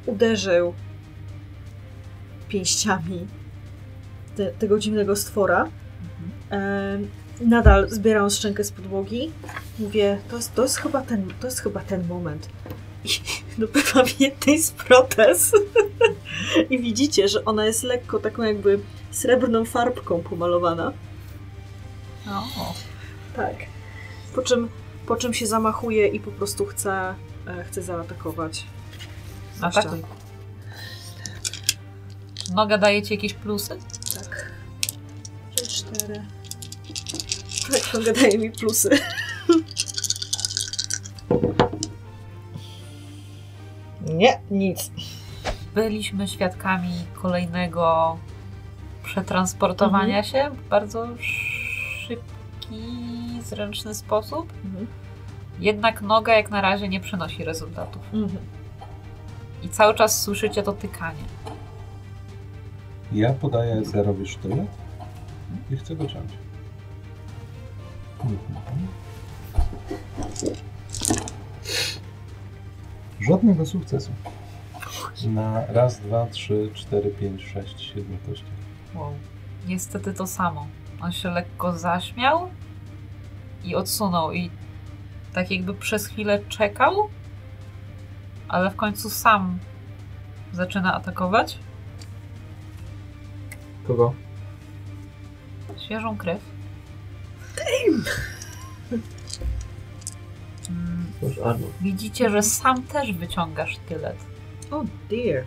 uderzył 0.07 0.75
pięściami 2.49 3.27
te, 4.37 4.53
tego 4.53 4.79
dziwnego 4.79 5.17
stwora, 5.17 5.69
e, 6.51 6.99
nadal 7.41 7.91
zbieram 7.91 8.31
szczękę 8.31 8.65
z 8.65 8.73
podłogi, 8.73 9.31
mówię, 9.79 10.19
to 10.31 10.37
jest, 10.37 10.55
to 10.55 10.63
jest, 10.63 10.77
chyba, 10.77 11.03
ten, 11.03 11.33
to 11.41 11.47
jest 11.47 11.61
chyba 11.61 11.81
ten 11.81 12.07
moment. 12.07 12.49
I 13.05 13.11
dopycham 13.59 14.07
jednej 14.21 14.59
z 14.59 14.71
protez 14.71 15.53
i 16.71 16.79
widzicie, 16.79 17.29
że 17.29 17.45
ona 17.45 17.67
jest 17.67 17.83
lekko 17.83 18.19
taką 18.19 18.43
jakby 18.43 18.79
srebrną 19.13 19.65
farbką 19.65 20.23
pomalowana. 20.23 20.93
No, 22.27 22.45
Tak. 23.37 23.55
Po 24.35 24.43
czym, 24.43 24.69
po 25.07 25.17
czym 25.17 25.35
się 25.35 25.47
zamachuje 25.47 26.09
i 26.09 26.21
po 26.21 26.31
prostu 26.31 26.67
chce, 26.67 27.15
e, 27.47 27.65
chce 27.65 27.83
zaatakować. 27.83 28.67
atakuj. 29.61 30.03
Noga 32.55 32.79
daje 32.79 33.03
ci 33.03 33.15
jakieś 33.15 33.35
plusy? 33.35 33.79
Tak. 34.15 34.53
Trzy, 35.55 35.67
cztery. 35.67 36.23
Tak, 37.73 37.95
noga 37.95 38.13
daje 38.13 38.39
mi 38.39 38.51
plusy. 38.51 38.91
Nie, 44.07 44.41
nic. 44.51 44.91
Byliśmy 45.75 46.29
świadkami 46.29 46.93
kolejnego 47.23 48.19
przetransportowania 49.13 50.23
się 50.23 50.51
w 50.51 50.69
bardzo 50.69 51.09
szybki, 52.07 52.83
zręczny 53.43 53.95
sposób. 53.95 54.53
Mhm. 54.65 54.87
Jednak 55.61 56.03
noga 56.03 56.35
jak 56.35 56.51
na 56.51 56.61
razie 56.61 56.89
nie 56.89 57.01
przynosi 57.01 57.45
rezultatów. 57.45 58.03
Mhm. 58.13 58.43
I 59.63 59.69
cały 59.69 59.95
czas 59.95 60.23
słyszycie 60.23 60.63
to 60.63 60.73
tykanie. 60.73 61.23
Ja 63.13 63.33
podaję 63.33 63.73
Edgarowi 63.73 64.27
sztylet 64.27 64.69
i 65.71 65.77
chcę 65.77 65.97
go 65.97 66.07
ciąć. 66.07 66.33
Mhm. 68.25 68.89
Żadnego 73.21 73.67
sukcesu. 73.67 74.11
Na 75.27 75.67
raz, 75.67 76.01
dwa, 76.01 76.27
trzy, 76.27 76.71
cztery, 76.75 77.11
pięć, 77.11 77.45
sześć, 77.45 77.81
siedmiu 77.81 78.19
kościach. 78.27 78.62
Wow. 78.95 79.15
niestety 79.67 80.13
to 80.15 80.27
samo. 80.27 80.67
On 81.01 81.13
się 81.13 81.31
lekko 81.31 81.79
zaśmiał 81.79 82.51
i 83.65 83.75
odsunął 83.75 84.33
i 84.33 84.51
tak 85.33 85.51
jakby 85.51 85.75
przez 85.75 86.07
chwilę 86.07 86.39
czekał, 86.49 87.09
ale 88.49 88.71
w 88.71 88.77
końcu 88.77 89.11
sam 89.11 89.59
zaczyna 90.53 90.95
atakować. 90.95 91.59
Kogo? 93.87 94.15
Świeżą 95.85 96.17
krew. 96.17 96.41
Mm, 100.71 101.13
Masz 101.23 101.39
armor. 101.39 101.71
Widzicie, 101.81 102.31
że 102.31 102.43
sam 102.43 102.83
też 102.83 103.13
wyciąga 103.13 103.67
sztylet. 103.67 104.17
Oh 104.71 104.85
dear. 105.11 105.45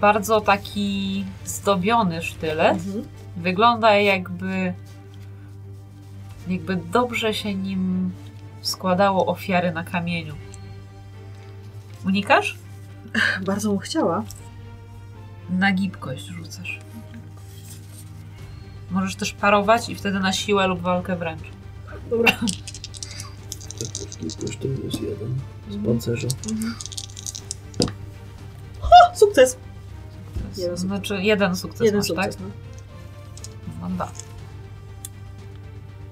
Bardzo 0.00 0.40
taki 0.40 1.24
zdobiony 1.44 2.22
sztylet. 2.22 2.78
Mhm. 2.86 3.04
Wygląda 3.36 3.96
jakby 3.96 4.74
jakby 6.48 6.76
dobrze 6.76 7.34
się 7.34 7.54
nim 7.54 8.12
składało 8.62 9.26
ofiary 9.26 9.72
na 9.72 9.84
kamieniu. 9.84 10.34
Unikasz? 12.06 12.58
Bardzo 13.46 13.72
mu 13.72 13.78
chciała. 13.78 14.24
Na 15.50 15.72
gibkość 15.72 16.26
rzucasz. 16.26 16.80
Możesz 18.90 19.16
też 19.16 19.32
parować 19.32 19.88
i 19.88 19.94
wtedy 19.94 20.20
na 20.20 20.32
siłę 20.32 20.66
lub 20.66 20.80
walkę 20.80 21.16
wręcz. 21.16 21.42
Dobra. 22.10 22.32
Gibkość 24.20 24.58
to 24.58 24.68
minus 24.68 25.00
jeden 25.00 25.38
z 25.70 25.86
pancerza. 25.86 26.28
O, 28.82 29.16
sukces! 29.16 29.56
To 30.54 30.60
Jeden 30.60 30.76
sukces. 30.76 30.80
znaczy 30.80 31.22
jeden 31.22 31.56
sukces 31.56 31.80
Jeden 31.80 31.98
masz, 31.98 32.06
sukces. 32.08 32.36
tak? 32.36 32.44
No. 33.80 33.88
No 33.88 33.94
dwa. 33.94 34.08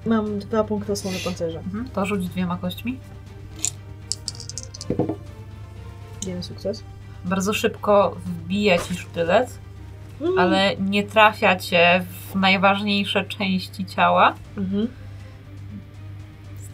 Mam 0.07 0.39
dwa 0.39 0.65
punkty 0.65 0.93
osłony 0.93 1.17
pancerza. 1.25 1.59
Mhm. 1.59 1.89
To 1.89 2.07
rzuć 2.07 2.29
dwiema 2.29 2.57
kośćmi. 2.57 2.99
Jeden 6.27 6.43
sukces. 6.43 6.85
Bardzo 7.25 7.53
szybko 7.53 8.17
wbija 8.27 8.79
ci 8.79 8.95
sztylet, 8.95 9.59
Mm. 10.21 10.39
ale 10.39 10.77
nie 10.77 11.03
trafia 11.03 11.57
cię 11.57 12.05
w 12.33 12.35
najważniejsze 12.35 13.25
części 13.25 13.87
ciała. 13.87 14.35
Mhm. 14.57 14.89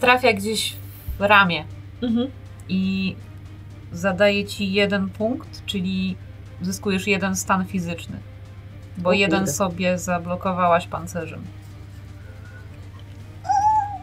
Trafia 0.01 0.33
gdzieś 0.33 0.77
w 1.19 1.21
ramię 1.21 1.65
Mhm. 2.03 2.29
i 2.69 3.17
zadaje 3.93 4.45
ci 4.45 4.73
jeden 4.73 5.09
punkt, 5.09 5.67
czyli 5.67 6.17
zyskujesz 6.63 7.07
jeden 7.07 7.37
stan 7.37 7.67
fizyczny. 7.67 8.17
Bo 8.99 9.11
O 9.11 9.13
jeden 9.13 9.39
kurde. 9.41 9.53
sobie 9.53 9.99
zablokowałaś 9.99 10.87
pancerzem. 10.87 11.43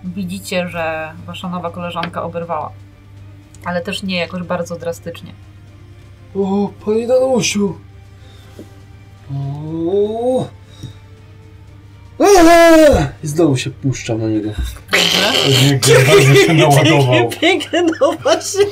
Widzicie, 0.03 0.69
że 0.69 1.11
wasza 1.25 1.49
nowa 1.49 1.71
koleżanka 1.71 2.23
oberwała. 2.23 2.71
Ale 3.65 3.81
też 3.81 4.03
nie 4.03 4.15
jakoś 4.15 4.43
bardzo 4.43 4.75
drastycznie. 4.75 5.33
O, 6.35 6.69
panie 6.85 7.07
Danusiu! 7.07 7.77
O! 9.33 10.47
Eee! 12.19 13.07
I 13.23 13.27
znowu 13.27 13.57
się 13.57 13.69
puszczam 13.69 14.21
na 14.21 14.27
niego. 14.27 14.49
Dobrze? 14.91 16.05
Bardzo 16.07 16.35
się 16.35 16.53
naładował. 16.53 17.29
Piękne, 17.29 17.83
no 18.01 18.13
właśnie. 18.23 18.65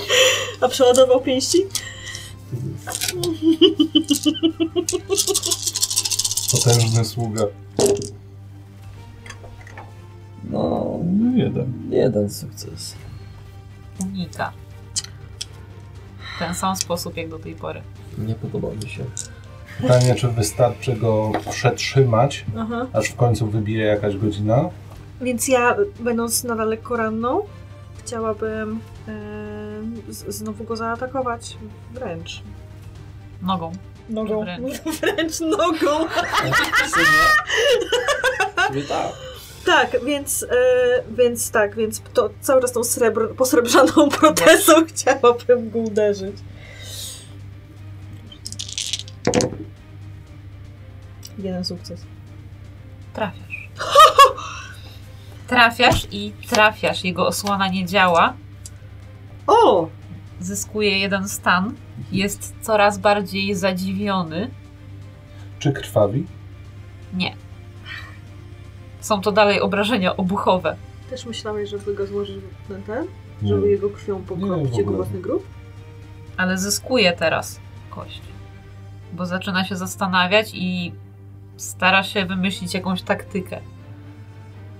A 0.61 0.67
przeładował 0.67 1.21
pięści? 1.21 1.57
Potężny 6.51 7.05
sługa. 7.05 7.43
No, 10.49 10.99
No 11.03 11.37
jeden. 11.37 11.73
jeden 11.89 12.29
sukces. 12.29 12.95
Unika. 14.01 14.51
W 16.35 16.39
ten 16.39 16.55
sam 16.55 16.75
sposób 16.75 17.17
jak 17.17 17.29
do 17.29 17.39
tej 17.39 17.55
pory. 17.55 17.81
Nie 18.17 18.35
podoba 18.35 18.67
mi 18.83 18.89
się. 18.89 19.03
Pytanie, 19.81 20.15
czy 20.15 20.27
wystarczy 20.27 20.93
go 20.95 21.31
przetrzymać, 21.51 22.45
Aha. 22.57 22.85
aż 22.93 23.07
w 23.09 23.15
końcu 23.15 23.47
wybije 23.47 23.85
jakaś 23.85 24.17
godzina? 24.17 24.69
Więc 25.21 25.47
ja, 25.47 25.75
będąc 25.99 26.43
nadal 26.43 26.69
lekko 26.69 26.97
ranną, 26.97 27.41
chciałabym 28.03 28.79
e, 29.07 30.13
z, 30.13 30.35
znowu 30.35 30.63
go 30.63 30.75
zaatakować 30.75 31.57
wręcz. 31.93 32.43
Nogą. 33.43 33.71
Nogą. 34.09 34.43
Wręcz. 34.43 34.81
Wręcz 35.01 35.39
nogą. 35.39 36.07
Tak. 38.55 38.73
Tak, 39.65 40.05
więc, 40.05 40.43
e, 40.43 40.55
więc 41.11 41.51
tak, 41.51 41.75
więc 41.75 42.01
to 42.13 42.29
cały 42.41 42.61
czas 42.61 42.71
tą 42.71 42.83
srebr, 42.83 43.35
posrebrzaną 43.35 44.09
protezą 44.19 44.73
chciałabym 44.85 45.69
go 45.69 45.79
uderzyć. 45.79 46.35
Jeden 51.37 51.65
sukces. 51.65 52.01
Trafiasz. 53.13 53.69
Trafiasz 55.47 56.07
i 56.11 56.33
trafiasz. 56.49 57.03
Jego 57.03 57.27
osłona 57.27 57.67
nie 57.67 57.85
działa. 57.85 58.33
O! 59.47 59.89
Zyskuje 60.43 60.99
jeden 60.99 61.29
stan. 61.29 61.75
Jest 62.11 62.55
coraz 62.61 62.97
bardziej 62.97 63.55
zadziwiony. 63.55 64.49
Czy 65.59 65.71
krwawi? 65.71 66.25
Nie. 67.13 67.35
Są 68.99 69.21
to 69.21 69.31
dalej 69.31 69.61
obrażenia 69.61 70.17
obuchowe. 70.17 70.75
Też 71.09 71.25
myślałeś, 71.25 71.69
żeby 71.69 71.93
go 71.93 72.07
złożyć 72.07 72.35
na 72.69 72.75
ten? 72.75 73.05
Nie. 73.41 73.49
Żeby 73.49 73.69
jego 73.69 73.89
krwią 73.89 74.23
pokropić 74.23 74.77
jego 74.77 74.91
własny 74.91 75.21
grób? 75.21 75.45
ale 76.37 76.57
zyskuje 76.57 77.11
teraz 77.13 77.59
kość. 77.89 78.21
Bo 79.13 79.25
zaczyna 79.25 79.65
się 79.65 79.75
zastanawiać 79.75 80.51
i 80.53 80.93
stara 81.57 82.03
się 82.03 82.25
wymyślić 82.25 82.73
jakąś 82.73 83.01
taktykę. 83.01 83.59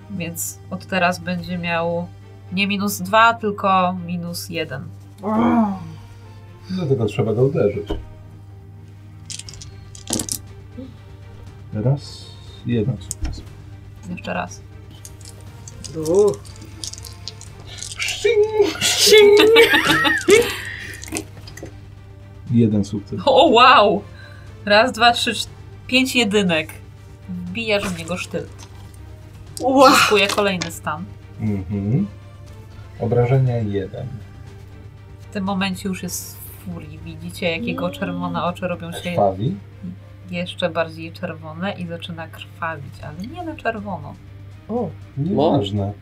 Więc 0.09 0.59
od 0.70 0.86
teraz 0.86 1.20
będzie 1.20 1.57
miał 1.57 2.07
nie 2.51 2.68
minus 2.68 3.01
dwa, 3.01 3.34
tylko 3.34 3.97
minus 4.05 4.49
jeden. 4.49 4.88
Dlatego 6.69 7.05
trzeba 7.05 7.34
go 7.34 7.43
uderzyć. 7.43 7.88
Raz, 11.74 12.26
jeden 12.65 12.97
sukces. 13.01 13.41
Jeszcze 14.09 14.34
raz. 14.34 14.61
O, 16.09 16.32
Jeden 22.51 22.86
sukces. 22.86 23.19
O 23.26 23.47
wow! 23.49 24.03
Raz, 24.65 24.91
dwa, 24.91 25.11
trzy, 25.11 25.34
cz- 25.34 25.47
pięć 25.88 26.15
jedynek. 26.15 26.69
Wbijasz 27.30 27.84
w 27.89 27.97
niego 27.99 28.17
sztylet. 28.17 28.49
Zyskuje 29.89 30.28
kolejny 30.28 30.71
stan. 30.71 31.05
Mhm. 31.39 32.07
Obrażenia 32.99 33.57
jeden. 33.57 34.07
W 35.34 35.36
tym 35.36 35.43
momencie 35.43 35.89
już 35.89 36.03
jest 36.03 36.38
w 36.38 36.41
furii. 36.65 36.99
Widzicie, 37.05 37.51
jak 37.51 37.63
jego 37.65 37.89
czerwone 37.89 38.43
oczy 38.43 38.67
robią 38.67 38.91
się 38.91 39.11
Krwawi. 39.11 39.55
jeszcze 40.31 40.69
bardziej 40.69 41.11
czerwone 41.11 41.71
i 41.71 41.88
zaczyna 41.88 42.27
krwawić, 42.27 42.93
ale 43.03 43.27
nie 43.27 43.43
na 43.43 43.55
czerwono. 43.55 44.13
O, 44.69 44.89
Nieważne. 45.17 45.93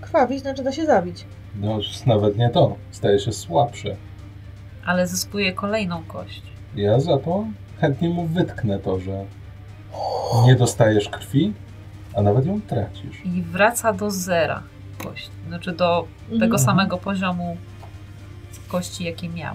krwawi 0.00 0.38
znaczy 0.38 0.62
da 0.62 0.72
się 0.72 0.86
zabić. 0.86 1.24
No, 1.60 1.78
nawet 2.06 2.36
nie 2.38 2.50
to. 2.50 2.76
Staje 2.90 3.18
się 3.18 3.32
słabszy. 3.32 3.96
Ale 4.86 5.06
zyskuje 5.06 5.52
kolejną 5.52 6.02
kość. 6.04 6.42
Ja 6.76 7.00
za 7.00 7.18
to 7.18 7.44
chętnie 7.80 8.08
mu 8.08 8.26
wytknę 8.26 8.78
to, 8.78 8.98
że 9.00 9.24
nie 10.46 10.54
dostajesz 10.56 11.08
krwi, 11.08 11.52
a 12.14 12.22
nawet 12.22 12.46
ją 12.46 12.60
tracisz. 12.60 13.24
I 13.24 13.42
wraca 13.42 13.92
do 13.92 14.10
zera 14.10 14.62
kość. 15.04 15.30
Znaczy 15.48 15.72
do 15.72 16.06
tego 16.30 16.44
Mhm. 16.44 16.58
samego 16.58 16.96
poziomu 16.98 17.56
kości, 18.70 19.04
jaki 19.04 19.28
miał. 19.28 19.54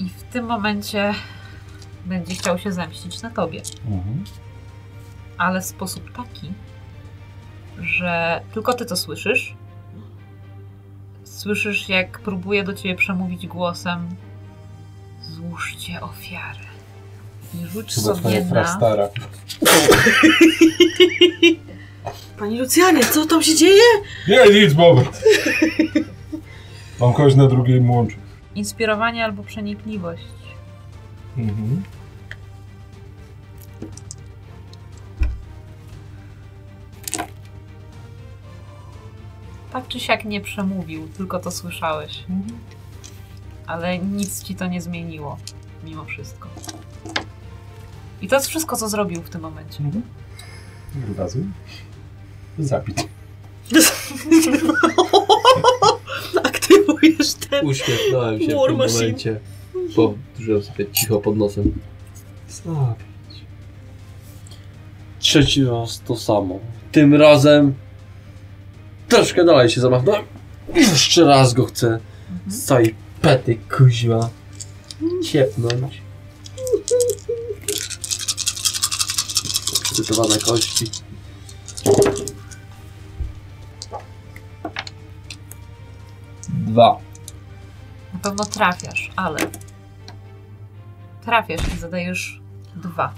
I 0.00 0.08
w 0.08 0.22
tym 0.22 0.44
momencie 0.44 1.14
będzie 2.06 2.34
chciał 2.34 2.58
się 2.58 2.72
zemścić 2.72 3.22
na 3.22 3.30
tobie. 3.30 3.62
Mhm. 3.86 4.24
Ale 5.38 5.60
w 5.60 5.64
sposób 5.64 6.12
taki, 6.16 6.52
że 7.78 8.40
tylko 8.54 8.72
ty 8.72 8.86
to 8.86 8.96
słyszysz. 8.96 9.54
Słyszysz, 11.24 11.88
jak 11.88 12.18
próbuje 12.18 12.64
do 12.64 12.74
ciebie 12.74 12.94
przemówić 12.94 13.46
głosem 13.46 14.08
złóżcie 15.22 16.00
ofiarę. 16.00 16.64
I 17.54 17.66
rzuć 17.66 17.94
Chyba 17.94 18.14
sobie 18.14 18.44
na... 18.44 18.50
frastara. 18.50 19.08
Pani 22.38 22.58
Lucjanie, 22.58 23.04
co 23.04 23.26
tam 23.26 23.42
się 23.42 23.54
dzieje? 23.54 23.82
Nie, 24.28 24.60
nic, 24.60 24.72
Bobert. 24.72 25.22
Mam 27.00 27.12
kogoś 27.12 27.34
na 27.34 27.46
drugim 27.46 27.90
łączu. 27.90 28.23
Inspirowanie 28.54 29.24
albo 29.24 29.42
przenikliwość. 29.42 30.24
Mhm. 31.36 31.82
Tak 39.72 39.88
czy 39.88 40.00
siak 40.00 40.24
nie 40.24 40.40
przemówił, 40.40 41.08
tylko 41.08 41.38
to 41.38 41.50
słyszałeś. 41.50 42.24
Mhm. 42.30 42.58
Ale 43.66 43.98
nic 43.98 44.42
ci 44.42 44.54
to 44.54 44.66
nie 44.66 44.80
zmieniło, 44.80 45.38
mimo 45.84 46.04
wszystko. 46.04 46.48
I 48.22 48.28
to 48.28 48.36
jest 48.36 48.48
wszystko, 48.48 48.76
co 48.76 48.88
zrobił 48.88 49.22
w 49.22 49.30
tym 49.30 49.40
momencie. 49.40 49.84
Mhm. 49.84 50.02
Grubazy. 50.94 51.44
Aktywujesz 57.08 57.34
ten. 57.34 57.66
Uśmiechnąłem 57.66 58.40
się 58.40 58.54
War 58.54 58.64
w 58.64 58.66
tym 58.66 58.76
machine. 58.76 59.00
momencie. 59.02 59.40
Powtórzyłem 59.96 60.62
sobie 60.62 60.86
cicho 60.92 61.20
pod 61.20 61.36
nosem. 61.36 61.72
Zabić. 62.48 63.44
Trzeci 65.18 65.64
raz 65.64 66.00
to 66.06 66.16
samo. 66.16 66.58
Tym 66.92 67.14
razem 67.14 67.74
troszkę 69.08 69.44
dalej 69.44 69.70
się 69.70 69.80
zamachnąłem. 69.80 70.24
Jeszcze 70.74 71.24
raz 71.24 71.54
go 71.54 71.64
chcę 71.66 71.98
z 72.48 72.64
całej 72.64 72.94
pety 73.22 73.58
kuźwa 73.76 74.30
ciepnąć. 75.24 76.02
Cytowane 79.94 80.38
kości. 80.38 80.86
Dwa. 86.74 86.98
Na 88.14 88.18
pewno 88.18 88.44
trafiasz, 88.44 89.10
ale 89.16 89.38
trafiasz 91.24 91.74
i 91.74 91.78
zadajesz 91.78 92.40
dwa. 92.76 93.12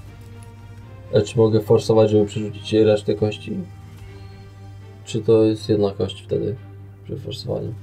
A 1.16 1.20
czy 1.20 1.38
mogę 1.38 1.60
forsować, 1.60 2.10
żeby 2.10 2.26
przerzucić 2.26 2.72
resztę 2.72 3.14
kości? 3.14 3.56
Czy 5.04 5.20
to 5.20 5.42
jest 5.42 5.68
jedna 5.68 5.90
kość 5.90 6.24
wtedy 6.24 6.56
przy 7.04 7.16
forsowaniu? 7.16 7.74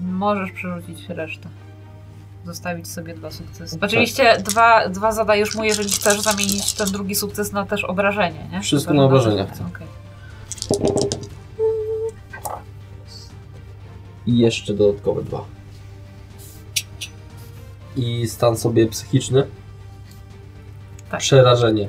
Możesz 0.00 0.52
przerzucić 0.52 1.08
resztę. 1.08 1.48
Zostawić 2.46 2.88
sobie 2.88 3.14
dwa 3.14 3.30
sukcesy. 3.30 3.78
Oczywiście 3.80 4.38
dwa, 4.38 4.88
dwa 4.88 5.12
zadajesz 5.12 5.54
mu, 5.54 5.64
jeżeli 5.64 5.90
chcesz 5.90 6.20
zamienić 6.20 6.74
ten 6.74 6.86
drugi 6.88 7.14
sukces 7.14 7.52
na 7.52 7.66
też 7.66 7.84
obrażenie, 7.84 8.48
nie? 8.52 8.60
Wszystko 8.60 8.94
na 8.94 9.04
obrażenia 9.04 9.46
chcę. 9.46 9.64
Okej. 9.66 11.19
I 14.30 14.38
jeszcze 14.38 14.74
dodatkowe 14.74 15.22
dwa. 15.22 15.44
I 17.96 18.28
stan 18.28 18.56
sobie 18.56 18.86
psychiczny? 18.86 19.46
Tak. 21.10 21.20
Przerażenie. 21.20 21.88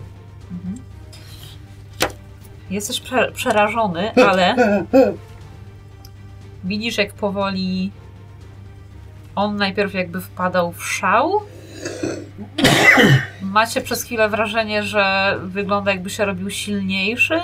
Mhm. 0.52 0.76
Jesteś 2.70 3.00
prze 3.00 3.32
przerażony, 3.32 4.14
ale 4.30 4.56
widzisz 6.64 6.98
jak 6.98 7.14
powoli 7.14 7.92
on 9.36 9.56
najpierw 9.56 9.94
jakby 9.94 10.22
wpadał 10.22 10.72
w 10.72 10.86
szał. 10.86 11.42
Macie 13.42 13.82
przez 13.82 14.04
chwilę 14.04 14.30
wrażenie, 14.30 14.84
że 14.84 15.36
wygląda 15.44 15.92
jakby 15.92 16.10
się 16.10 16.26
robił 16.26 16.50
silniejszy, 16.50 17.40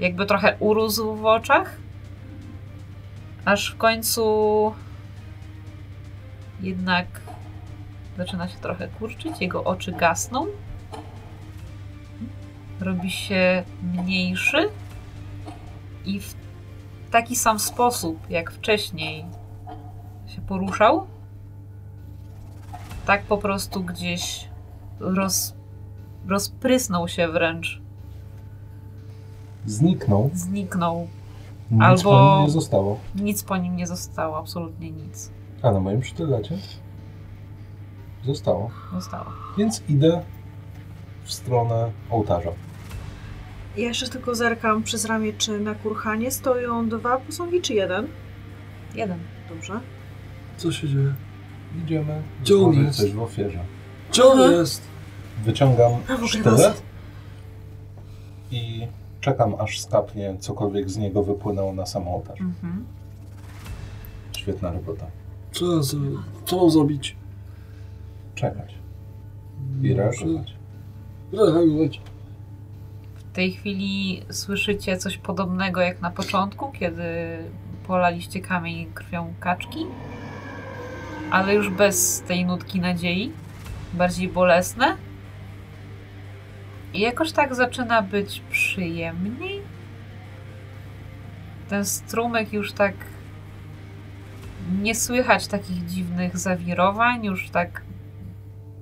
jakby 0.00 0.26
trochę 0.26 0.56
urósł 0.58 1.14
w 1.14 1.26
oczach. 1.26 1.81
Aż 3.44 3.72
w 3.74 3.76
końcu 3.76 4.24
jednak 6.60 7.06
zaczyna 8.16 8.48
się 8.48 8.58
trochę 8.58 8.88
kurczyć, 8.88 9.40
jego 9.40 9.64
oczy 9.64 9.92
gasną 9.92 10.46
robi 12.80 13.10
się 13.10 13.64
mniejszy 13.82 14.68
i 16.04 16.20
w 16.20 16.34
taki 17.10 17.36
sam 17.36 17.58
sposób, 17.58 18.30
jak 18.30 18.52
wcześniej 18.52 19.24
się 20.26 20.40
poruszał, 20.40 21.06
tak 23.06 23.22
po 23.22 23.38
prostu 23.38 23.84
gdzieś 23.84 24.48
roz, 25.00 25.54
rozprysnął 26.28 27.08
się 27.08 27.28
wręcz, 27.28 27.82
Zniknął. 29.66 30.30
zniknął. 30.34 31.08
Nic 31.72 31.82
Albo- 31.82 32.02
po 32.02 32.36
nim 32.36 32.46
nie 32.46 32.50
zostało. 32.50 32.98
Nic 33.14 33.42
po 33.42 33.56
nim 33.56 33.76
nie 33.76 33.86
zostało, 33.86 34.38
absolutnie 34.38 34.90
nic. 34.90 35.30
A 35.62 35.70
na 35.72 35.80
moim 35.80 36.02
sztylecie 36.04 36.58
zostało. 38.24 38.70
Zostało. 38.94 39.26
Więc 39.58 39.82
idę 39.88 40.22
w 41.24 41.32
stronę 41.32 41.90
ołtarza. 42.10 42.50
Ja 43.76 43.88
jeszcze 43.88 44.08
tylko 44.08 44.34
zerkam 44.34 44.82
przez 44.82 45.04
ramię, 45.04 45.32
czy 45.32 45.60
na 45.60 45.74
kurhanie 45.74 46.30
stoją 46.30 46.88
dwa 46.88 47.18
posągi, 47.18 47.60
czy 47.60 47.74
jeden? 47.74 48.06
Jeden. 48.94 49.18
Dobrze. 49.48 49.80
Co 50.56 50.72
się 50.72 50.88
dzieje? 50.88 51.14
Idziemy 51.84 52.22
Gdzie 52.42 52.56
on 52.56 52.72
jest? 52.84 52.98
coś 52.98 53.12
w 53.12 53.22
ofierze. 53.22 53.58
Gdzie 54.10 54.24
on 54.24 54.52
jest? 54.52 54.82
Wyciągam 55.44 55.92
sztylet 56.26 56.82
i 58.50 58.86
czekam 59.22 59.54
aż 59.58 59.80
skapnie 59.80 60.36
cokolwiek 60.38 60.90
z 60.90 60.96
niego 60.96 61.22
wypłynęło 61.22 61.72
na 61.72 61.86
sam 61.86 62.08
ołtarz. 62.08 62.40
Mhm. 62.40 62.84
Świetna 64.36 64.72
robota. 64.72 65.06
Co, 65.52 65.82
zrobię? 65.82 66.16
Co 66.44 66.70
zrobić? 66.70 67.16
Czekać 68.34 68.74
i 69.82 69.94
reagować. 69.94 70.54
Reagować. 71.32 72.00
W 73.16 73.34
tej 73.34 73.52
chwili 73.52 74.22
słyszycie 74.30 74.96
coś 74.96 75.18
podobnego 75.18 75.80
jak 75.80 76.00
na 76.00 76.10
początku, 76.10 76.72
kiedy 76.72 77.04
polaliście 77.86 78.40
kamień 78.40 78.86
krwią 78.94 79.34
kaczki, 79.40 79.86
ale 81.30 81.54
już 81.54 81.70
bez 81.70 82.20
tej 82.20 82.44
nutki 82.44 82.80
nadziei, 82.80 83.32
bardziej 83.94 84.28
bolesne. 84.28 84.96
Jakoś 86.94 87.32
tak 87.32 87.54
zaczyna 87.54 88.02
być 88.02 88.42
przyjemniej. 88.50 89.60
Ten 91.68 91.84
strumyk 91.84 92.52
już 92.52 92.72
tak 92.72 92.94
nie 94.82 94.94
słychać 94.94 95.46
takich 95.46 95.86
dziwnych 95.86 96.38
zawirowań, 96.38 97.24
już 97.24 97.50
tak 97.50 97.82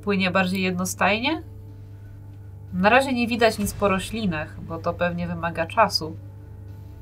płynie 0.02 0.30
bardziej 0.30 0.62
jednostajnie. 0.62 1.42
Na 2.72 2.88
razie 2.88 3.12
nie 3.12 3.26
widać 3.26 3.58
nic 3.58 3.72
po 3.72 3.88
roślinach, 3.88 4.60
bo 4.60 4.78
to 4.78 4.94
pewnie 4.94 5.26
wymaga 5.26 5.66
czasu. 5.66 6.16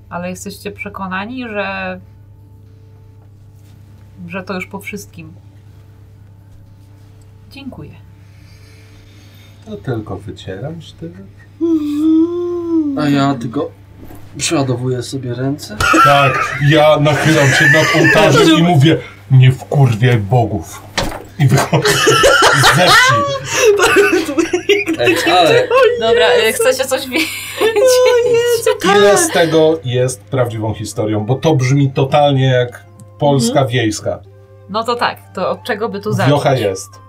Ale 0.08 0.30
jesteście 0.30 0.72
przekonani, 0.72 1.48
że. 1.48 2.00
że 4.26 4.42
to 4.42 4.54
już 4.54 4.66
po 4.66 4.78
wszystkim. 4.78 5.32
Dziękuję. 7.50 8.07
To 9.68 9.76
tylko 9.76 10.16
wycieram 10.16 10.82
sztylet. 10.82 11.16
A 12.98 13.08
ja 13.08 13.34
tylko 13.34 13.70
przeładowuję 14.36 15.02
sobie 15.02 15.34
ręce. 15.34 15.76
Tak, 16.04 16.58
ja 16.68 16.96
nachylam 17.00 17.48
się 17.48 17.64
nad 17.64 17.86
ołtarzem 17.96 18.58
i 18.58 18.62
mówię 18.62 18.98
nie 19.30 19.52
wkurwiaj 19.52 20.18
bogów. 20.18 20.82
I 21.38 21.46
wychodzę 21.48 21.88
ze 22.76 22.86
wsi. 22.86 23.14
Ej, 24.98 25.16
ale 25.32 25.68
Dobra, 26.00 26.26
y, 26.48 26.52
chcecie 26.52 26.84
coś 26.84 27.08
wiedzieć? 27.08 27.28
Ile 28.96 29.18
z 29.18 29.28
tego 29.28 29.80
jest 29.84 30.20
prawdziwą 30.24 30.74
historią? 30.74 31.26
Bo 31.26 31.34
to 31.34 31.54
brzmi 31.54 31.90
totalnie 31.90 32.46
jak 32.46 32.84
polska 33.18 33.64
wiejska. 33.64 34.18
No 34.68 34.84
to 34.84 34.94
tak, 34.94 35.18
to 35.34 35.50
od 35.50 35.62
czego 35.62 35.88
by 35.88 36.00
tu 36.00 36.12
zacząć? 36.12 36.30
Wiocha 36.30 36.54
jest. 36.54 37.07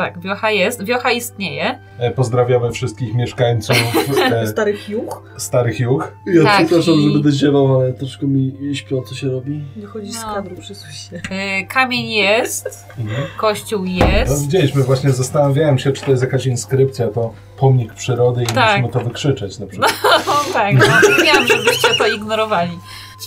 Tak, 0.00 0.20
wiocha 0.20 0.50
jest. 0.50 0.84
Wiocha 0.84 1.10
istnieje. 1.10 1.78
E, 1.98 2.10
Pozdrawiamy 2.10 2.72
wszystkich 2.72 3.14
mieszkańców 3.14 3.76
e, 4.32 4.46
Stary 4.46 4.76
hiuch. 4.76 5.22
Starych 5.38 5.80
Juch. 5.80 6.12
ja 6.26 6.42
Tak, 6.42 6.66
przepraszam, 6.66 6.94
i- 6.94 7.04
że 7.06 7.10
będę 7.12 7.32
ziewał, 7.32 7.80
ale 7.80 7.92
troszkę 7.92 8.26
mi 8.26 8.74
śpią, 8.76 9.02
co 9.02 9.14
się 9.14 9.28
robi. 9.28 9.64
Wychodzi 9.76 10.12
z 10.12 10.22
No. 10.22 10.34
kadru, 10.34 10.56
przesuń 10.56 10.92
się. 10.92 11.16
Y, 11.16 11.66
Kamień 11.66 12.10
jest, 12.10 12.88
Mhm. 12.98 13.22
kościół 13.36 13.84
No, 13.84 14.06
jest. 14.06 14.42
widzieliśmy, 14.42 14.82
właśnie 14.82 15.10
zastanawiałem 15.10 15.78
się, 15.78 15.92
czy 15.92 16.02
to 16.04 16.10
jest 16.10 16.22
jakaś 16.22 16.46
inskrypcja, 16.46 17.08
to 17.08 17.32
pomnik 17.56 17.94
przyrody 17.94 18.42
i 18.42 18.46
Tak. 18.46 18.70
musimy 18.82 18.92
to 18.92 19.00
wykrzyczeć 19.08 19.58
na 19.58 19.66
przykład. 19.66 19.92
No 20.26 20.52
tak, 20.52 20.74
no, 20.74 20.84
wiem, 21.24 21.46
żebyście 21.46 21.88
to 21.98 22.06
ignorowali. 22.06 22.78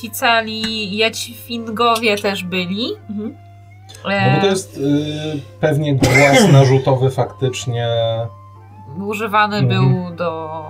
Ci 0.02 0.12
cali 0.12 0.98
Jaćwingowie 0.98 2.18
też 2.18 2.44
byli. 2.44 2.88
Mhm. 3.10 3.36
E, 4.10 4.30
No 4.30 4.36
bo 4.36 4.42
to 4.42 4.48
jest 4.48 4.78
y, 4.78 4.82
pewnie 5.60 5.96
głaz 5.96 6.52
narzutowy 6.52 7.10
faktycznie, 7.22 7.88
Używany 9.08 9.58
Mhm. 9.58 9.82
był 9.92 10.16
do. 10.16 10.64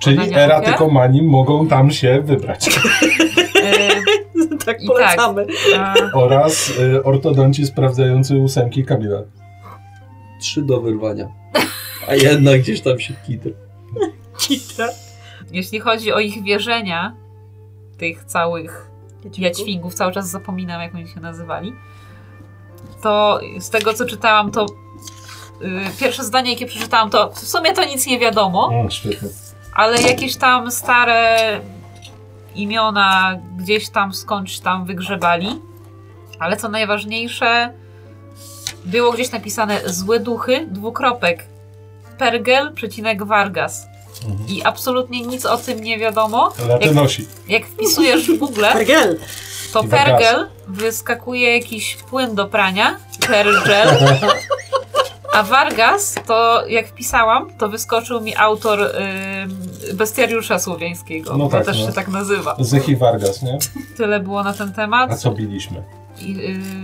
czyli 0.00 0.34
eratykomani 0.34 1.22
mogą 1.22 1.66
tam 1.68 1.90
się 1.90 2.20
wybrać. 2.20 2.68
E, 3.64 3.88
tak 4.66 4.76
polecamy. 4.86 5.46
a, 5.78 5.94
Oraz 6.14 6.70
y, 6.78 7.04
ortodonci 7.04 7.66
sprawdzający 7.66 8.36
ósemki 8.36 8.84
Kamila. 8.84 9.18
Trzy 10.40 10.62
do 10.62 10.80
wyrwania. 10.80 11.28
A 12.08 12.14
jednak 12.14 12.60
gdzieś 12.60 12.80
tam 12.80 13.00
się 13.00 13.14
kitr. 13.26 13.50
Kita. 14.38 14.88
jeśli 15.52 15.80
chodzi 15.80 16.12
o 16.12 16.18
ich 16.20 16.42
wierzenia, 16.42 17.14
tych 17.98 18.24
całych 18.24 18.90
Jaćwingów, 19.38 19.94
cały 19.94 20.12
czas 20.12 20.30
zapominam, 20.30 20.80
jak 20.82 20.94
oni 20.94 21.08
się 21.08 21.20
nazywali. 21.20 21.72
To 23.02 23.40
z 23.58 23.70
tego, 23.70 23.94
co 23.94 24.06
czytałam, 24.06 24.50
to 24.50 24.66
yy, 25.60 25.80
pierwsze 26.00 26.24
zdanie, 26.24 26.50
jakie 26.52 26.66
przeczytałam, 26.66 27.10
to 27.10 27.30
w 27.32 27.38
sumie 27.38 27.72
to 27.72 27.84
nic 27.84 28.06
nie 28.06 28.18
wiadomo, 28.18 28.66
O, 28.86 28.90
świetnie. 28.90 29.28
ale 29.74 30.02
jakieś 30.02 30.36
tam 30.36 30.70
stare 30.70 31.60
imiona 32.54 33.38
gdzieś 33.56 33.88
tam 33.90 34.14
skądś 34.14 34.58
tam 34.58 34.84
wygrzebali. 34.84 35.60
Ale 36.38 36.56
co 36.56 36.68
najważniejsze, 36.68 37.72
było 38.84 39.12
gdzieś 39.12 39.30
napisane 39.32 39.80
złe 39.86 40.20
duchy, 40.20 40.66
dwukropek, 40.70 41.44
Pergel, 42.18 42.72
przecinek 42.74 43.24
Vargas. 43.24 43.86
Mhm. 44.28 44.48
I 44.48 44.62
absolutnie 44.62 45.20
nic 45.20 45.46
o 45.46 45.56
tym 45.56 45.80
nie 45.80 45.98
wiadomo. 45.98 46.52
Latynosi. 46.68 47.26
Jak 47.48 47.66
wpisujesz 47.66 48.30
w 48.30 48.38
Google, 48.38 48.64
Pergel! 48.72 49.18
To. 49.72 49.84
Pergel 49.84 50.48
wyskakuje 50.68 51.54
jakiś 51.56 51.96
płyn 51.96 52.34
do 52.34 52.46
prania, 52.46 52.96
Pergel, 53.28 53.88
a 55.32 55.42
Vargas 55.42 56.14
to 56.26 56.66
jak 56.66 56.88
wpisałam, 56.88 57.50
to 57.58 57.68
wyskoczył 57.68 58.20
mi 58.20 58.36
autor 58.36 58.80
y, 58.80 59.94
Bestiariusza 59.94 60.58
Słowiańskiego. 60.58 61.36
No 61.36 61.44
to 61.44 61.50
tak, 61.50 61.66
też 61.66 61.80
no. 61.80 61.86
się 61.86 61.92
tak 61.92 62.08
nazywa. 62.08 62.56
Zechi 62.58 62.96
Vargas, 62.96 63.42
nie? 63.42 63.58
Tyle 63.96 64.20
było 64.20 64.42
na 64.42 64.52
ten 64.52 64.72
temat. 64.72 65.10
A 65.12 65.16
co 65.16 65.30
biliśmy? 65.30 65.82
I, 66.20 66.36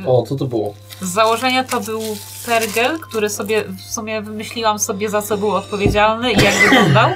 y, 0.04 0.08
O, 0.08 0.22
co 0.22 0.36
to 0.36 0.44
było? 0.44 0.74
z 1.00 1.08
założenia 1.08 1.64
to 1.64 1.80
był 1.80 2.00
Pergel, 2.46 3.00
który 3.00 3.30
sobie 3.30 3.64
w 3.64 3.80
sumie 3.80 4.22
wymyśliłam 4.22 4.78
sobie 4.78 5.10
za 5.10 5.22
co 5.22 5.38
był 5.38 5.50
odpowiedzialny 5.50 6.32
i 6.32 6.42
jak 6.44 6.54
wyglądał, 6.54 7.10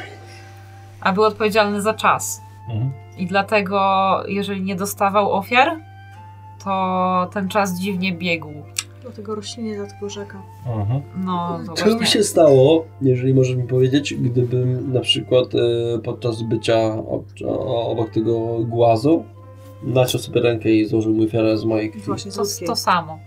a 1.00 1.12
był 1.12 1.24
odpowiedzialny 1.24 1.82
za 1.82 1.94
czas. 1.94 2.40
Mhm. 2.68 3.01
I 3.18 3.26
dlatego, 3.26 3.80
jeżeli 4.28 4.62
nie 4.62 4.76
dostawał 4.76 5.32
ofiar, 5.32 5.76
to 6.64 7.30
ten 7.32 7.48
czas 7.48 7.80
dziwnie 7.80 8.12
biegł. 8.12 8.52
Dlatego 9.02 9.34
rośliny, 9.34 9.76
dlatego 9.76 10.08
rzeka. 10.08 10.42
Mhm. 10.66 11.02
No, 11.24 11.58
to 11.66 11.72
Co 11.72 11.96
by 11.96 12.06
się 12.06 12.22
stało, 12.22 12.84
jeżeli 13.00 13.34
możesz 13.34 13.56
mi 13.56 13.62
powiedzieć, 13.68 14.14
gdybym 14.14 14.92
na 14.92 15.00
przykład 15.00 15.46
e, 15.54 15.98
podczas 15.98 16.42
bycia 16.42 16.78
ob, 16.94 17.24
o- 17.46 17.90
obok 17.90 18.10
tego 18.10 18.58
głazu 18.58 19.24
naciął 19.82 20.20
sobie 20.20 20.40
rękę 20.40 20.70
i 20.70 20.86
złożył 20.86 21.14
mu 21.14 21.24
ofiarę 21.24 21.58
z 21.58 21.64
mojej 21.64 21.90
krwi? 21.90 22.02
Właśnie 22.06 22.32
To, 22.32 22.42
to 22.66 22.76
samo. 22.76 23.18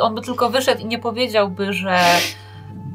On 0.00 0.14
by 0.14 0.20
tylko 0.20 0.50
wyszedł 0.50 0.80
i 0.82 0.84
nie 0.86 0.98
powiedziałby, 0.98 1.72
że 1.72 1.98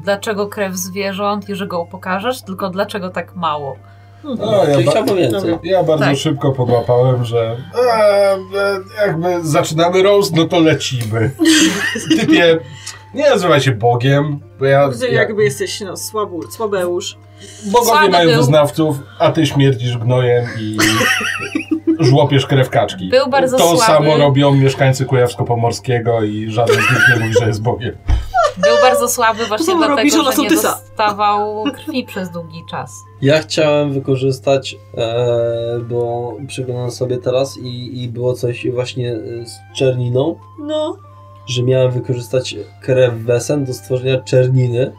dlaczego 0.04 0.46
krew 0.46 0.76
zwierząt 0.76 1.48
i 1.48 1.54
że 1.54 1.66
go 1.66 1.80
upokarzasz, 1.82 2.42
tylko 2.42 2.70
dlaczego 2.70 3.10
tak 3.10 3.36
mało. 3.36 3.76
No, 4.24 4.64
ja, 4.64 4.74
Czyli 4.74 4.84
ba- 4.84 5.58
ja 5.62 5.82
bardzo 5.82 6.04
Tak. 6.04 6.16
szybko 6.16 6.52
podłapałem, 6.52 7.24
że 7.24 7.56
e, 7.74 8.34
e, 8.34 8.36
jakby 9.06 9.28
zaczynamy 9.48 10.02
roast, 10.02 10.36
no 10.36 10.44
to 10.44 10.60
lecimy. 10.60 11.30
Typie, 12.20 12.58
nie 13.14 13.30
nazywaj 13.30 13.60
się 13.60 13.72
Bogiem, 13.72 14.40
bo 14.58 14.64
ja... 14.64 14.90
Ja 15.00 15.12
jakby 15.12 15.44
jesteś 15.44 15.80
no, 15.80 15.96
słabu, 15.96 16.42
słabeusz. 16.50 17.18
bogowie 17.66 17.86
Słaby 17.90 18.08
mają 18.08 18.28
był. 18.28 18.36
wyznawców, 18.38 18.96
a 19.18 19.32
ty 19.32 19.46
śmierdzisz 19.46 19.98
gnojem 19.98 20.44
i 20.58 20.76
żłopiesz 22.00 22.46
krew 22.46 22.70
kaczki. 22.70 23.08
Był 23.08 23.28
bardzo 23.30 23.56
to 23.58 23.64
słaby. 23.76 23.84
samo 23.84 24.16
robią 24.16 24.54
mieszkańcy 24.54 25.04
Kujawsko-Pomorskiego 25.06 26.22
i 26.24 26.50
żaden 26.50 26.74
z 26.74 26.78
nich 26.78 27.08
nie 27.14 27.20
mówi, 27.20 27.34
że 27.40 27.46
jest 27.46 27.62
Bogiem. 27.62 27.96
Był 28.62 28.76
bardzo 28.82 29.08
słaby 29.08 29.46
właśnie 29.46 29.74
robi 29.74 29.86
dlatego, 29.86 30.10
że 30.10 30.30
nie 30.30 30.32
sołtysa. 30.36 30.78
dostawał 30.80 31.64
krwi 31.74 32.04
przez 32.04 32.30
długi 32.30 32.64
czas. 32.70 33.04
Ja 33.22 33.38
chciałem 33.40 33.92
wykorzystać, 33.92 34.76
e, 34.96 35.78
bo 35.88 36.32
przeglądam 36.46 36.90
sobie 36.90 37.18
teraz 37.18 37.56
i, 37.58 38.02
i 38.02 38.08
było 38.08 38.34
coś 38.34 38.70
właśnie 38.70 39.12
e, 39.12 39.46
z 39.46 39.58
czerniną, 39.76 40.38
No. 40.58 40.96
że 41.46 41.62
miałem 41.62 41.90
wykorzystać 41.90 42.56
krew 42.82 43.14
wesen 43.14 43.64
do 43.64 43.74
stworzenia 43.74 44.20
czerniny, 44.20 44.92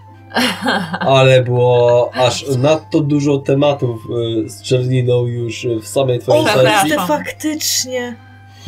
ale 0.99 1.43
było 1.43 2.09
aż 2.13 2.45
nadto 2.57 2.99
dużo 3.01 3.37
tematów 3.37 4.01
e, 4.45 4.49
z 4.49 4.61
czerniną 4.63 5.25
już 5.25 5.67
w 5.81 5.87
samej 5.87 6.19
twojej 6.19 6.45
sesji, 6.45 6.89
te 6.91 7.07
faktycznie. 7.07 8.15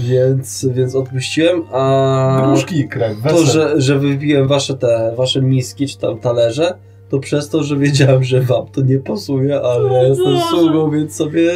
Więc, 0.01 0.65
więc 0.73 0.95
odpuściłem, 0.95 1.63
a 1.71 2.43
Gruszki 2.47 2.79
i 2.79 2.87
krew, 2.89 3.17
to, 3.17 3.29
wesel. 3.29 3.45
że, 3.45 3.81
że 3.81 3.99
wypiłem 3.99 4.47
wasze 4.47 4.77
te, 4.77 5.13
wasze 5.17 5.41
miski 5.41 5.87
czy 5.87 5.97
tam 5.97 6.17
talerze, 6.19 6.73
to 7.09 7.19
przez 7.19 7.49
to, 7.49 7.63
że 7.63 7.77
wiedziałem, 7.77 8.23
że 8.23 8.41
wam 8.41 8.65
to 8.67 8.81
nie 8.81 8.99
pasuje, 8.99 9.61
ale 9.61 9.93
ja 9.93 10.03
jestem 10.03 10.25
Boże. 10.33 10.45
sługą, 10.49 10.91
więc 10.91 11.15
sobie 11.15 11.51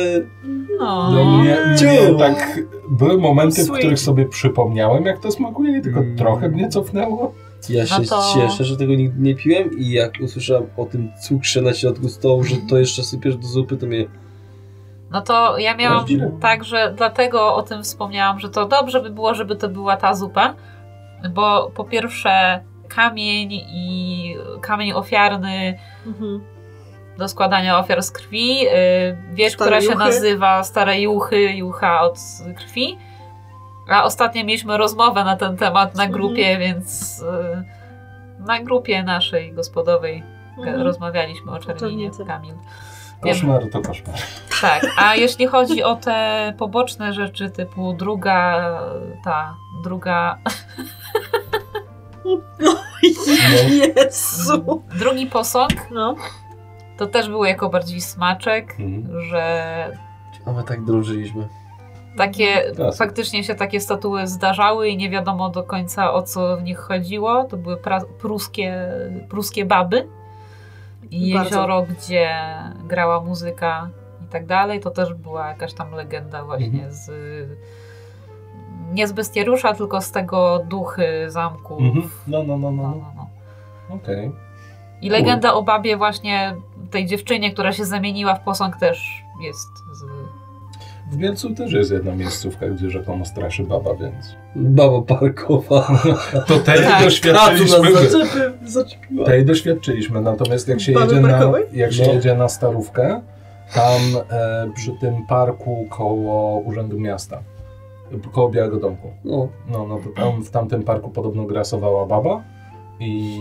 No. 0.80 1.12
No 1.12 1.38
mnie, 1.38 1.58
mnie 1.68 1.78
Ciu. 2.08 2.18
tak 2.18 2.60
były 2.89 3.18
momenty, 3.18 3.62
w 3.62 3.66
Sweet. 3.66 3.80
których 3.80 4.00
sobie 4.00 4.26
przypomniałem, 4.26 5.06
jak 5.06 5.20
to 5.20 5.32
smakuje 5.32 5.78
i 5.78 5.82
tylko 5.82 6.00
Mm. 6.00 6.18
trochę 6.18 6.50
mnie 6.50 6.70
cofnęło. 6.70 7.34
Ja 7.70 7.86
się 7.86 7.96
No 8.00 8.06
to- 8.10 8.22
cieszę, 8.36 8.64
że 8.64 8.78
tego 8.78 8.96
nigdy 8.96 9.22
nie 9.22 9.36
piłem 9.36 9.70
i 9.80 9.89
jak 9.91 10.14
usłyszałem 10.24 10.64
o 10.78 10.86
tym 10.86 11.10
cukrze 11.22 11.62
na 11.62 11.74
środku 11.74 12.10
stołu, 12.10 12.43
że 12.43 12.56
to 12.70 12.78
jeszcze 12.78 13.04
sypiesz 13.04 13.38
do 13.38 13.48
zupy, 13.48 13.78
to 13.78 13.86
mnie... 13.88 14.06
No 15.16 15.22
to 15.22 15.57
ja 15.57 15.76
miałam 15.76 16.05
tak, 16.41 16.63
że 16.63 16.93
dlatego 16.97 17.55
o 17.55 17.61
tym 17.63 17.84
wspomniałam, 17.84 18.39
że 18.39 18.49
to 18.49 18.66
dobrze 18.66 19.01
by 19.01 19.09
było, 19.09 19.34
żeby 19.36 19.55
to 19.55 19.70
była 19.70 19.97
ta 19.97 20.13
zupa, 20.16 20.53
bo 21.30 21.72
po 21.76 21.84
pierwsze 21.84 22.59
kamień 22.88 23.49
i 23.53 24.36
kamień 24.61 24.93
ofiarny 24.93 25.80
Mhm. 26.05 26.43
do 27.18 27.28
składania 27.28 27.80
ofiar 27.80 28.03
z 28.03 28.11
krwi, 28.11 28.59
yy, 28.59 28.70
wieś, 29.34 29.53
Stare 29.53 29.66
która 29.66 29.82
się 29.82 29.86
juchy. 29.86 29.97
nazywa 29.99 30.63
Stare 30.63 30.99
Juchy, 30.99 31.41
Jucha 31.53 32.01
od 32.01 32.18
krwi. 32.57 32.97
A 33.89 34.03
ostatnio 34.03 34.43
mieliśmy 34.43 34.78
rozmowę 34.78 35.24
na 35.24 35.36
ten 35.38 35.57
temat 35.57 35.95
na 35.95 36.07
grupie, 36.07 36.57
więc 36.57 37.20
yy, 37.22 37.63
na 38.45 38.59
grupie 38.59 39.03
naszej 39.03 39.53
gospodowej 39.53 40.24
Mhm. 40.57 40.82
rozmawialiśmy 40.82 41.51
o 41.51 41.59
czernicy. 41.59 42.26
Kamil. 42.26 42.53
Koszmar 43.22 43.70
to 43.72 43.82
koszmar. 43.82 44.16
tak, 44.61 44.86
a 44.97 45.16
jeśli 45.16 45.47
chodzi 45.47 45.84
o 45.84 45.95
te 45.95 46.53
poboczne 46.57 47.13
rzeczy 47.13 47.49
typu 47.49 47.93
druga, 47.93 48.70
ta 49.24 49.55
druga, 49.84 50.38
Jezu. 53.95 54.84
drugi 54.99 55.26
posąg, 55.26 55.72
No. 55.91 56.16
to 56.97 57.05
też 57.07 57.30
był 57.30 57.43
jako 57.45 57.70
bardziej 57.70 58.01
smaczek, 58.01 58.76
Mhm. 58.80 59.22
że 59.26 59.97
A 60.45 60.51
my 60.51 60.63
tak 60.63 60.84
drążyliśmy. 60.84 61.47
takie, 62.18 62.72
faktycznie 62.97 63.43
się 63.43 63.55
takie 63.55 63.80
statuły 63.80 64.28
zdarzały 64.28 64.88
i 64.89 64.97
nie 64.97 65.09
wiadomo 65.09 65.49
do 65.49 65.63
końca 65.63 66.13
o 66.13 66.22
co 66.22 66.57
w 66.57 66.63
nich 66.63 66.78
chodziło. 66.80 67.43
To 67.43 67.57
były 67.57 67.76
pra- 67.76 68.05
pruskie, 68.05 68.88
pruskie 69.30 69.66
baby 69.66 70.07
i 71.16 71.34
Bardzo. 71.34 71.49
jezioro, 71.49 71.82
gdzie 71.84 72.36
grała 72.84 73.22
muzyka 73.22 73.89
i 74.26 74.28
tak 74.28 74.45
dalej. 74.45 74.80
To 74.80 74.91
też 74.91 75.13
była 75.13 75.47
jakaś 75.47 75.74
tam 75.74 75.91
legenda 75.91 76.45
właśnie 76.45 76.66
Mhm. 76.66 76.91
z 76.91 77.11
nie 78.93 79.07
z 79.07 79.11
Bestiariusza, 79.11 79.74
tylko 79.74 80.01
z 80.01 80.11
tego 80.11 80.59
duchy 80.70 81.26
zamku. 81.32 81.78
Mhm. 81.80 82.09
No, 82.28 82.43
no, 82.43 82.57
no, 82.57 82.72
No, 82.72 82.84
no. 82.84 82.95
no, 83.16 83.26
no. 83.89 83.95
Okej. 83.95 84.32
I 85.01 85.09
legenda 85.09 85.53
o 85.53 85.63
babie 85.63 85.97
właśnie 85.97 86.55
tej 86.91 87.05
dziewczynie, 87.05 87.51
która 87.53 87.74
się 87.74 87.86
zamieniła 87.86 88.36
w 88.36 88.43
posąg 88.43 88.78
też 88.78 89.24
jest 89.41 89.70
z... 89.93 90.03
W 91.16 91.18
Mielcu 91.18 91.53
też 91.53 91.74
jest 91.74 91.91
jedna 91.91 92.16
miejscówka, 92.16 92.68
gdzie 92.68 92.89
rzekomo 92.89 93.26
straszy 93.26 93.63
baba, 93.63 93.93
więc... 93.95 94.36
Baba 94.55 95.01
parkowa. 95.01 96.01
To 96.47 96.59
tej 96.59 96.80
Tak. 96.84 97.03
doświadczyliśmy. 97.03 97.91
zaczepy. 98.66 99.26
Tej 99.26 99.45
doświadczyliśmy, 99.45 100.22
natomiast 100.22 100.68
jak 100.68 100.82
się, 100.82 100.91
Baby 100.91 101.16
jedzie 101.16 101.22
na, 101.28 101.51
jak 101.74 101.93
się 101.93 102.03
No. 102.07 102.13
jedzie 102.13 102.36
na 102.36 102.49
Starówkę, 102.49 103.22
tam 103.74 104.01
e, 104.30 104.68
przy 104.76 104.91
tym 105.01 105.26
parku 105.28 105.86
koło 105.89 106.59
Urzędu 106.59 106.99
Miasta, 106.99 107.43
koło 108.32 108.49
Białego 108.49 108.78
Domku, 108.80 109.07
No, 109.26 109.47
no, 109.72 109.88
no 109.88 109.97
to 109.99 110.09
tam 110.22 110.43
w 110.43 110.49
tamtym 110.49 110.84
parku 110.84 111.09
podobno 111.09 111.43
grasowała 111.43 112.05
baba 112.05 112.43
i 112.99 113.38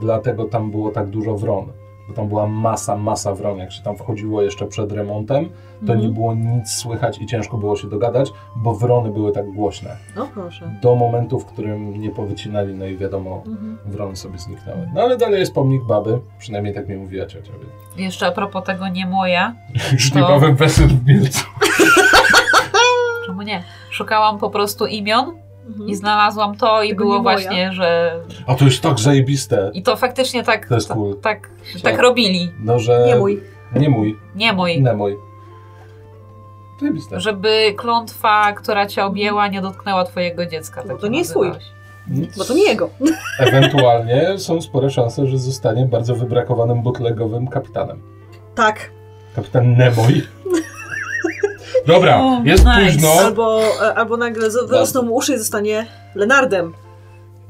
dlatego 0.00 0.44
tam 0.44 0.70
było 0.70 0.90
tak 0.90 1.06
dużo 1.06 1.36
wron. 1.36 1.66
Bo 2.08 2.14
tam 2.14 2.28
była 2.28 2.46
masa, 2.46 2.96
masa 2.96 3.34
wron. 3.34 3.58
Jak 3.58 3.72
się 3.72 3.82
tam 3.82 3.96
wchodziło 3.96 4.42
jeszcze 4.42 4.66
przed 4.66 4.92
remontem, 4.92 5.48
to 5.86 5.92
Mhm. 5.92 6.00
nie 6.00 6.08
było 6.08 6.34
nic 6.34 6.70
słychać 6.70 7.18
i 7.20 7.26
ciężko 7.26 7.58
było 7.58 7.76
się 7.76 7.88
dogadać, 7.88 8.32
bo 8.56 8.74
wrony 8.74 9.10
były 9.10 9.32
tak 9.32 9.46
głośne. 9.52 9.96
No 10.16 10.28
proszę. 10.34 10.70
Do 10.82 10.94
momentu, 10.94 11.38
w 11.40 11.46
którym 11.46 12.00
nie 12.00 12.10
powycinali, 12.10 12.74
no 12.74 12.86
i 12.86 12.96
wiadomo, 12.96 13.42
Mhm. 13.46 13.78
wrony 13.86 14.16
sobie 14.16 14.38
zniknęły. 14.38 14.88
No 14.94 15.00
ale 15.02 15.16
dalej 15.16 15.40
jest 15.40 15.54
pomnik 15.54 15.84
baby, 15.84 16.18
przynajmniej 16.38 16.74
tak 16.74 16.88
mi 16.88 16.96
mówiła 16.96 17.26
ciocia. 17.26 17.52
Więc. 17.52 17.98
Jeszcze 17.98 18.26
a 18.26 18.32
propos 18.32 18.64
tego 18.64 18.88
nie 18.88 19.06
moja, 19.06 19.54
Już 19.92 20.14
niebawem 20.14 20.56
wesel 20.56 20.88
w 20.88 21.06
Mielcu. 21.06 21.44
czemu 23.26 23.42
nie? 23.42 23.62
Szukałam 23.90 24.38
po 24.38 24.50
prostu 24.50 24.86
imion 24.86 25.32
Mhm. 25.66 25.88
i 25.88 25.94
znalazłam 25.94 26.56
to 26.56 26.82
i 26.82 26.88
Tego 26.88 27.04
było 27.04 27.22
moja. 27.22 27.22
właśnie, 27.38 27.72
że... 27.72 28.20
A 28.46 28.54
to 28.54 28.64
jest 28.64 28.80
tak 28.82 28.98
zajebiste. 28.98 29.70
I 29.74 29.82
to 29.82 29.96
faktycznie 29.96 30.42
tak, 30.44 30.68
To 30.68 30.74
jest 30.74 30.88
ta- 30.88 30.94
cool. 30.94 31.16
tak, 31.20 31.50
tak 31.82 31.98
robili. 31.98 32.52
No, 32.60 32.78
że... 32.78 33.04
Nie 33.06 33.16
mój. 33.16 33.40
Nie 33.76 33.88
mój. 33.88 34.16
Nie 34.34 34.52
mój. 34.52 34.82
Nie 34.82 34.92
mój. 34.92 35.16
Zajebiste. 36.80 37.20
Żeby 37.20 37.74
klątwa, 37.76 38.52
która 38.52 38.86
cię 38.86 39.04
objęła, 39.04 39.48
nie 39.48 39.60
dotknęła 39.62 40.04
twojego 40.04 40.46
dziecka. 40.46 40.82
Bo 40.82 40.88
tak 40.88 40.98
to 41.00 41.08
nie 41.08 41.18
jest 41.18 41.30
twój. 41.30 41.48
nazywałeś. 41.48 42.36
Bo 42.38 42.44
to 42.44 42.54
nie 42.54 42.62
jego. 42.68 42.90
Ewentualnie 43.38 44.38
są 44.38 44.62
spore 44.62 44.90
szanse, 44.90 45.26
że 45.26 45.38
zostanie 45.38 45.86
bardzo 45.86 46.14
wybrakowanym 46.14 46.82
bootlegowym 46.82 47.48
kapitanem. 47.48 48.02
Tak. 48.54 48.90
Kapitan 49.36 49.76
Nemo 49.76 50.02
i... 50.08 50.22
Dobra, 51.86 52.16
O, 52.20 52.40
jest 52.44 52.64
nice. 52.64 52.80
późno. 52.92 53.12
Albo, 53.12 53.60
e, 53.82 53.94
albo 53.94 54.16
nagle 54.16 54.48
wyrosną 54.68 55.02
mu 55.02 55.14
uszy 55.14 55.34
i 55.34 55.38
zostanie 55.38 55.86
Lenardem. 56.14 56.74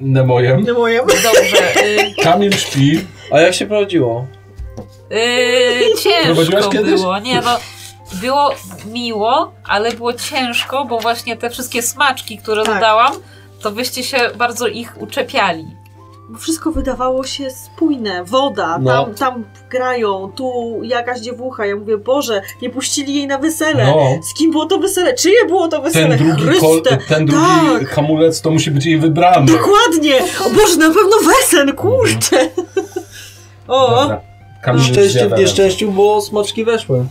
Nemojem. 0.01 0.63
Nie 0.65 0.73
moje. 0.73 1.01
Dobrze. 1.07 1.85
Y, 1.87 2.15
Kamil 2.25 2.53
śpi. 2.53 3.07
A 3.33 3.41
jak 3.41 3.55
się 3.55 3.67
prowadziło? 3.67 4.27
Yy, 5.11 6.25
Prowadziłaś 6.25 6.65
ciężko 6.65 6.71
kiedyś? 6.71 7.01
było, 7.01 7.19
nie 7.19 7.41
no. 7.41 7.57
Było 8.21 8.51
miło, 8.93 9.53
ale 9.65 9.93
było 9.93 10.13
ciężko, 10.13 10.85
bo 10.85 10.99
właśnie 10.99 11.37
te 11.37 11.51
wszystkie 11.51 11.83
smaczki, 11.83 12.39
które 12.39 12.63
Tak. 12.65 12.75
dodałam, 12.75 13.13
to 13.61 13.71
byście 13.71 14.03
się 14.05 14.19
bardzo 14.37 14.67
ich 14.67 15.03
uczepiali. 15.03 15.65
Bo 16.29 16.39
wszystko 16.39 16.73
wydawało 16.73 17.25
się 17.25 17.51
spójne. 17.51 18.25
Woda, 18.25 18.79
No. 18.79 19.05
tam, 19.05 19.15
tam 19.15 19.45
grają, 19.71 20.33
tu 20.37 20.81
jakaś 20.83 21.21
dziewucha. 21.21 21.67
Ja 21.67 21.77
mówię, 21.77 21.99
Boże, 21.99 22.43
nie 22.63 22.71
puścili 22.71 23.15
jej 23.15 23.27
na 23.27 23.39
wesele. 23.39 23.87
No. 23.87 24.23
Z 24.23 24.35
kim 24.35 24.51
było 24.51 24.67
to 24.67 24.79
wesele? 24.79 25.15
Czyje 25.15 25.45
było 25.49 25.69
to 25.69 25.83
wesele? 25.83 26.19
Ten 26.19 26.37
drugi, 26.37 26.61
kol, 26.61 26.83
ten 27.09 27.27
drugi 27.27 27.43
Tak. 27.79 27.89
hamulec 27.89 28.41
to 28.41 28.51
musi 28.51 28.71
być 28.71 28.87
jej 28.87 28.99
wybrany. 28.99 29.47
Dokładnie! 29.53 30.15
O 30.47 30.51
Boże, 30.51 30.77
na 30.77 30.87
pewno 30.95 31.17
wesen, 31.27 31.73
kurczę! 31.77 32.49
O, 33.69 33.91
Dobra. 34.01 34.21
Kamil 34.63 34.83
Szczęście 34.83 35.29
w 35.29 35.39
nieszczęściu, 35.39 35.93
bo 35.93 36.21
smaczki 36.21 36.65
weszły. 36.65 37.05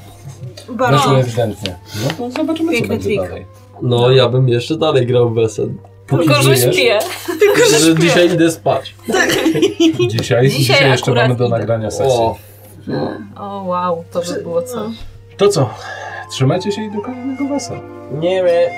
bardzo. 0.69 0.97
Weszło 0.97 1.19
ewidentnie. 1.19 1.75
No 2.03 2.09
to 2.17 2.31
zobaczymy, 2.31 2.71
co 2.71 2.77
Piękny 2.77 2.87
będzie 2.89 3.05
trik. 3.09 3.21
dalej. 3.21 3.45
No, 3.81 4.11
ja 4.11 4.29
bym 4.29 4.49
jeszcze 4.49 4.77
dalej 4.77 5.05
grał 5.07 5.29
w 5.29 5.33
Wesen. 5.35 5.77
Póki 6.07 6.25
Tylko, 6.27 6.41
że 6.41 6.55
żyjesz, 6.55 6.75
śpię. 6.75 6.99
Tylko, 7.39 7.57
że 7.69 7.79
Że 7.79 7.91
śpię. 7.91 8.01
dzisiaj 8.01 8.33
idę 8.33 8.51
spać. 8.51 8.95
Dzisiaj, 10.09 10.09
dzisiaj, 10.09 10.49
Dzisiaj 10.49 10.89
jeszcze 10.91 11.11
mamy 11.13 11.35
do 11.35 11.45
idę. 11.47 11.57
nagrania 11.57 11.91
sesji. 11.91 12.19
O, 12.19 12.35
O 13.37 13.63
wow, 13.63 14.03
to 14.11 14.21
by 14.21 14.41
było 14.43 14.61
coś. 14.61 14.91
To 15.37 15.47
co? 15.47 15.69
Trzymajcie 16.31 16.71
się 16.71 16.83
i 16.83 16.91
do 16.91 17.01
kolejnego 17.01 17.47
wesela. 17.47 17.79
nie 18.11 18.43
wiem. 18.43 18.71